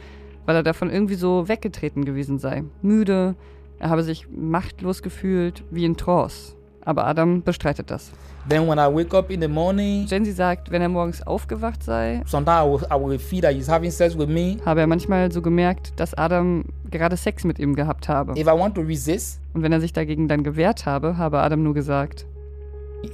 weil 0.44 0.56
er 0.56 0.64
davon 0.64 0.90
irgendwie 0.90 1.14
so 1.14 1.46
weggetreten 1.46 2.04
gewesen 2.04 2.40
sei. 2.40 2.64
Müde, 2.82 3.36
er 3.78 3.90
habe 3.90 4.02
sich 4.02 4.26
machtlos 4.30 5.00
gefühlt, 5.00 5.62
wie 5.70 5.84
in 5.84 5.96
Trance. 5.96 6.56
Aber 6.84 7.06
Adam 7.06 7.42
bestreitet 7.42 7.90
das. 7.90 8.10
Then 8.48 8.66
when 8.68 8.78
I 8.78 8.92
wake 8.92 9.14
up 9.14 9.30
in 9.30 9.40
the 9.40 9.46
morning, 9.48 10.06
Jensi 10.08 10.32
sagt, 10.32 10.70
wenn 10.72 10.82
er 10.82 10.88
morgens 10.88 11.24
aufgewacht 11.24 11.82
sei, 11.84 12.22
sometimes 12.26 12.66
I 12.66 12.68
will, 12.70 12.86
I 12.90 13.10
will 13.10 13.18
feel 13.18 13.40
that 13.42 13.52
he's 13.54 13.68
having 13.68 13.90
sex 13.90 14.18
with 14.18 14.28
me. 14.28 14.56
habe 14.66 14.80
er 14.80 14.86
manchmal 14.88 15.30
so 15.30 15.40
gemerkt, 15.40 15.92
dass 16.00 16.12
Adam 16.14 16.64
gerade 16.90 17.16
Sex 17.16 17.44
mit 17.44 17.58
ihm 17.60 17.76
gehabt 17.76 18.08
habe. 18.08 18.32
If 18.32 18.46
I 18.48 18.58
want 18.58 18.74
to 18.74 18.80
resist, 18.80 19.40
Und 19.54 19.62
wenn 19.62 19.70
er 19.72 19.80
sich 19.80 19.92
dagegen 19.92 20.26
dann 20.26 20.42
gewehrt 20.42 20.86
habe, 20.86 21.16
habe 21.18 21.38
Adam 21.38 21.62
nur 21.62 21.74
gesagt, 21.74 22.26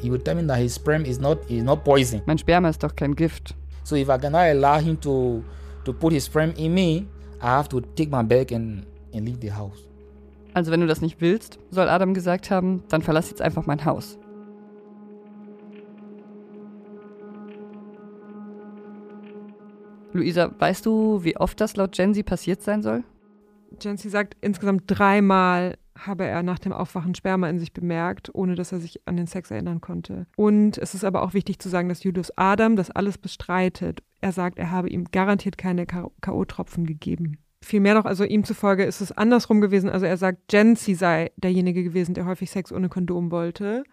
he 0.01 0.11
would 0.11 0.25
tell 0.25 0.35
me 0.35 0.47
that 0.47 0.57
his 0.59 0.75
sperm 0.75 1.05
is 1.05 1.21
not 1.21 1.39
is 1.51 1.63
not 1.63 1.85
poison. 1.85 2.23
mein 2.27 2.39
Sperma 2.39 2.69
ist 2.71 2.83
doch 2.83 2.95
kein 2.97 3.15
Gift. 3.15 3.55
So 3.85 3.97
if 3.97 4.09
I 4.09 4.19
cannot 4.19 4.43
allow 4.43 4.79
him 4.81 4.99
to 5.01 5.43
to 5.85 5.93
put 5.93 6.13
his 6.13 6.25
sperm 6.25 6.53
in 6.57 6.73
me, 6.75 7.07
I 7.43 7.47
have 7.49 7.69
to 7.69 7.81
take 7.81 8.11
my 8.11 8.23
bag 8.23 8.51
and 8.53 8.85
and 9.15 9.27
leave 9.27 9.41
the 9.41 9.51
house. 9.53 9.88
Also 10.59 10.73
wenn 10.73 10.81
du 10.81 10.89
das 10.89 11.01
nicht 11.01 11.21
willst, 11.21 11.61
soll 11.71 11.89
Adam 11.89 12.15
gesagt 12.15 12.51
haben, 12.51 12.83
dann 12.89 13.01
verlass 13.01 13.31
jetzt 13.31 13.41
einfach 13.41 13.67
mein 13.67 13.85
Haus. 13.85 14.19
Luisa, 20.13 20.51
weißt 20.59 20.85
du, 20.85 21.23
wie 21.23 21.37
oft 21.37 21.61
das 21.61 21.77
laut 21.77 21.97
Jensi 21.97 22.25
passiert 22.25 22.61
sein 22.61 22.83
soll? 22.83 23.05
Jensi 23.81 24.09
sagt, 24.11 24.37
insgesamt 24.41 24.83
dreimal 24.89 25.79
habe 25.97 26.25
er 26.25 26.43
nach 26.43 26.59
dem 26.59 26.73
Aufwachen 26.73 27.15
Sperma 27.15 27.49
in 27.49 27.61
sich 27.61 27.73
bemerkt, 27.73 28.35
ohne 28.35 28.57
dass 28.57 28.73
er 28.73 28.81
sich 28.81 29.07
an 29.07 29.17
den 29.17 29.29
Sex 29.29 29.53
erinnern 29.53 29.81
konnte. 29.81 30.27
Und 30.35 30.77
es 30.77 30.93
ist 30.93 31.05
aber 31.05 31.23
auch 31.23 31.35
wichtig 31.35 31.61
zu 31.61 31.69
sagen, 31.69 31.89
dass 31.89 32.03
Julius 32.03 32.37
Adam 32.37 32.75
das 32.75 32.91
alles 32.91 33.17
bestreitet. 33.17 34.03
Er 34.21 34.33
sagt, 34.33 34.59
er 34.59 34.73
habe 34.73 34.91
ihm 34.91 35.05
garantiert 35.13 35.57
keine 35.57 35.87
K.O.-Tropfen 35.87 36.85
gegeben. 36.85 37.39
Vielmehr 37.61 37.95
noch, 37.95 38.05
also 38.05 38.25
ihm 38.25 38.45
zufolge 38.45 38.85
ist 38.85 39.01
es 39.01 39.13
andersrum 39.13 39.61
gewesen. 39.61 39.91
Also 39.91 40.07
er 40.07 40.17
sagt, 40.17 40.53
Jensi 40.53 40.95
sei 40.95 41.33
derjenige 41.37 41.83
gewesen, 41.83 42.15
der 42.15 42.27
häufig 42.27 42.51
Sex 42.51 42.73
ohne 42.73 42.89
Kondom 42.89 43.31
wollte. 43.31 43.85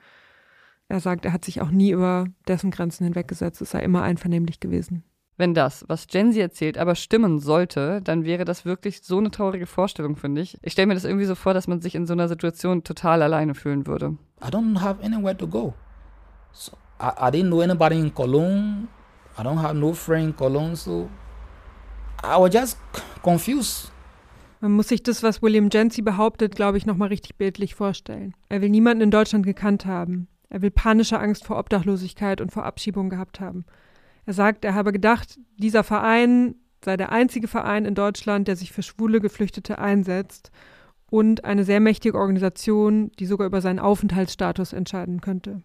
Er 0.87 0.99
sagt, 0.99 1.25
er 1.25 1.33
hat 1.33 1.43
sich 1.43 1.61
auch 1.61 1.71
nie 1.71 1.91
über 1.91 2.25
dessen 2.47 2.69
Grenzen 2.69 3.05
hinweggesetzt. 3.05 3.61
Es 3.61 3.71
sei 3.71 3.81
immer 3.81 4.03
einvernehmlich 4.03 4.59
gewesen. 4.59 5.03
Wenn 5.37 5.53
das, 5.53 5.83
was 5.89 6.07
Jensi 6.09 6.39
erzählt, 6.39 6.77
aber 6.77 6.95
stimmen 6.95 7.39
sollte, 7.39 8.01
dann 8.01 8.23
wäre 8.23 8.45
das 8.45 8.63
wirklich 8.63 9.01
so 9.01 9.17
eine 9.17 9.31
traurige 9.31 9.65
Vorstellung, 9.65 10.15
finde 10.15 10.41
ich. 10.41 10.57
Ich 10.61 10.73
stelle 10.73 10.87
mir 10.87 10.93
das 10.93 11.03
irgendwie 11.03 11.25
so 11.25 11.35
vor, 11.35 11.53
dass 11.53 11.67
man 11.67 11.81
sich 11.81 11.95
in 11.95 12.05
so 12.05 12.13
einer 12.13 12.29
Situation 12.29 12.83
total 12.83 13.21
alleine 13.21 13.53
fühlen 13.53 13.85
würde. 13.85 14.17
I 14.41 14.47
don't 14.47 14.79
have 14.79 15.03
anywhere 15.03 15.35
to 15.35 15.47
go. 15.47 15.73
So 16.53 16.77
I, 17.01 17.27
I 17.27 17.31
didn't 17.31 17.47
know 17.47 17.61
anybody 17.61 17.99
in 17.99 18.13
Cologne. 18.13 18.87
I 19.37 19.41
don't 19.41 19.61
have 19.61 19.75
no 19.75 19.91
friend 19.91 20.27
in 20.27 20.35
Cologne, 20.35 20.77
so 20.77 21.09
I 22.23 22.39
was 22.39 22.53
just 22.53 22.77
confused. 23.23 23.91
Man 24.61 24.71
muss 24.71 24.87
sich 24.87 25.03
das, 25.03 25.21
was 25.21 25.41
William 25.41 25.69
Jensi 25.71 26.01
behauptet, 26.01 26.55
glaube 26.55 26.77
ich, 26.77 26.85
nochmal 26.85 27.09
richtig 27.09 27.35
bildlich 27.35 27.75
vorstellen. 27.75 28.33
Er 28.49 28.61
will 28.61 28.69
niemanden 28.69 29.03
in 29.03 29.11
Deutschland 29.11 29.45
gekannt 29.45 29.85
haben. 29.85 30.27
Er 30.49 30.61
will 30.61 30.71
panische 30.71 31.19
Angst 31.19 31.45
vor 31.45 31.59
Obdachlosigkeit 31.59 32.41
und 32.41 32.51
vor 32.51 32.65
Abschiebung 32.65 33.09
gehabt 33.09 33.39
haben. 33.39 33.65
Er 34.25 34.33
sagt, 34.33 34.65
er 34.65 34.73
habe 34.73 34.91
gedacht, 34.91 35.37
dieser 35.57 35.83
Verein 35.83 36.55
sei 36.83 36.97
der 36.97 37.11
einzige 37.11 37.47
Verein 37.47 37.85
in 37.85 37.95
Deutschland, 37.95 38.47
der 38.47 38.55
sich 38.55 38.71
für 38.71 38.83
schwule 38.83 39.19
Geflüchtete 39.19 39.79
einsetzt 39.79 40.51
und 41.09 41.43
eine 41.45 41.63
sehr 41.63 41.79
mächtige 41.79 42.17
Organisation, 42.17 43.11
die 43.19 43.25
sogar 43.25 43.47
über 43.47 43.61
seinen 43.61 43.79
Aufenthaltsstatus 43.79 44.73
entscheiden 44.73 45.21
könnte. 45.21 45.61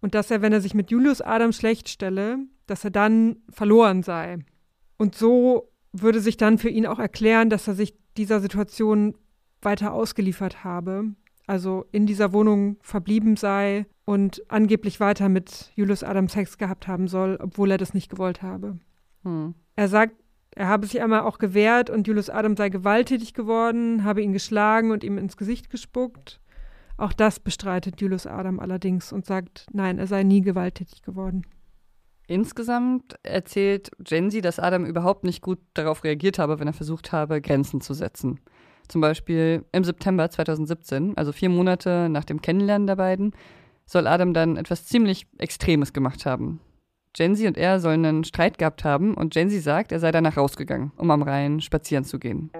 Und 0.00 0.14
dass 0.14 0.30
er, 0.30 0.42
wenn 0.42 0.52
er 0.52 0.60
sich 0.60 0.74
mit 0.74 0.90
Julius 0.90 1.20
Adam 1.20 1.52
schlecht 1.52 1.88
stelle, 1.88 2.38
dass 2.66 2.84
er 2.84 2.90
dann 2.90 3.36
verloren 3.50 4.02
sei. 4.02 4.38
Und 4.98 5.14
so 5.14 5.70
würde 5.92 6.20
sich 6.20 6.36
dann 6.36 6.58
für 6.58 6.68
ihn 6.68 6.86
auch 6.86 6.98
erklären, 6.98 7.50
dass 7.50 7.68
er 7.68 7.74
sich 7.74 7.94
dieser 8.16 8.40
Situation 8.40 9.16
weiter 9.62 9.92
ausgeliefert 9.92 10.64
habe, 10.64 11.14
also 11.46 11.86
in 11.92 12.06
dieser 12.06 12.32
Wohnung 12.32 12.76
verblieben 12.80 13.36
sei 13.36 13.86
und 14.04 14.42
angeblich 14.48 15.00
weiter 15.00 15.28
mit 15.28 15.72
Julius 15.74 16.02
Adam 16.02 16.28
Sex 16.28 16.58
gehabt 16.58 16.88
haben 16.88 17.08
soll, 17.08 17.38
obwohl 17.40 17.70
er 17.70 17.78
das 17.78 17.94
nicht 17.94 18.10
gewollt 18.10 18.42
habe. 18.42 18.78
Hm. 19.22 19.54
Er 19.74 19.88
sagt, 19.88 20.14
er 20.52 20.68
habe 20.68 20.86
sich 20.86 21.02
einmal 21.02 21.20
auch 21.20 21.38
gewehrt 21.38 21.90
und 21.90 22.06
Julius 22.06 22.30
Adam 22.30 22.56
sei 22.56 22.70
gewalttätig 22.70 23.34
geworden, 23.34 24.04
habe 24.04 24.22
ihn 24.22 24.32
geschlagen 24.32 24.90
und 24.90 25.04
ihm 25.04 25.18
ins 25.18 25.36
Gesicht 25.36 25.68
gespuckt. 25.68 26.40
Auch 26.96 27.12
das 27.12 27.40
bestreitet 27.40 28.00
Julius 28.00 28.26
Adam 28.26 28.58
allerdings 28.58 29.12
und 29.12 29.26
sagt, 29.26 29.66
nein, 29.72 29.98
er 29.98 30.06
sei 30.06 30.22
nie 30.22 30.40
gewalttätig 30.40 31.02
geworden. 31.02 31.42
Insgesamt 32.28 33.14
erzählt 33.22 33.90
Genzi, 34.00 34.40
dass 34.40 34.58
Adam 34.58 34.84
überhaupt 34.84 35.22
nicht 35.22 35.42
gut 35.42 35.58
darauf 35.74 36.02
reagiert 36.02 36.38
habe, 36.38 36.58
wenn 36.58 36.66
er 36.66 36.72
versucht 36.72 37.12
habe, 37.12 37.40
Grenzen 37.40 37.80
zu 37.80 37.94
setzen. 37.94 38.40
Zum 38.88 39.00
Beispiel 39.00 39.64
im 39.72 39.84
September 39.84 40.28
2017, 40.28 41.16
also 41.16 41.30
vier 41.32 41.50
Monate 41.50 42.08
nach 42.08 42.24
dem 42.24 42.42
Kennenlernen 42.42 42.86
der 42.86 42.96
beiden, 42.96 43.32
soll 43.84 44.08
Adam 44.08 44.34
dann 44.34 44.56
etwas 44.56 44.86
ziemlich 44.86 45.26
Extremes 45.38 45.92
gemacht 45.92 46.26
haben. 46.26 46.60
Genzi 47.12 47.46
und 47.46 47.56
er 47.56 47.78
sollen 47.78 48.04
einen 48.04 48.24
Streit 48.24 48.58
gehabt 48.58 48.84
haben 48.84 49.14
und 49.14 49.32
Genzi 49.32 49.60
sagt, 49.60 49.92
er 49.92 50.00
sei 50.00 50.10
danach 50.10 50.36
rausgegangen, 50.36 50.92
um 50.96 51.10
am 51.12 51.22
Rhein 51.22 51.60
spazieren 51.60 52.04
zu 52.04 52.18
gehen. 52.18 52.50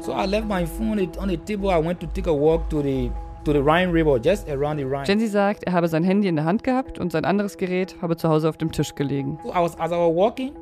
So 0.00 0.12
I 0.12 0.26
left 0.26 0.46
my 0.46 0.66
phone 0.66 1.00
on 1.18 1.28
the 1.28 1.36
table. 1.36 1.70
I 1.70 1.84
went 1.84 2.00
to 2.00 2.06
take 2.06 2.30
a 2.30 2.32
walk 2.32 2.70
to 2.70 2.80
the 2.80 3.10
to 3.48 3.54
the 3.54 3.62
Rhine 3.62 3.90
River, 3.90 4.18
just 4.18 4.48
around 4.48 4.78
the 4.78 4.84
Rhine. 4.84 5.04
Genzi 5.04 5.26
sagt, 5.26 5.64
er 5.64 5.72
habe 5.72 5.88
sein 5.88 6.04
Handy 6.04 6.28
in 6.28 6.36
der 6.36 6.44
Hand 6.44 6.62
gehabt 6.62 6.98
und 6.98 7.12
sein 7.12 7.24
anderes 7.24 7.56
Gerät 7.56 7.96
habe 8.02 8.16
zu 8.16 8.28
Hause 8.28 8.48
auf 8.48 8.58
dem 8.58 8.70
Tisch 8.70 8.94
gelegen. 8.94 9.38
So 9.42 9.50
I 9.50 9.62
was 9.62 9.78
as 9.78 9.90
I 9.90 9.94
was 9.94 10.14
walking, 10.14 10.52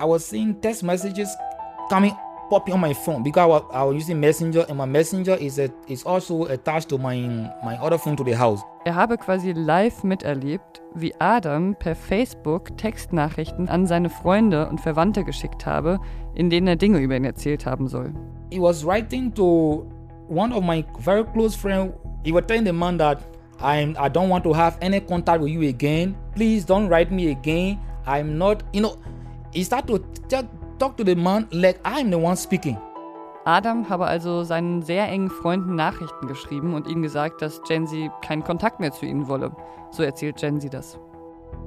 I 0.00 0.04
was 0.04 0.28
seeing 0.28 0.60
text 0.60 0.82
messages 0.82 1.28
coming 1.88 2.12
popping 2.50 2.74
on 2.74 2.80
my 2.80 2.94
phone 2.94 3.22
because 3.22 3.44
I 3.44 3.48
was, 3.48 3.62
I 3.72 3.84
was 3.84 3.96
using 4.02 4.18
Messenger 4.18 4.66
and 4.68 4.76
my 4.76 4.86
Messenger 4.86 5.36
is 5.40 5.58
a, 5.58 5.68
is 5.86 6.04
also 6.04 6.46
attached 6.46 6.88
to 6.88 6.98
my 6.98 7.16
my 7.64 7.78
other 7.80 7.98
phone 7.98 8.16
to 8.16 8.24
the 8.24 8.36
house. 8.36 8.62
Er 8.84 8.94
habe 8.96 9.16
quasi 9.16 9.52
live 9.52 10.02
miterlebt, 10.02 10.82
wie 10.94 11.14
Adam 11.20 11.76
per 11.76 11.94
Facebook 11.94 12.76
Textnachrichten 12.76 13.68
an 13.68 13.86
seine 13.86 14.10
Freunde 14.10 14.68
und 14.68 14.80
Verwandte 14.80 15.24
geschickt 15.24 15.66
habe, 15.66 16.00
in 16.34 16.50
denen 16.50 16.66
er 16.66 16.76
Dinge 16.76 16.98
über 16.98 17.16
ihn 17.16 17.24
erzählt 17.24 17.64
haben 17.64 17.86
soll. 17.86 18.12
He 18.52 18.60
was 18.60 18.84
writing 18.84 19.32
to 19.34 19.86
one 20.28 20.52
of 20.52 20.62
my 20.62 20.84
very 21.00 21.24
close 21.24 21.54
friends. 21.54 21.94
He 22.24 22.32
was 22.32 22.44
telling 22.46 22.64
the 22.64 22.72
man 22.72 22.96
that 22.98 23.22
I'm 23.60 23.96
I 23.98 24.08
don't 24.08 24.28
want 24.28 24.44
to 24.44 24.52
have 24.52 24.78
any 24.80 25.00
contact 25.00 25.40
with 25.40 25.50
you 25.50 25.68
again. 25.68 26.16
Please 26.34 26.64
don't 26.64 26.88
write 26.88 27.10
me 27.10 27.30
again. 27.30 27.80
I'm 28.06 28.38
not, 28.38 28.62
you 28.72 28.80
know. 28.80 28.98
He 29.52 29.64
started 29.64 29.88
to 29.88 30.22
tell 30.28 30.48
talk 30.78 30.96
to 30.98 31.04
the 31.04 31.14
man 31.14 31.48
like 31.52 31.80
I'm 31.84 32.10
the 32.10 32.18
one 32.18 32.36
speaking. 32.36 32.76
Adam 33.46 33.88
habe 33.88 34.06
also 34.06 34.42
seinen 34.42 34.82
sehr 34.82 35.06
engen 35.06 35.30
Freunden 35.30 35.76
Nachrichten 35.76 36.26
geschrieben 36.26 36.74
und 36.74 36.88
ihnen 36.88 37.02
gesagt, 37.02 37.40
dass 37.40 37.62
Genzi 37.62 38.10
keinen 38.20 38.42
Kontakt 38.42 38.80
mehr 38.80 38.90
zu 38.90 39.06
ihnen 39.06 39.28
wolle. 39.28 39.52
So 39.92 40.02
erzählt 40.02 40.36
Genzi 40.36 40.68
das. 40.68 40.98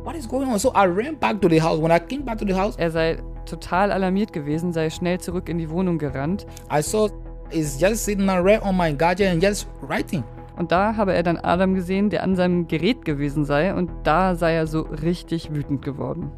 What 0.03 0.15
is 0.15 0.27
going 0.27 0.49
on? 0.49 0.59
So 0.59 0.71
I 0.75 0.85
ran 0.85 1.17
back 1.17 1.41
to 1.41 1.47
the 1.47 1.61
house. 1.61 1.81
When 1.81 1.91
I 1.91 1.99
came 1.99 2.23
back 2.23 2.37
to 2.39 2.45
the 2.45 2.53
house, 2.53 2.75
Er 2.77 2.91
sei 2.91 3.17
total 3.45 3.91
alarmiert 3.91 4.33
gewesen, 4.33 4.73
sei 4.73 4.89
schnell 4.89 5.19
zurück 5.19 5.49
in 5.49 5.57
die 5.57 5.69
Wohnung 5.69 5.97
gerannt 5.97 6.45
I 6.71 6.81
saw 6.81 7.09
he's 7.51 7.79
just 7.79 8.05
sitting 8.05 8.27
there 8.27 8.43
right 8.43 8.61
on 8.61 8.75
my 8.75 8.91
gadget 8.91 9.27
and 9.27 9.41
just 9.41 9.67
writing. 9.81 10.23
und 10.59 10.73
da 10.73 10.97
habe 10.97 11.13
er 11.13 11.23
dann 11.23 11.37
Adam 11.37 11.73
gesehen, 11.73 12.09
der 12.09 12.21
an 12.21 12.35
seinem 12.35 12.67
Gerät 12.67 13.05
gewesen 13.05 13.45
sei 13.45 13.73
und 13.73 13.89
da 14.03 14.35
sei 14.35 14.55
er 14.55 14.67
so 14.67 14.81
richtig 14.81 15.53
wütend 15.53 15.81
geworden. 15.81 16.29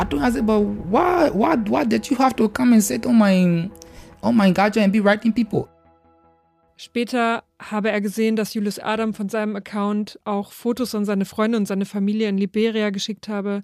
I 0.00 0.04
told 0.06 0.22
him, 0.22 0.28
I 0.28 0.32
said, 0.32 0.46
but 0.46 0.62
why, 0.90 1.30
why, 1.30 1.56
why 1.68 1.84
did 1.84 2.06
you 2.06 2.18
have 2.18 2.34
to 2.36 2.48
come 2.48 2.72
and 2.72 2.82
sit 2.82 3.06
on 3.06 3.18
my, 3.18 3.70
on 4.22 4.34
my 4.34 4.50
gadget 4.50 4.82
and 4.82 4.92
be 4.92 5.04
writing 5.04 5.34
people? 5.34 5.68
Später 6.78 7.42
habe 7.60 7.90
er 7.90 8.00
gesehen, 8.00 8.34
dass 8.36 8.54
Julius 8.54 8.78
Adam 8.78 9.12
von 9.12 9.28
seinem 9.28 9.54
Account 9.54 10.18
auch 10.24 10.52
Fotos 10.52 10.94
an 10.94 11.04
seine 11.04 11.26
Freunde 11.26 11.58
und 11.58 11.66
seine 11.66 11.84
Familie 11.84 12.30
in 12.30 12.38
Liberia 12.38 12.88
geschickt 12.88 13.28
habe, 13.28 13.60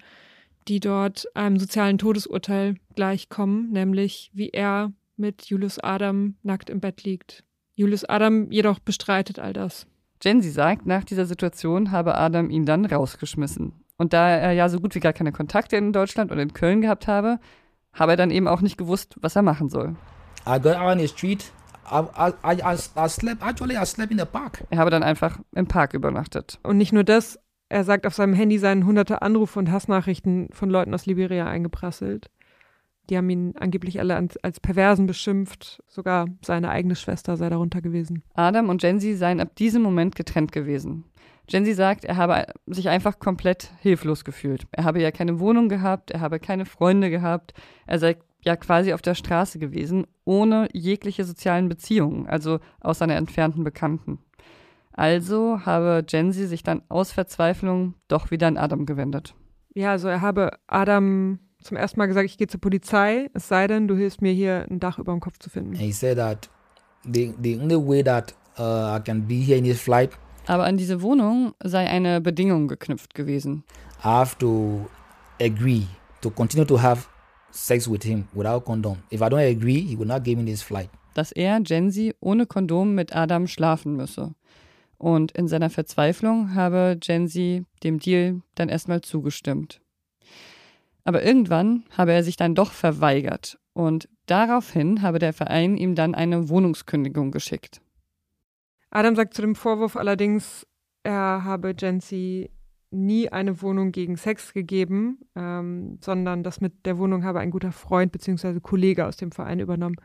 die 0.69 0.81
dort 0.81 1.27
einem 1.35 1.59
sozialen 1.59 1.97
Todesurteil 1.97 2.75
gleichkommen, 2.95 3.73
nämlich 3.73 4.31
wie 4.35 4.51
er 4.51 4.93
mit 5.17 5.47
Julius 5.47 5.79
Adam 5.79 6.37
nackt 6.43 6.71
im 6.71 6.81
Bett 6.81 7.05
liegt. 7.05 7.45
Julius 7.75 8.05
Adam 8.05 8.51
jedoch 8.51 8.79
bestreitet 8.79 9.39
all 9.39 9.53
das. 9.53 9.87
Genzi 10.21 10.51
sagt, 10.51 10.87
nach 10.87 11.05
dieser 11.05 11.27
Situation 11.27 11.91
habe 11.91 12.17
Adam 12.17 12.51
ihn 12.51 12.65
dann 12.65 12.85
rausgeschmissen. 12.85 13.73
Und 13.99 14.13
da 14.13 14.29
er 14.29 14.53
ja 14.53 14.69
so 14.69 14.81
gut 14.81 14.95
wie 14.95 15.01
gar 15.01 15.13
keine 15.13 15.33
Kontakte 15.33 15.77
in 15.77 15.93
Deutschland 15.93 16.31
und 16.31 16.39
in 16.39 16.53
Köln 16.53 16.81
gehabt 16.81 17.07
habe, 17.07 17.39
habe 17.93 18.13
er 18.13 18.17
dann 18.17 18.31
eben 18.31 18.49
auch 18.49 18.61
nicht 18.61 18.77
gewusst, 18.77 19.17
was 19.21 19.37
er 19.37 19.43
machen 19.43 19.69
soll. 19.69 19.97
I 20.47 20.61
got 20.61 20.77
out 20.77 20.93
on 20.93 20.99
the 20.99 21.09
street. 21.09 21.53
I, 21.91 22.01
I, 22.17 22.33
I, 22.45 22.63
I, 22.63 22.77
I 22.97 23.09
slept, 23.09 23.43
actually, 23.43 23.77
I 23.77 23.87
slept 23.87 24.11
in 24.11 24.19
the 24.19 24.25
park. 24.25 24.65
Er 24.71 24.79
habe 24.79 24.91
dann 24.91 25.03
einfach 25.03 25.39
im 25.55 25.67
Park 25.67 25.95
übernachtet. 25.95 26.59
Und 26.63 26.79
nicht 26.79 26.93
nur 26.93 27.05
das, 27.05 27.39
er 27.69 27.85
sagt, 27.85 28.07
auf 28.07 28.15
seinem 28.15 28.35
Handy 28.35 28.59
seien 28.59 28.87
hunderte 28.87 29.23
Anrufe 29.23 29.59
und 29.59 29.71
Hassnachrichten 29.71 30.49
von 30.53 30.71
Leuten 30.71 30.95
aus 30.95 31.07
Liberia 31.07 31.47
eingeprasselt. 31.47 32.31
Die 33.09 33.17
haben 33.17 33.31
ihn 33.31 33.55
angeblich 33.59 34.01
alle 34.01 34.17
als, 34.17 34.37
als 34.39 34.61
Perversen 34.61 35.07
beschimpft. 35.07 35.83
Sogar 35.87 36.27
seine 36.43 36.71
eigene 36.71 36.97
Schwester 36.97 37.37
sei 37.37 37.49
darunter 37.49 37.81
gewesen. 37.81 38.23
Adam 38.35 38.69
und 38.69 38.81
Genzi 38.81 39.15
seien 39.15 39.41
ab 39.41 39.55
diesem 39.57 39.83
Moment 39.83 40.17
getrennt 40.17 40.53
gewesen. 40.53 41.05
Genzi 41.47 41.75
sagt, 41.75 42.05
er 42.05 42.17
habe 42.17 42.47
sich 42.67 42.89
einfach 42.89 43.19
komplett 43.19 43.71
hilflos 43.81 44.25
gefühlt. 44.25 44.67
Er 44.73 44.85
habe 44.85 45.01
ja 45.01 45.13
keine 45.13 45.39
Wohnung 45.39 45.69
gehabt, 45.69 46.11
er 46.11 46.21
habe 46.21 46.41
keine 46.41 46.67
Freunde 46.67 47.09
gehabt, 47.09 47.55
er 47.87 48.01
sei 48.01 48.17
ja 48.45 48.57
quasi 48.57 48.93
auf 48.93 49.03
der 49.03 49.15
Straße 49.15 49.59
gewesen, 49.59 50.07
ohne 50.25 50.69
jegliche 50.73 51.25
sozialen 51.25 51.69
Beziehungen, 51.69 52.27
also 52.27 52.59
aus 52.81 52.99
seiner 52.99 53.17
entfernten 53.17 53.65
Bekannten. 53.65 54.19
Also 54.93 55.61
habe 55.65 56.03
Genzi 56.07 56.47
sich 56.47 56.63
dann 56.63 56.83
aus 56.89 57.13
Verzweiflung 57.13 57.95
doch 58.09 58.31
wieder 58.31 58.49
an 58.49 58.57
Adam 58.57 58.87
gewendet. 58.87 59.35
Ja, 59.75 59.91
also 59.91 60.09
er 60.09 60.23
habe 60.23 60.53
Adam 60.67 61.39
zum 61.63 61.77
ersten 61.77 61.99
Mal 61.99 62.07
gesagt, 62.07 62.27
ich 62.27 62.39
gehe 62.39 62.47
zur 62.47 62.61
Polizei, 62.61 63.29
es 63.35 63.49
sei 63.49 63.67
denn, 63.67 63.89
du 63.89 63.97
hilfst 63.97 64.23
mir 64.23 64.33
hier 64.33 64.67
ein 64.71 64.79
Dach 64.81 64.99
über 64.99 65.13
dem 65.13 65.21
Kopf 65.21 65.39
zu 65.39 65.51
finden. 65.51 65.75
He 65.75 65.93
said 65.93 66.17
that 66.19 66.49
the, 67.05 67.35
the 67.43 67.59
only 67.61 67.77
way 67.77 68.03
that 68.03 68.35
uh, 68.59 68.97
I 68.97 69.01
can 69.05 69.27
be 69.27 69.37
here 69.37 69.59
in 69.59 69.65
this 69.65 69.81
flight, 69.81 70.11
Aber 70.47 70.65
an 70.65 70.77
diese 70.77 71.03
Wohnung 71.03 71.55
sei 71.63 71.89
eine 71.89 72.21
Bedingung 72.21 72.69
geknüpft 72.69 73.15
gewesen. 73.15 73.65
I 74.01 74.09
have 74.09 74.39
to 74.39 74.87
agree 75.41 75.87
to 76.21 76.31
continue 76.31 76.67
to 76.67 76.81
have 76.81 77.07
sex 77.51 77.91
with 77.91 78.05
him 78.05 78.29
without 78.33 78.65
condom. 78.65 78.99
If 79.11 79.21
I 79.21 79.25
don't 79.25 79.41
agree, 79.41 79.81
he 79.81 79.99
will 79.99 80.07
not 80.07 80.23
give 80.23 80.37
me 80.41 80.45
this 80.45 80.63
flight. 80.63 80.89
dass 81.15 81.33
er, 81.33 81.61
Genzi, 81.63 82.15
ohne 82.21 82.45
Kondom 82.47 82.95
mit 82.95 83.17
Adam 83.17 83.47
schlafen 83.47 83.97
müsse. 83.97 84.35
Und 84.99 85.33
in 85.33 85.49
seiner 85.49 85.71
Verzweiflung 85.71 86.55
habe 86.55 86.97
Genzi 87.01 87.65
dem 87.83 87.99
Deal 87.99 88.43
dann 88.55 88.69
erstmal 88.69 89.01
zugestimmt. 89.01 89.81
Aber 91.07 91.23
irgendwann 91.23 91.85
habe 91.97 92.13
er 92.13 92.25
sich 92.25 92.35
dann 92.35 92.57
doch 92.57 92.73
verweigert 92.73 93.61
und 93.75 94.09
daraufhin 94.27 95.03
habe 95.03 95.21
der 95.21 95.33
Verein 95.33 95.77
ihm 95.77 95.95
dann 95.95 96.17
eine 96.17 96.49
Wohnungskündigung 96.49 97.31
geschickt. 97.31 97.81
Adam 98.91 99.15
sagt 99.15 99.35
zu 99.35 99.41
dem 99.41 99.55
Vorwurf 99.55 99.95
allerdings, 99.95 100.67
er 101.05 101.45
habe 101.45 101.77
Jensi 101.79 102.51
nie 102.91 103.29
eine 103.29 103.63
Wohnung 103.63 103.93
gegen 103.93 104.17
Sex 104.17 104.53
gegeben, 104.53 105.21
ähm, 105.37 105.99
sondern 106.01 106.43
das 106.43 106.61
mit 106.61 106.85
der 106.87 106.99
Wohnung 106.99 107.23
habe 107.23 107.39
ein 107.39 107.53
guter 107.53 107.71
Freund 107.71 108.11
bzw. 108.11 108.59
Kollege 108.59 109.07
aus 109.07 109.17
dem 109.17 109.31
Verein 109.31 109.61
übernommen. 109.61 109.97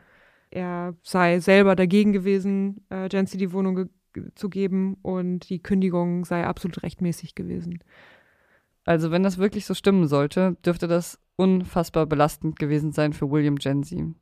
Er 0.50 0.94
sei 1.02 1.40
selber 1.40 1.74
dagegen 1.74 2.12
gewesen, 2.12 2.86
äh, 2.90 3.08
die 3.08 3.52
Wohnung 3.52 3.74
ge 3.74 3.86
zu 4.34 4.50
geben 4.50 4.98
und 5.02 5.48
die 5.48 5.62
Kündigung 5.62 6.26
sei 6.26 6.44
absolut 6.44 6.82
rechtmäßig 6.84 7.34
gewesen. 7.34 7.82
Also 8.84 9.10
wenn 9.10 9.22
das 9.22 9.38
wirklich 9.38 9.66
so 9.66 9.74
stimmen 9.74 10.08
sollte, 10.08 10.56
dürfte 10.64 10.88
das 10.88 11.18
unfassbar 11.36 12.06
belastend 12.06 12.58
gewesen 12.58 12.92
sein 12.92 13.12
für 13.12 13.30
William 13.30 13.56
Genzi. 13.56 14.14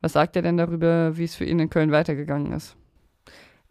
Was 0.00 0.12
sagt 0.12 0.36
er 0.36 0.42
denn 0.42 0.56
darüber, 0.56 1.16
wie 1.16 1.24
es 1.24 1.34
für 1.34 1.44
ihn 1.44 1.58
in 1.58 1.70
Köln 1.70 1.90
weitergegangen 1.90 2.52
ist? 2.52 2.76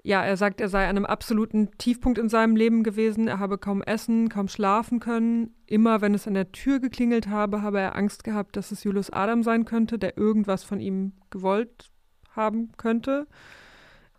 Ja, 0.03 0.23
er 0.23 0.37
sagt, 0.37 0.61
er 0.61 0.69
sei 0.69 0.83
an 0.83 0.97
einem 0.97 1.05
absoluten 1.05 1.71
Tiefpunkt 1.79 2.19
in 2.19 2.29
seinem 2.29 2.55
Leben 2.55 2.83
gewesen. 2.83 3.27
Er 3.27 3.39
habe 3.39 3.57
kaum 3.57 3.81
essen, 3.81 4.29
kaum 4.29 4.47
schlafen 4.47 4.99
können. 4.99 5.55
Immer 5.65 6.01
wenn 6.01 6.13
es 6.13 6.27
an 6.27 6.35
der 6.35 6.51
Tür 6.51 6.79
geklingelt 6.79 7.27
habe, 7.27 7.63
habe 7.63 7.79
er 7.79 7.95
Angst 7.95 8.23
gehabt, 8.23 8.55
dass 8.55 8.71
es 8.71 8.83
Julius 8.83 9.09
Adam 9.09 9.41
sein 9.41 9.65
könnte, 9.65 9.97
der 9.97 10.15
irgendwas 10.15 10.63
von 10.63 10.79
ihm 10.79 11.13
gewollt 11.31 11.89
haben 12.35 12.71
könnte. 12.77 13.25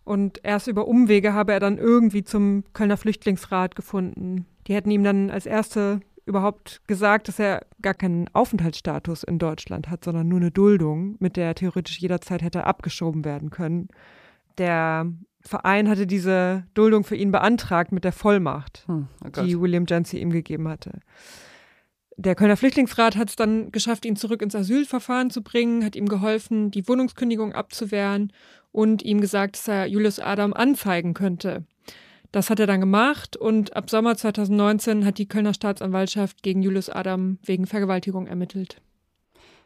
Und 0.03 0.41
erst 0.43 0.67
über 0.67 0.89
Umwege 0.89 1.33
habe 1.33 1.53
er 1.53 1.61
dann 1.61 1.77
irgendwie 1.77 2.25
zum 2.25 2.65
Kölner 2.73 2.97
Flüchtlingsrat 2.97 3.75
gefunden. 3.77 4.45
Die 4.67 4.73
hätten 4.73 4.91
ihm 4.91 5.03
dann 5.03 5.29
als 5.29 5.45
erste 5.45 6.01
überhaupt 6.25 6.81
gesagt, 6.87 7.29
dass 7.29 7.39
er 7.39 7.65
gar 7.81 7.93
keinen 7.93 8.27
Aufenthaltsstatus 8.33 9.23
in 9.23 9.39
Deutschland 9.39 9.89
hat, 9.89 10.03
sondern 10.03 10.27
nur 10.27 10.39
eine 10.39 10.51
Duldung, 10.51 11.15
mit 11.19 11.37
der 11.37 11.45
er 11.45 11.55
theoretisch 11.55 11.99
jederzeit 11.99 12.41
hätte 12.41 12.65
abgeschoben 12.65 13.23
werden 13.23 13.49
können. 13.49 13.87
Der 14.57 15.07
Verein 15.39 15.87
hatte 15.87 16.05
diese 16.05 16.65
Duldung 16.73 17.05
für 17.05 17.15
ihn 17.15 17.31
beantragt 17.31 17.93
mit 17.93 18.03
der 18.03 18.11
Vollmacht, 18.11 18.83
Hm, 18.87 19.07
oh 19.25 19.41
die 19.41 19.59
William 19.59 19.85
Jancy 19.87 20.19
ihm 20.19 20.31
gegeben 20.31 20.67
hatte. 20.67 20.99
Der 22.17 22.35
Kölner 22.35 22.57
Flüchtlingsrat 22.57 23.15
hat 23.15 23.29
es 23.29 23.35
dann 23.35 23.71
geschafft, 23.71 24.03
ihn 24.03 24.15
zurück 24.15 24.41
ins 24.41 24.55
Asylverfahren 24.55 25.29
zu 25.29 25.43
bringen, 25.43 25.85
hat 25.85 25.95
ihm 25.95 26.07
geholfen, 26.07 26.71
die 26.71 26.87
Wohnungskündigung 26.87 27.53
abzuwehren 27.53 28.33
und 28.71 29.03
ihm 29.03 29.21
gesagt, 29.21 29.55
dass 29.55 29.67
er 29.67 29.85
Julius 29.85 30.19
Adam 30.19 30.53
anzeigen 30.53 31.13
könnte. 31.13 31.63
Das 32.37 32.51
hat 32.51 32.59
er 32.59 32.67
dann 32.67 32.81
gemacht 32.81 33.35
und 33.35 33.75
ab 33.75 33.89
Sommer 33.89 34.15
2019 34.15 35.07
hat 35.07 35.17
die 35.17 35.27
Kölner 35.27 35.55
Staatsanwaltschaft 35.55 36.43
gegen 36.43 36.61
Julius 36.61 36.87
Adam 36.87 37.39
wegen 37.41 37.65
Vergewaltigung 37.65 38.27
ermittelt. 38.27 38.79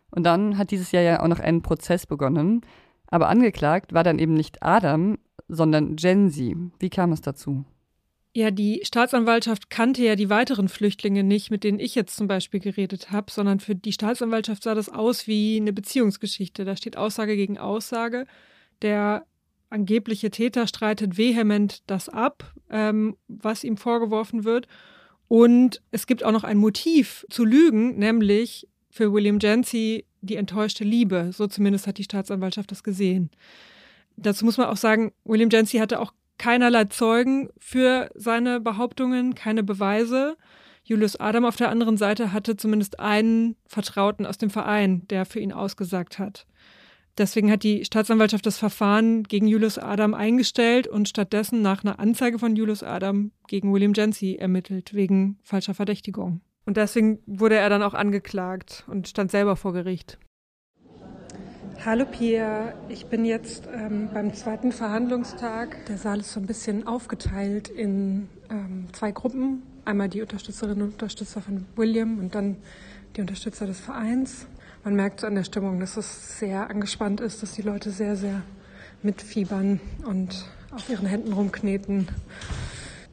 Und 0.09 0.23
dann 0.23 0.57
hat 0.57 0.71
dieses 0.71 0.93
Jahr 0.93 1.03
ja 1.03 1.21
auch 1.21 1.27
noch 1.27 1.41
ein 1.41 1.63
Prozess 1.63 2.05
begonnen. 2.07 2.61
Aber 3.07 3.27
angeklagt 3.27 3.91
war 3.91 4.05
dann 4.05 4.19
eben 4.19 4.35
nicht 4.35 4.63
Adam, 4.63 5.17
sondern 5.49 5.97
Genzi. 5.97 6.55
Wie 6.79 6.89
kam 6.89 7.11
es 7.11 7.19
dazu? 7.19 7.65
Ja, 8.33 8.51
die 8.51 8.79
Staatsanwaltschaft 8.85 9.69
kannte 9.69 10.03
ja 10.05 10.15
die 10.15 10.29
weiteren 10.29 10.69
Flüchtlinge 10.69 11.25
nicht, 11.25 11.51
mit 11.51 11.65
denen 11.65 11.81
ich 11.81 11.93
jetzt 11.93 12.15
zum 12.15 12.29
Beispiel 12.29 12.61
geredet 12.61 13.11
habe, 13.11 13.29
sondern 13.33 13.59
für 13.59 13.75
die 13.75 13.91
Staatsanwaltschaft 13.91 14.63
sah 14.63 14.75
das 14.75 14.87
aus 14.87 15.27
wie 15.27 15.57
eine 15.57 15.73
Beziehungsgeschichte. 15.73 16.63
Da 16.63 16.77
steht 16.77 16.95
Aussage 16.95 17.35
gegen 17.35 17.57
Aussage. 17.57 18.27
Der 18.81 19.25
angebliche 19.71 20.29
Täter 20.29 20.67
streitet 20.67 21.17
vehement 21.17 21.81
das 21.87 22.09
ab, 22.09 22.53
ähm, 22.69 23.17
was 23.27 23.63
ihm 23.63 23.77
vorgeworfen 23.77 24.43
wird. 24.43 24.67
Und 25.27 25.81
es 25.91 26.07
gibt 26.07 26.23
auch 26.23 26.31
noch 26.31 26.43
ein 26.43 26.57
Motiv 26.57 27.25
zu 27.29 27.45
lügen, 27.45 27.97
nämlich 27.97 28.67
für 28.89 29.13
William 29.13 29.39
Jancy 29.39 30.05
die 30.21 30.35
enttäuschte 30.35 30.83
Liebe. 30.83 31.29
So 31.31 31.47
zumindest 31.47 31.87
hat 31.87 31.97
die 31.97 32.03
Staatsanwaltschaft 32.03 32.71
das 32.71 32.83
gesehen. 32.83 33.31
Dazu 34.17 34.45
muss 34.45 34.57
man 34.57 34.67
auch 34.67 34.77
sagen, 34.77 35.13
William 35.23 35.49
Jancy 35.49 35.77
hatte 35.77 35.99
auch 35.99 36.13
keinerlei 36.37 36.85
Zeugen 36.85 37.49
für 37.57 38.09
seine 38.15 38.59
Behauptungen, 38.59 39.35
keine 39.35 39.63
Beweise. 39.63 40.37
Julius 40.83 41.15
Adam 41.19 41.45
auf 41.45 41.55
der 41.55 41.69
anderen 41.69 41.97
Seite 41.97 42.33
hatte 42.33 42.57
zumindest 42.57 42.99
einen 42.99 43.55
Vertrauten 43.67 44.25
aus 44.25 44.37
dem 44.37 44.49
Verein, 44.49 45.07
der 45.07 45.25
für 45.25 45.39
ihn 45.39 45.53
ausgesagt 45.53 46.19
hat. 46.19 46.45
Deswegen 47.17 47.51
hat 47.51 47.63
die 47.63 47.83
Staatsanwaltschaft 47.83 48.45
das 48.45 48.57
Verfahren 48.57 49.23
gegen 49.23 49.47
Julius 49.47 49.77
Adam 49.77 50.13
eingestellt 50.13 50.87
und 50.87 51.09
stattdessen 51.09 51.61
nach 51.61 51.83
einer 51.83 51.99
Anzeige 51.99 52.39
von 52.39 52.55
Julius 52.55 52.83
Adam 52.83 53.31
gegen 53.47 53.73
William 53.73 53.93
Jency 53.93 54.35
ermittelt, 54.35 54.93
wegen 54.93 55.37
falscher 55.43 55.73
Verdächtigung. 55.73 56.41
Und 56.65 56.77
deswegen 56.77 57.19
wurde 57.25 57.55
er 57.55 57.69
dann 57.69 57.83
auch 57.83 57.93
angeklagt 57.93 58.85
und 58.87 59.07
stand 59.07 59.31
selber 59.31 59.55
vor 59.55 59.73
Gericht. 59.73 60.17
Hallo 61.83 62.05
Pia, 62.05 62.75
ich 62.89 63.07
bin 63.07 63.25
jetzt 63.25 63.67
ähm, 63.73 64.09
beim 64.13 64.35
zweiten 64.35 64.71
Verhandlungstag. 64.71 65.83
Der 65.87 65.97
Saal 65.97 66.19
ist 66.19 66.31
so 66.31 66.39
ein 66.39 66.45
bisschen 66.45 66.85
aufgeteilt 66.85 67.69
in 67.69 68.29
ähm, 68.51 68.85
zwei 68.93 69.11
Gruppen. 69.11 69.63
Einmal 69.83 70.07
die 70.07 70.21
Unterstützerinnen 70.21 70.83
und 70.83 70.91
Unterstützer 70.91 71.41
von 71.41 71.65
William 71.75 72.19
und 72.19 72.35
dann 72.35 72.57
die 73.15 73.21
Unterstützer 73.21 73.65
des 73.65 73.79
Vereins. 73.79 74.45
Man 74.83 74.95
merkt 74.95 75.19
so 75.19 75.27
an 75.27 75.35
der 75.35 75.43
Stimmung, 75.43 75.79
dass 75.79 75.95
es 75.95 76.39
sehr 76.39 76.69
angespannt 76.69 77.21
ist, 77.21 77.43
dass 77.43 77.53
die 77.53 77.61
Leute 77.61 77.91
sehr, 77.91 78.15
sehr 78.15 78.41
mitfiebern 79.03 79.79
und 80.05 80.45
auf 80.71 80.89
ihren 80.89 81.05
Händen 81.05 81.33
rumkneten. 81.33 82.07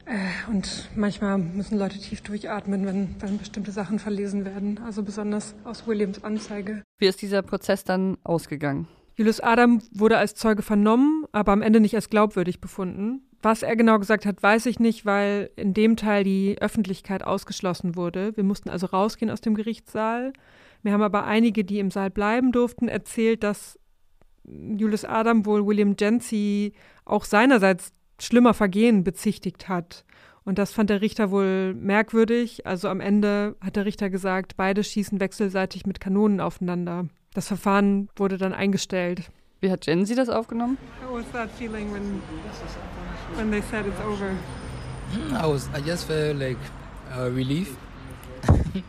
Äh, 0.05 0.51
und 0.51 0.89
manchmal 0.95 1.37
müssen 1.37 1.77
Leute 1.77 1.99
tief 1.99 2.21
durchatmen, 2.21 2.87
wenn, 2.87 3.15
wenn 3.19 3.37
bestimmte 3.37 3.71
Sachen 3.71 3.99
verlesen 3.99 4.45
werden. 4.45 4.79
Also 4.83 5.03
besonders 5.03 5.53
aus 5.63 5.85
Williams 5.85 6.23
Anzeige. 6.23 6.81
Wie 6.97 7.05
ist 7.05 7.21
dieser 7.21 7.43
Prozess 7.43 7.83
dann 7.83 8.17
ausgegangen? 8.23 8.87
Julius 9.15 9.39
Adam 9.39 9.81
wurde 9.91 10.17
als 10.17 10.33
Zeuge 10.33 10.63
vernommen, 10.63 11.25
aber 11.33 11.51
am 11.51 11.61
Ende 11.61 11.79
nicht 11.81 11.93
als 11.93 12.09
glaubwürdig 12.09 12.61
befunden. 12.61 13.21
Was 13.43 13.61
er 13.61 13.75
genau 13.75 13.99
gesagt 13.99 14.25
hat, 14.25 14.41
weiß 14.41 14.65
ich 14.65 14.79
nicht, 14.79 15.05
weil 15.05 15.51
in 15.55 15.73
dem 15.73 15.97
Teil 15.97 16.23
die 16.23 16.57
Öffentlichkeit 16.59 17.23
ausgeschlossen 17.23 17.95
wurde. 17.95 18.35
Wir 18.35 18.43
mussten 18.43 18.69
also 18.69 18.87
rausgehen 18.87 19.29
aus 19.29 19.41
dem 19.41 19.55
Gerichtssaal. 19.55 20.33
Mir 20.83 20.93
haben 20.93 21.01
aber 21.01 21.25
einige, 21.25 21.63
die 21.63 21.79
im 21.79 21.91
Saal 21.91 22.09
bleiben 22.09 22.51
durften, 22.51 22.87
erzählt, 22.87 23.43
dass 23.43 23.77
Julius 24.45 25.05
Adam 25.05 25.45
wohl 25.45 25.65
William 25.65 25.95
Jency 25.99 26.73
auch 27.05 27.25
seinerseits 27.25 27.91
schlimmer 28.19 28.53
Vergehen 28.53 29.03
bezichtigt 29.03 29.69
hat. 29.69 30.05
Und 30.43 30.57
das 30.57 30.71
fand 30.71 30.89
der 30.89 31.01
Richter 31.01 31.31
wohl 31.31 31.73
merkwürdig. 31.75 32.65
Also 32.65 32.87
am 32.87 33.01
Ende 33.01 33.55
hat 33.61 33.75
der 33.75 33.85
Richter 33.85 34.09
gesagt, 34.09 34.57
beide 34.57 34.83
schießen 34.83 35.19
wechselseitig 35.19 35.85
mit 35.85 35.99
Kanonen 35.99 36.39
aufeinander. 36.39 37.05
Das 37.33 37.47
Verfahren 37.47 38.09
wurde 38.15 38.37
dann 38.37 38.53
eingestellt. 38.53 39.29
Wie 39.61 39.69
hat 39.69 39.85
Jensi 39.85 40.15
das 40.15 40.29
aufgenommen? 40.29 40.77
How 41.05 41.17
was 41.17 41.29
that 41.33 41.49
feeling 41.51 41.91
when, 41.93 42.21
when 43.35 43.51
they 43.51 43.61
said 43.61 43.85
it's 43.85 43.99
over? 44.01 44.31
I 45.33 45.45
was, 45.45 45.69
I 45.75 45.81
just 45.85 46.05
felt 46.05 46.39
like 46.39 46.57
uh, 47.15 47.23
relief. 47.23 47.75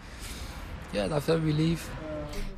yeah, 0.95 1.17
I 1.17 1.21
felt 1.21 1.45
relief. 1.45 1.89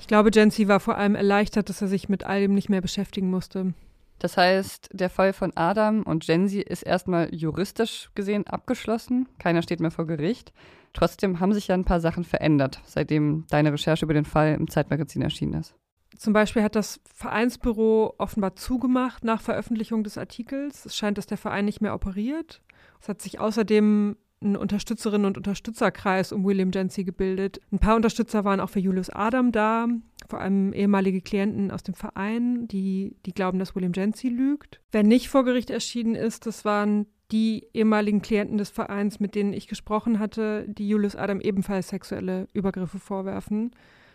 Ich 0.00 0.06
glaube, 0.06 0.30
Jensi 0.32 0.68
war 0.68 0.80
vor 0.80 0.96
allem 0.96 1.14
erleichtert, 1.14 1.68
dass 1.68 1.80
er 1.80 1.88
sich 1.88 2.08
mit 2.08 2.24
all 2.24 2.40
dem 2.40 2.54
nicht 2.54 2.68
mehr 2.68 2.80
beschäftigen 2.80 3.30
musste. 3.30 3.74
Das 4.18 4.36
heißt, 4.36 4.90
der 4.92 5.10
Fall 5.10 5.32
von 5.32 5.52
Adam 5.56 6.02
und 6.02 6.26
Jensi 6.26 6.60
ist 6.60 6.82
erstmal 6.82 7.34
juristisch 7.34 8.10
gesehen 8.14 8.46
abgeschlossen. 8.46 9.28
Keiner 9.38 9.62
steht 9.62 9.80
mehr 9.80 9.90
vor 9.90 10.06
Gericht. 10.06 10.52
Trotzdem 10.92 11.40
haben 11.40 11.52
sich 11.52 11.68
ja 11.68 11.74
ein 11.74 11.84
paar 11.84 12.00
Sachen 12.00 12.24
verändert, 12.24 12.80
seitdem 12.84 13.46
deine 13.50 13.72
Recherche 13.72 14.04
über 14.04 14.14
den 14.14 14.24
Fall 14.24 14.54
im 14.54 14.68
Zeitmagazin 14.68 15.22
erschienen 15.22 15.54
ist. 15.54 15.74
Zum 16.16 16.32
Beispiel 16.32 16.62
hat 16.62 16.76
das 16.76 17.00
Vereinsbüro 17.14 18.14
offenbar 18.18 18.54
zugemacht 18.54 19.24
nach 19.24 19.40
Veröffentlichung 19.40 20.04
des 20.04 20.18
Artikels. 20.18 20.84
Es 20.84 20.96
scheint, 20.96 21.18
dass 21.18 21.26
der 21.26 21.38
Verein 21.38 21.64
nicht 21.64 21.80
mehr 21.80 21.94
operiert. 21.94 22.60
Es 23.00 23.08
hat 23.08 23.22
sich 23.22 23.40
außerdem 23.40 24.16
ein 24.42 24.56
Unterstützerinnen- 24.56 25.26
und 25.26 25.36
Unterstützerkreis 25.36 26.32
um 26.32 26.44
William 26.44 26.70
Jency 26.72 27.04
gebildet. 27.04 27.60
Ein 27.70 27.78
paar 27.78 27.96
Unterstützer 27.96 28.44
waren 28.44 28.60
auch 28.60 28.70
für 28.70 28.80
Julius 28.80 29.10
Adam 29.10 29.52
da, 29.52 29.86
vor 30.28 30.40
allem 30.40 30.72
ehemalige 30.72 31.20
Klienten 31.20 31.70
aus 31.70 31.82
dem 31.82 31.94
Verein, 31.94 32.68
die, 32.68 33.16
die 33.26 33.32
glauben, 33.32 33.58
dass 33.58 33.74
William 33.74 33.92
Jency 33.94 34.28
lügt. 34.28 34.80
Wer 34.90 35.02
nicht 35.02 35.28
vor 35.28 35.44
Gericht 35.44 35.70
erschienen 35.70 36.14
ist, 36.14 36.46
das 36.46 36.64
waren 36.64 37.06
die 37.32 37.66
ehemaligen 37.72 38.20
Klienten 38.20 38.58
des 38.58 38.70
Vereins, 38.70 39.18
mit 39.18 39.34
denen 39.34 39.54
ich 39.54 39.66
gesprochen 39.66 40.18
hatte, 40.18 40.66
die 40.68 40.88
Julius 40.88 41.16
Adam 41.16 41.40
ebenfalls 41.40 41.88
sexuelle 41.88 42.46
Übergriffe 42.52 42.98
vorwerfen. 42.98 43.72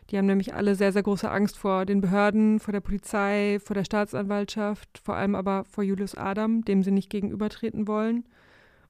Die 0.10 0.18
haben 0.18 0.28
nämlich 0.28 0.54
alle 0.54 0.76
sehr, 0.76 0.94
sehr 0.94 1.04
große 1.04 1.30
Angst 1.30 1.58
vor 1.58 1.86
den 1.86 2.00
Behörden, 2.00 2.60
vor 2.60 2.72
der 2.72 2.80
Polizei, 2.80 3.60
vor 3.64 3.74
der 3.74 3.84
Staatsanwaltschaft, 3.84 5.02
vor 5.04 5.16
allem 5.16 5.36
aber 5.36 5.66
vor 5.66 5.84
Julius 5.84 6.16
Adam, 6.16 6.64
dem 6.64 6.84
sie 6.84 6.92
nicht 6.92 7.10
gegenübertreten 7.10 7.88
wollen. 7.88 8.24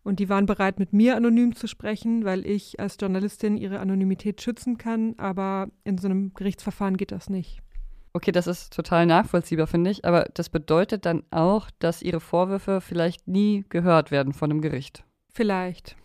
Und 0.08 0.20
die 0.20 0.30
waren 0.30 0.46
bereit, 0.46 0.80
mit 0.80 0.94
mir 0.94 1.18
anonym 1.18 1.54
zu 1.54 1.68
sprechen, 1.68 2.24
weil 2.24 2.48
ich 2.48 2.80
als 2.80 2.96
Journalistin 2.98 3.58
ihre 3.58 3.82
Anonymität 3.82 4.42
schützen 4.42 4.78
kann. 4.78 5.16
Aber 5.18 5.68
in 5.84 5.98
so 5.98 6.08
einem 6.08 6.34
Gerichtsverfahren 6.34 6.96
geht 6.96 7.12
das 7.12 7.30
nicht. 7.30 7.60
Okay, 8.14 8.32
das 8.32 8.48
ist 8.48 8.74
total 8.74 9.06
nachvollziehbar, 9.06 9.68
finde 9.68 9.92
ich. 9.92 10.06
Aber 10.06 10.30
das 10.34 10.48
bedeutet 10.48 11.06
dann 11.06 11.24
auch, 11.30 11.70
dass 11.80 12.02
ihre 12.02 12.22
Vorwürfe 12.22 12.80
vielleicht 12.80 13.28
nie 13.28 13.66
gehört 13.68 14.10
werden 14.10 14.32
von 14.32 14.50
einem 14.50 14.62
Gericht. 14.62 15.04
Vielleicht. 15.34 15.98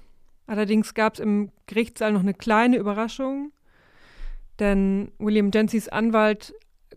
Allerdings 0.49 0.95
gab 0.95 1.15
es 1.15 1.21
im 1.21 1.53
Gerichtssaal 1.69 2.13
noch 2.13 2.23
eine 2.23 2.35
kleine 2.35 2.79
Überraschung. 2.79 3.53
Denn 4.59 5.13
William 5.21 5.53
Jensys 5.55 5.89
Anwalt 5.89 6.53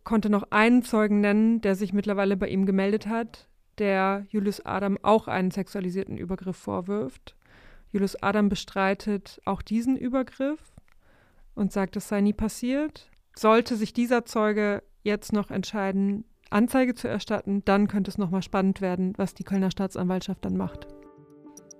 konnte 0.06 0.32
noch 0.32 0.50
einen 0.50 0.82
Zeugen 0.82 1.22
nennen, 1.22 1.62
der 1.62 1.76
sich 1.76 1.94
mittlerweile 1.94 2.36
bei 2.36 2.48
ihm 2.48 2.66
gemeldet 2.66 3.06
hat 3.06 3.48
der 3.80 4.26
Julius 4.30 4.66
Adam 4.66 4.98
auch 5.02 5.28
einen 5.28 5.52
sexualisierten 5.52 6.18
Übergriff 6.18 6.58
vorwirft. 6.58 7.36
Julius 7.92 8.22
Adam 8.22 8.50
bestreitet 8.50 9.42
auch 9.46 9.62
diesen 9.62 9.98
Übergriff 9.98 10.60
und 11.56 11.72
sagt, 11.72 11.96
es 11.96 12.08
sei 12.08 12.22
nie 12.22 12.34
passiert. 12.34 13.10
Sollte 13.36 13.76
sich 13.76 13.94
dieser 13.94 14.26
Zeuge 14.26 14.84
jetzt 15.04 15.34
noch 15.34 15.52
entscheiden, 15.52 16.26
Anzeige 16.50 16.94
zu 16.94 17.08
erstatten, 17.08 17.64
dann 17.66 17.88
könnte 17.88 18.10
es 18.10 18.18
nochmal 18.18 18.44
spannend 18.44 18.82
werden, 18.82 19.14
was 19.18 19.34
die 19.34 19.44
Kölner 19.44 19.72
Staatsanwaltschaft 19.72 20.46
dann 20.46 20.58
macht. 20.58 20.88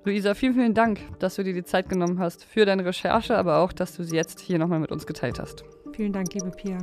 Luisa, 0.04 0.36
vielen, 0.36 0.54
vielen 0.54 0.74
Dank, 0.74 1.00
dass 1.20 1.36
du 1.36 1.44
dir 1.44 1.54
die 1.54 1.64
Zeit 1.64 1.90
genommen 1.90 2.20
hast 2.20 2.44
für 2.44 2.66
deine 2.66 2.86
Recherche, 2.86 3.38
aber 3.38 3.58
auch, 3.58 3.74
dass 3.74 3.96
du 3.96 4.04
sie 4.04 4.16
jetzt 4.16 4.40
hier 4.40 4.60
nochmal 4.60 4.80
mit 4.80 4.92
uns 4.92 5.08
geteilt 5.08 5.40
hast. 5.40 5.64
Vielen 5.94 6.14
Dank, 6.14 6.34
liebe 6.34 6.52
Pia. 6.52 6.78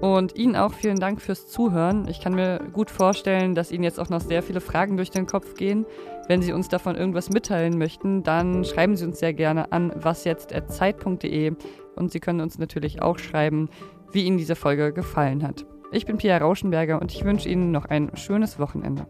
Und 0.00 0.36
Ihnen 0.36 0.56
auch 0.56 0.72
vielen 0.72 1.00
Dank 1.00 1.20
fürs 1.20 1.46
Zuhören. 1.46 2.06
Ich 2.08 2.20
kann 2.20 2.34
mir 2.34 2.60
gut 2.72 2.90
vorstellen, 2.90 3.54
dass 3.54 3.72
Ihnen 3.72 3.84
jetzt 3.84 3.98
auch 3.98 4.08
noch 4.08 4.20
sehr 4.20 4.42
viele 4.42 4.60
Fragen 4.60 4.96
durch 4.96 5.10
den 5.10 5.26
Kopf 5.26 5.54
gehen. 5.54 5.86
Wenn 6.28 6.42
Sie 6.42 6.52
uns 6.52 6.68
davon 6.68 6.96
irgendwas 6.96 7.30
mitteilen 7.30 7.78
möchten, 7.78 8.22
dann 8.22 8.64
schreiben 8.64 8.96
Sie 8.96 9.04
uns 9.04 9.18
sehr 9.18 9.32
gerne 9.32 9.72
an 9.72 9.92
wasjetzt.zeit.de 9.94 11.52
und 11.96 12.12
Sie 12.12 12.20
können 12.20 12.40
uns 12.40 12.58
natürlich 12.58 13.00
auch 13.02 13.18
schreiben, 13.18 13.68
wie 14.12 14.24
Ihnen 14.24 14.38
diese 14.38 14.56
Folge 14.56 14.92
gefallen 14.92 15.42
hat. 15.42 15.64
Ich 15.92 16.04
bin 16.04 16.18
Pia 16.18 16.36
Rauschenberger 16.38 17.00
und 17.00 17.12
ich 17.12 17.24
wünsche 17.24 17.48
Ihnen 17.48 17.70
noch 17.70 17.86
ein 17.86 18.10
schönes 18.16 18.58
Wochenende. 18.58 19.06